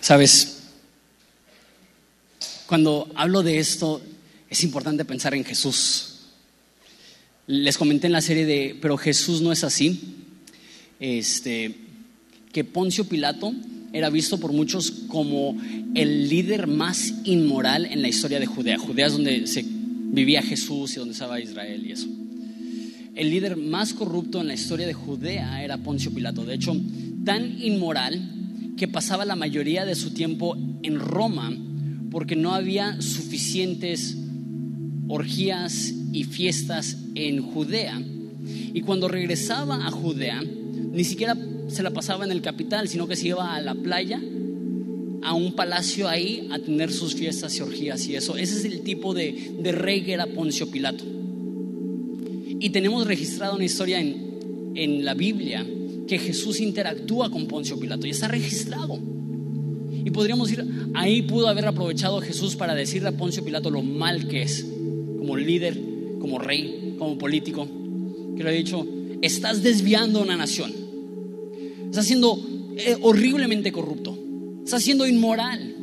Sabes, 0.00 0.64
cuando 2.66 3.10
hablo 3.14 3.42
de 3.42 3.58
esto, 3.58 4.02
es 4.50 4.62
importante 4.62 5.04
pensar 5.06 5.34
en 5.34 5.44
Jesús. 5.44 6.13
Les 7.46 7.76
comenté 7.76 8.06
en 8.06 8.12
la 8.12 8.20
serie 8.20 8.46
de, 8.46 8.76
pero 8.80 8.96
Jesús 8.96 9.42
no 9.42 9.52
es 9.52 9.64
así. 9.64 10.00
Este, 11.00 11.74
que 12.52 12.64
Poncio 12.64 13.04
Pilato 13.04 13.52
era 13.92 14.10
visto 14.10 14.38
por 14.38 14.52
muchos 14.52 14.90
como 15.08 15.56
el 15.94 16.28
líder 16.28 16.66
más 16.66 17.14
inmoral 17.24 17.86
en 17.86 18.00
la 18.00 18.08
historia 18.08 18.40
de 18.40 18.46
Judea. 18.46 18.78
Judea 18.78 19.06
es 19.06 19.12
donde 19.12 19.46
se 19.46 19.64
vivía 19.66 20.42
Jesús 20.42 20.94
y 20.94 20.98
donde 20.98 21.12
estaba 21.12 21.40
Israel 21.40 21.84
y 21.86 21.92
eso. 21.92 22.08
El 23.14 23.30
líder 23.30 23.56
más 23.56 23.92
corrupto 23.92 24.40
en 24.40 24.48
la 24.48 24.54
historia 24.54 24.86
de 24.86 24.94
Judea 24.94 25.62
era 25.62 25.78
Poncio 25.78 26.12
Pilato. 26.12 26.44
De 26.44 26.54
hecho, 26.54 26.76
tan 27.24 27.62
inmoral 27.62 28.20
que 28.76 28.88
pasaba 28.88 29.24
la 29.24 29.36
mayoría 29.36 29.84
de 29.84 29.94
su 29.94 30.10
tiempo 30.10 30.56
en 30.82 30.98
Roma 30.98 31.56
porque 32.10 32.36
no 32.36 32.54
había 32.54 33.00
suficientes 33.00 34.16
orgías 35.08 35.92
y 36.12 36.24
fiestas 36.24 36.96
en 37.14 37.42
Judea. 37.42 38.00
Y 38.72 38.80
cuando 38.82 39.08
regresaba 39.08 39.86
a 39.86 39.90
Judea, 39.90 40.42
ni 40.42 41.04
siquiera 41.04 41.36
se 41.68 41.82
la 41.82 41.90
pasaba 41.90 42.24
en 42.24 42.32
el 42.32 42.42
capital, 42.42 42.88
sino 42.88 43.06
que 43.06 43.16
se 43.16 43.28
iba 43.28 43.54
a 43.54 43.60
la 43.60 43.74
playa, 43.74 44.20
a 45.22 45.32
un 45.34 45.54
palacio 45.54 46.08
ahí, 46.08 46.48
a 46.50 46.58
tener 46.58 46.92
sus 46.92 47.14
fiestas 47.14 47.56
y 47.56 47.62
orgías 47.62 48.06
y 48.08 48.16
eso. 48.16 48.36
Ese 48.36 48.58
es 48.58 48.64
el 48.64 48.82
tipo 48.82 49.14
de, 49.14 49.54
de 49.60 49.72
rey 49.72 50.02
que 50.02 50.12
era 50.12 50.26
Poncio 50.26 50.70
Pilato. 50.70 51.04
Y 52.60 52.70
tenemos 52.70 53.06
registrado 53.06 53.56
una 53.56 53.64
historia 53.64 54.00
en, 54.00 54.72
en 54.74 55.04
la 55.04 55.14
Biblia 55.14 55.66
que 56.06 56.18
Jesús 56.18 56.60
interactúa 56.60 57.30
con 57.30 57.46
Poncio 57.46 57.78
Pilato 57.78 58.06
y 58.06 58.10
está 58.10 58.28
registrado. 58.28 58.98
Y 60.04 60.10
podríamos 60.10 60.50
decir, 60.50 60.66
ahí 60.92 61.22
pudo 61.22 61.48
haber 61.48 61.66
aprovechado 61.66 62.20
Jesús 62.20 62.56
para 62.56 62.74
decirle 62.74 63.08
a 63.08 63.12
Poncio 63.12 63.42
Pilato 63.42 63.70
lo 63.70 63.82
mal 63.82 64.28
que 64.28 64.42
es 64.42 64.73
como 65.24 65.38
líder, 65.38 65.80
como 66.20 66.38
rey, 66.38 66.96
como 66.98 67.16
político, 67.16 67.66
que 68.36 68.44
le 68.44 68.50
ha 68.50 68.52
dicho, 68.52 68.86
estás 69.22 69.62
desviando 69.62 70.20
una 70.20 70.36
nación, 70.36 70.70
estás 71.86 72.04
siendo 72.04 72.38
eh, 72.76 72.94
horriblemente 73.00 73.72
corrupto, 73.72 74.18
estás 74.62 74.82
siendo 74.82 75.06
inmoral. 75.06 75.74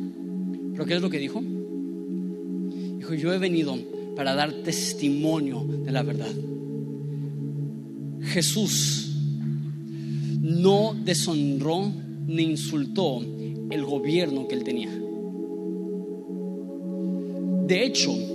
¿Pero 0.70 0.86
qué 0.86 0.94
es 0.94 1.02
lo 1.02 1.10
que 1.10 1.18
dijo? 1.18 1.42
Dijo, 2.98 3.14
yo 3.14 3.32
he 3.32 3.38
venido 3.38 3.76
para 4.14 4.36
dar 4.36 4.52
testimonio 4.62 5.66
de 5.84 5.90
la 5.90 6.04
verdad. 6.04 6.30
Jesús 8.20 9.10
no 10.40 10.94
deshonró 11.04 11.92
ni 12.28 12.44
insultó 12.44 13.20
el 13.70 13.84
gobierno 13.84 14.46
que 14.46 14.54
él 14.54 14.62
tenía. 14.62 14.90
De 17.66 17.84
hecho, 17.84 18.31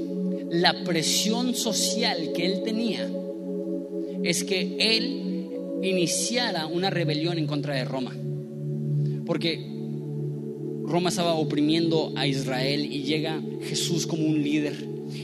la 0.50 0.84
presión 0.84 1.56
social 1.56 2.32
que 2.34 2.46
él 2.46 2.64
tenía 2.64 3.10
es 4.24 4.44
que 4.44 4.78
él 4.80 5.50
iniciara 5.84 6.68
una 6.68 6.90
rebelión 6.90 7.38
en 7.38 7.48
contra 7.48 7.76
de 7.76 7.86
Roma. 7.86 8.16
Porque 9.26 9.60
Roma 10.86 11.10
estaba 11.10 11.34
oprimiendo 11.34 12.14
a 12.16 12.28
Israel 12.28 12.86
y 12.86 13.04
llega 13.04 13.42
Jesús 13.62 14.08
como 14.08 14.26
un 14.26 14.42
líder. 14.42 14.74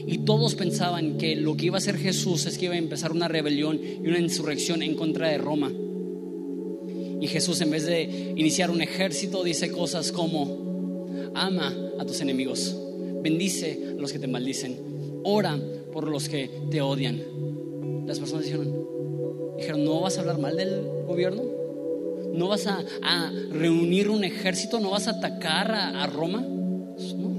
Y 0.05 0.19
todos 0.19 0.55
pensaban 0.55 1.17
que 1.17 1.36
lo 1.36 1.55
que 1.55 1.67
iba 1.67 1.78
a 1.78 1.80
hacer 1.80 1.97
Jesús 1.97 2.45
es 2.45 2.57
que 2.57 2.65
iba 2.65 2.76
a 2.76 2.78
empezar 2.78 3.11
una 3.11 3.28
rebelión 3.28 3.80
y 3.82 4.07
una 4.07 4.19
insurrección 4.19 4.82
en 4.82 4.95
contra 4.95 5.30
de 5.30 5.38
Roma. 5.38 5.71
Y 7.21 7.28
Jesús 7.28 7.61
en 7.61 7.71
vez 7.71 7.86
de 7.86 8.34
iniciar 8.36 8.69
un 8.69 8.82
ejército 8.82 9.43
dice 9.43 9.71
cosas 9.71 10.11
como, 10.11 11.32
ama 11.34 11.74
a 11.97 12.05
tus 12.05 12.19
enemigos, 12.19 12.78
bendice 13.21 13.80
a 13.97 14.01
los 14.01 14.11
que 14.11 14.19
te 14.19 14.28
maldicen, 14.28 14.93
ora 15.24 15.59
por 15.91 16.07
los 16.07 16.30
que 16.30 16.49
te 16.69 16.82
odian. 16.82 17.21
Las 18.05 18.19
personas 18.19 18.45
dijeron, 18.45 18.74
dijeron, 19.57 19.86
¿no 19.86 20.01
vas 20.01 20.17
a 20.17 20.21
hablar 20.21 20.39
mal 20.39 20.57
del 20.57 20.82
gobierno? 21.07 21.43
¿No 22.34 22.47
vas 22.47 22.67
a, 22.67 22.84
reunir 23.51 24.09
un 24.09 24.24
ejército? 24.24 24.80
¿No 24.80 24.91
vas 24.91 25.07
a 25.07 25.11
atacar 25.11 25.71
a, 25.71 26.05
Roma? 26.07 26.41
No. 26.41 27.34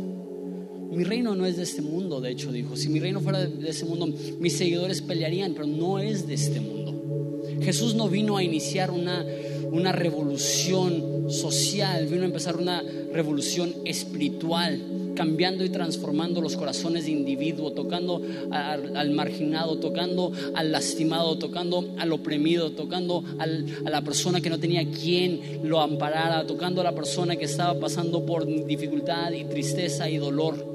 Mi 0.92 1.02
reino 1.02 1.34
no 1.34 1.44
es 1.44 1.56
de 1.56 1.64
este 1.64 1.82
mundo, 1.82 2.20
de 2.20 2.30
hecho, 2.30 2.52
dijo. 2.52 2.76
Si 2.76 2.88
mi 2.88 3.00
reino 3.00 3.20
fuera 3.20 3.40
de, 3.40 3.48
de 3.48 3.70
este 3.70 3.84
mundo, 3.84 4.06
mis 4.38 4.56
seguidores 4.56 5.02
pelearían, 5.02 5.52
pero 5.54 5.66
no 5.66 5.98
es 5.98 6.28
de 6.28 6.34
este 6.34 6.60
mundo. 6.60 7.42
Jesús 7.60 7.96
no 7.96 8.08
vino 8.08 8.36
a 8.36 8.44
iniciar 8.44 8.92
una, 8.92 9.26
una 9.72 9.90
revolución 9.90 11.28
social, 11.28 12.06
vino 12.06 12.22
a 12.22 12.26
empezar 12.26 12.56
una 12.56 12.82
revolución 13.12 13.74
espiritual 13.84 14.80
cambiando 15.14 15.64
y 15.64 15.70
transformando 15.70 16.40
los 16.40 16.56
corazones 16.56 17.06
de 17.06 17.12
individuo, 17.12 17.72
tocando 17.72 18.22
al, 18.50 19.10
marginado, 19.10 19.78
tocando 19.78 20.32
al 20.54 20.72
lastimado, 20.72 21.38
tocando 21.38 21.94
al 21.98 22.12
oprimido, 22.12 22.72
tocando 22.72 23.24
a 23.38 23.46
la 23.90 24.02
persona 24.02 24.40
que 24.40 24.50
no 24.50 24.58
tenía 24.58 24.84
quien 24.90 25.60
lo 25.64 25.80
amparara, 25.80 26.46
tocando 26.46 26.80
a 26.80 26.84
la 26.84 26.94
persona 26.94 27.36
que 27.36 27.44
estaba 27.44 27.78
pasando 27.78 28.24
por 28.24 28.46
dificultad 28.66 29.32
y 29.32 29.44
tristeza 29.44 30.08
y 30.08 30.18
dolor. 30.18 30.74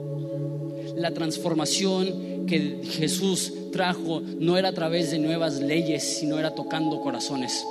La 0.95 1.11
transformación 1.11 2.45
que 2.45 2.81
Jesús 2.83 3.53
trajo 3.71 4.21
no 4.21 4.57
era 4.57 4.69
a 4.69 4.73
través 4.73 5.11
de 5.11 5.19
nuevas 5.19 5.61
leyes, 5.61 6.03
sino 6.03 6.39
era 6.39 6.55
tocando 6.55 6.99
corazones. 7.01 7.63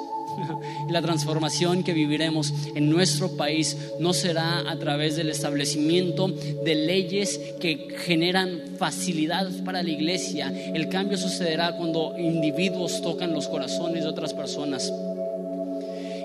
La 0.90 1.02
transformación 1.02 1.82
que 1.82 1.92
viviremos 1.92 2.52
en 2.74 2.90
nuestro 2.90 3.36
país 3.36 3.76
no 3.98 4.12
será 4.12 4.70
a 4.70 4.78
través 4.78 5.16
del 5.16 5.30
establecimiento 5.30 6.28
de 6.28 6.74
leyes 6.74 7.40
que 7.60 7.88
generan 8.04 8.76
facilidad 8.78 9.48
para 9.64 9.82
la 9.82 9.90
iglesia. 9.90 10.52
El 10.74 10.88
cambio 10.88 11.16
sucederá 11.18 11.76
cuando 11.76 12.18
individuos 12.18 13.02
tocan 13.02 13.32
los 13.32 13.48
corazones 13.48 14.04
de 14.04 14.10
otras 14.10 14.34
personas. 14.34 14.92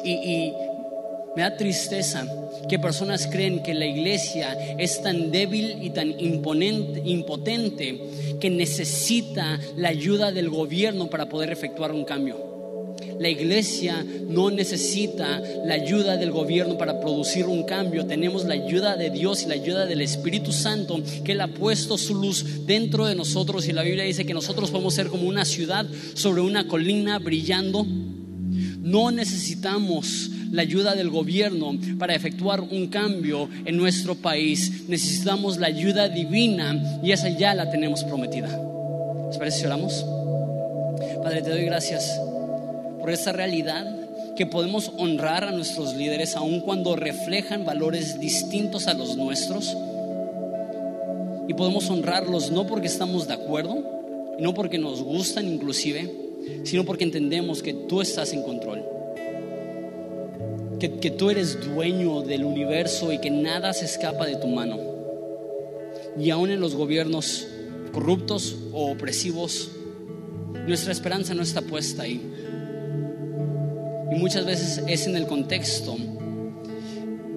Y, 0.06 0.54
me 1.36 1.42
da 1.42 1.58
tristeza 1.58 2.28
que 2.70 2.78
personas 2.78 3.26
creen 3.26 3.64
que 3.64 3.74
la 3.74 3.88
iglesia 3.88 4.54
es 4.78 5.02
tan 5.02 5.32
débil 5.32 5.80
y 5.82 5.90
tan 5.90 6.14
impotente 6.20 8.00
que 8.40 8.52
necesita 8.52 9.60
la 9.76 9.90
ayuda 9.90 10.32
del 10.32 10.52
gobierno 10.52 11.08
para 11.10 11.30
poder 11.30 11.52
efectuar 11.52 11.92
un 11.92 12.06
cambio. 12.06 12.53
La 13.20 13.30
iglesia 13.30 14.06
no 14.28 14.50
necesita 14.50 15.42
la 15.66 15.76
ayuda 15.76 16.18
del 16.18 16.32
gobierno 16.32 16.78
para 16.78 17.00
producir 17.00 17.46
un 17.46 17.64
cambio. 17.64 18.06
Tenemos 18.06 18.46
la 18.46 18.56
ayuda 18.56 18.96
de 18.96 19.10
Dios 19.10 19.44
y 19.44 19.48
la 19.48 19.56
ayuda 19.56 19.86
del 19.86 20.02
Espíritu 20.02 20.52
Santo 20.52 21.02
que 21.24 21.34
Él 21.34 21.42
ha 21.42 21.48
puesto 21.48 21.98
su 21.98 22.16
luz 22.16 22.66
dentro 22.66 23.06
de 23.06 23.16
nosotros. 23.16 23.68
Y 23.68 23.72
la 23.72 23.84
Biblia 23.84 24.04
dice 24.04 24.26
que 24.26 24.34
nosotros 24.34 24.72
podemos 24.72 24.94
ser 24.94 25.08
como 25.08 25.28
una 25.28 25.46
ciudad 25.46 25.86
sobre 26.14 26.42
una 26.42 26.68
colina 26.68 27.20
brillando. 27.20 27.86
No 27.86 29.12
necesitamos 29.12 30.30
la 30.52 30.62
ayuda 30.62 30.94
del 30.96 31.10
gobierno 31.10 31.78
para 31.98 32.14
efectuar 32.14 32.62
un 32.62 32.88
cambio 32.88 33.50
en 33.66 33.78
nuestro 33.78 34.16
país. 34.16 34.88
Necesitamos 34.88 35.58
la 35.58 35.68
ayuda 35.68 36.10
divina 36.10 37.00
y 37.04 37.12
esa 37.12 37.30
ya 37.30 37.54
la 37.56 37.72
tenemos 37.72 38.04
prometida. 38.04 38.48
¿Les 39.28 39.38
parece 39.38 39.60
si 39.60 39.66
oramos? 39.66 40.06
Padre, 41.24 41.42
te 41.42 41.50
doy 41.50 41.66
gracias 41.66 42.20
por 43.04 43.12
esa 43.12 43.34
realidad 43.34 43.86
que 44.38 44.46
podemos 44.46 44.94
honrar 44.98 45.44
a 45.44 45.52
nuestros 45.52 45.94
líderes 45.94 46.38
aun 46.38 46.62
cuando 46.62 46.96
reflejan 46.96 47.66
valores 47.66 48.18
distintos 48.18 48.88
a 48.88 48.94
los 48.94 49.18
nuestros. 49.18 49.76
Y 51.50 51.54
podemos 51.54 51.90
honrarlos 51.90 52.50
no 52.52 52.66
porque 52.66 52.88
estamos 52.88 53.28
de 53.28 53.34
acuerdo, 53.34 53.84
no 54.40 54.54
porque 54.54 54.78
nos 54.78 55.04
gustan 55.04 55.54
inclusive, 55.54 56.10
sino 56.64 56.86
porque 56.86 57.04
entendemos 57.04 57.62
que 57.62 57.74
tú 57.74 58.00
estás 58.00 58.32
en 58.32 58.42
control. 58.44 58.86
Que, 60.80 61.00
que 61.00 61.12
tú 61.12 61.30
eres 61.30 61.60
dueño 61.74 62.22
del 62.22 62.46
universo 62.46 63.12
y 63.12 63.18
que 63.18 63.32
nada 63.32 63.74
se 63.74 63.84
escapa 63.84 64.26
de 64.26 64.38
tu 64.38 64.48
mano. 64.48 64.80
Y 66.18 66.30
aún 66.30 66.52
en 66.52 66.62
los 66.62 66.74
gobiernos 66.74 67.48
corruptos 67.92 68.56
o 68.72 68.90
opresivos, 68.92 69.72
nuestra 70.66 70.94
esperanza 70.94 71.34
no 71.34 71.44
está 71.44 71.62
puesta 71.62 72.04
ahí. 72.04 72.22
Y 74.14 74.20
muchas 74.20 74.46
veces 74.46 74.84
es 74.88 75.08
en 75.08 75.16
el 75.16 75.26
contexto 75.26 75.98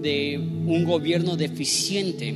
de 0.03 0.39
un 0.39 0.85
gobierno 0.85 1.35
deficiente 1.35 2.35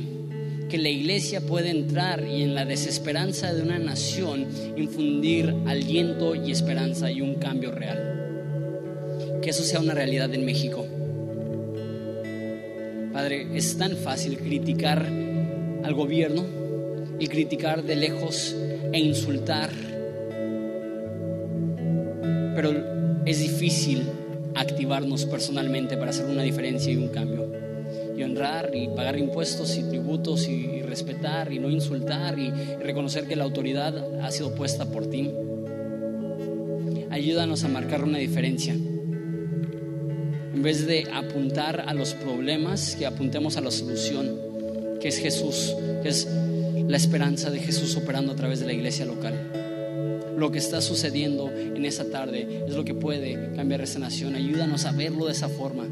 que 0.67 0.79
la 0.79 0.89
iglesia 0.89 1.41
puede 1.41 1.69
entrar 1.69 2.25
y 2.27 2.41
en 2.41 2.55
la 2.55 2.65
desesperanza 2.65 3.53
de 3.53 3.61
una 3.61 3.77
nación 3.77 4.47
infundir 4.75 5.53
aliento 5.67 6.33
y 6.33 6.51
esperanza 6.51 7.11
y 7.11 7.21
un 7.21 7.35
cambio 7.35 7.71
real. 7.71 9.37
Que 9.43 9.51
eso 9.51 9.61
sea 9.61 9.79
una 9.79 9.93
realidad 9.93 10.33
en 10.33 10.43
México. 10.43 10.87
Padre, 13.13 13.47
es 13.53 13.77
tan 13.77 13.95
fácil 13.95 14.39
criticar 14.39 15.05
al 15.83 15.93
gobierno 15.93 16.45
y 17.19 17.27
criticar 17.27 17.83
de 17.83 17.95
lejos 17.95 18.55
e 18.91 18.97
insultar, 18.99 19.69
pero 22.55 23.21
es 23.25 23.39
difícil 23.39 24.01
activarnos 24.61 25.25
personalmente 25.25 25.97
para 25.97 26.11
hacer 26.11 26.25
una 26.25 26.43
diferencia 26.43 26.91
y 26.91 26.97
un 26.97 27.09
cambio 27.09 27.51
y 28.15 28.23
honrar 28.23 28.71
y 28.73 28.87
pagar 28.89 29.17
impuestos 29.17 29.77
y 29.77 29.83
tributos 29.83 30.47
y, 30.47 30.81
respetar 30.81 31.51
y 31.53 31.59
no 31.59 31.69
insultar 31.69 32.37
y, 32.37 32.51
reconocer 32.81 33.25
que 33.25 33.35
la 33.35 33.43
autoridad 33.43 33.95
ha 34.21 34.31
sido 34.31 34.53
puesta 34.53 34.85
por 34.85 35.09
ti. 35.09 35.31
Ayúdanos 37.09 37.63
a 37.63 37.67
marcar 37.67 38.03
una 38.03 38.17
diferencia. 38.17 38.73
En 38.73 40.61
vez 40.61 40.85
de 40.85 41.07
apuntar 41.13 41.85
a 41.87 41.93
los 41.93 42.13
problemas, 42.13 42.95
que 42.95 43.05
apuntemos 43.05 43.57
a 43.57 43.61
la 43.61 43.71
solución, 43.71 44.37
que 44.99 45.07
es 45.07 45.17
Jesús, 45.17 45.75
que 46.03 46.09
es 46.09 46.27
la 46.87 46.97
esperanza 46.97 47.49
de 47.49 47.59
Jesús 47.59 47.95
operando 47.95 48.33
a 48.33 48.35
través 48.35 48.59
de 48.59 48.65
la 48.65 48.73
iglesia 48.73 49.05
local. 49.05 49.60
Lo 50.41 50.51
que 50.51 50.57
está 50.57 50.81
sucediendo 50.81 51.51
en 51.51 51.85
esa 51.85 52.05
tarde 52.05 52.63
es 52.67 52.73
lo 52.73 52.83
que 52.83 52.95
puede 52.95 53.51
cambiar 53.55 53.81
esta 53.81 53.99
nación. 53.99 54.33
Ayúdanos 54.33 54.85
a 54.85 54.91
verlo 54.91 55.27
de 55.27 55.33
esa 55.33 55.49
forma 55.49 55.87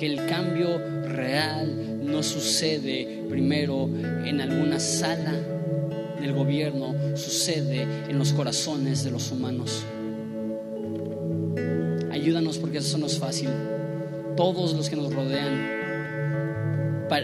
que 0.00 0.06
el 0.06 0.26
cambio 0.26 0.80
real 1.04 2.04
no 2.04 2.24
sucede 2.24 3.22
primero 3.28 3.88
en 4.24 4.40
alguna 4.40 4.80
sala 4.80 5.32
del 6.20 6.32
gobierno, 6.32 6.92
sucede 7.14 7.86
en 8.08 8.18
los 8.18 8.32
corazones 8.32 9.04
de 9.04 9.12
los 9.12 9.30
humanos. 9.30 9.84
Ayúdanos 12.10 12.58
porque 12.58 12.78
eso 12.78 12.98
no 12.98 13.06
es 13.06 13.16
fácil. 13.16 13.50
Todos 14.36 14.74
los 14.74 14.90
que 14.90 14.96
nos 14.96 15.14
rodean 15.14 15.70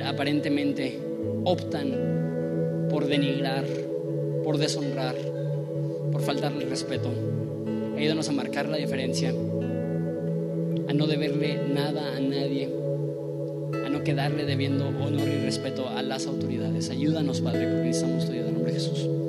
aparentemente 0.07 1.01
optan 1.43 2.87
por 2.89 3.09
denigrar, 3.09 3.65
por 4.45 4.59
deshonrar, 4.59 5.17
faltarle 6.23 6.65
respeto. 6.65 7.11
Ayúdanos 7.97 8.29
a 8.29 8.33
marcar 8.33 8.69
la 8.69 8.77
diferencia 8.77 9.31
a 10.89 10.93
no 10.93 11.07
deberle 11.07 11.61
nada 11.69 12.17
a 12.17 12.21
nadie, 12.21 12.69
a 13.85 13.89
no 13.89 14.03
quedarle 14.03 14.45
debiendo 14.45 14.89
honor 14.89 15.29
y 15.29 15.45
respeto 15.45 15.89
a 15.89 16.03
las 16.03 16.27
autoridades. 16.27 16.91
Ayúdanos, 16.91 17.41
Padre, 17.41 17.67
porque 17.69 17.85
necesitamos 17.85 18.27
tu 18.27 18.33
ayuda 18.33 18.49
en 18.49 18.55
nombre 18.55 18.73
de 18.73 18.79
Jesús. 18.79 19.22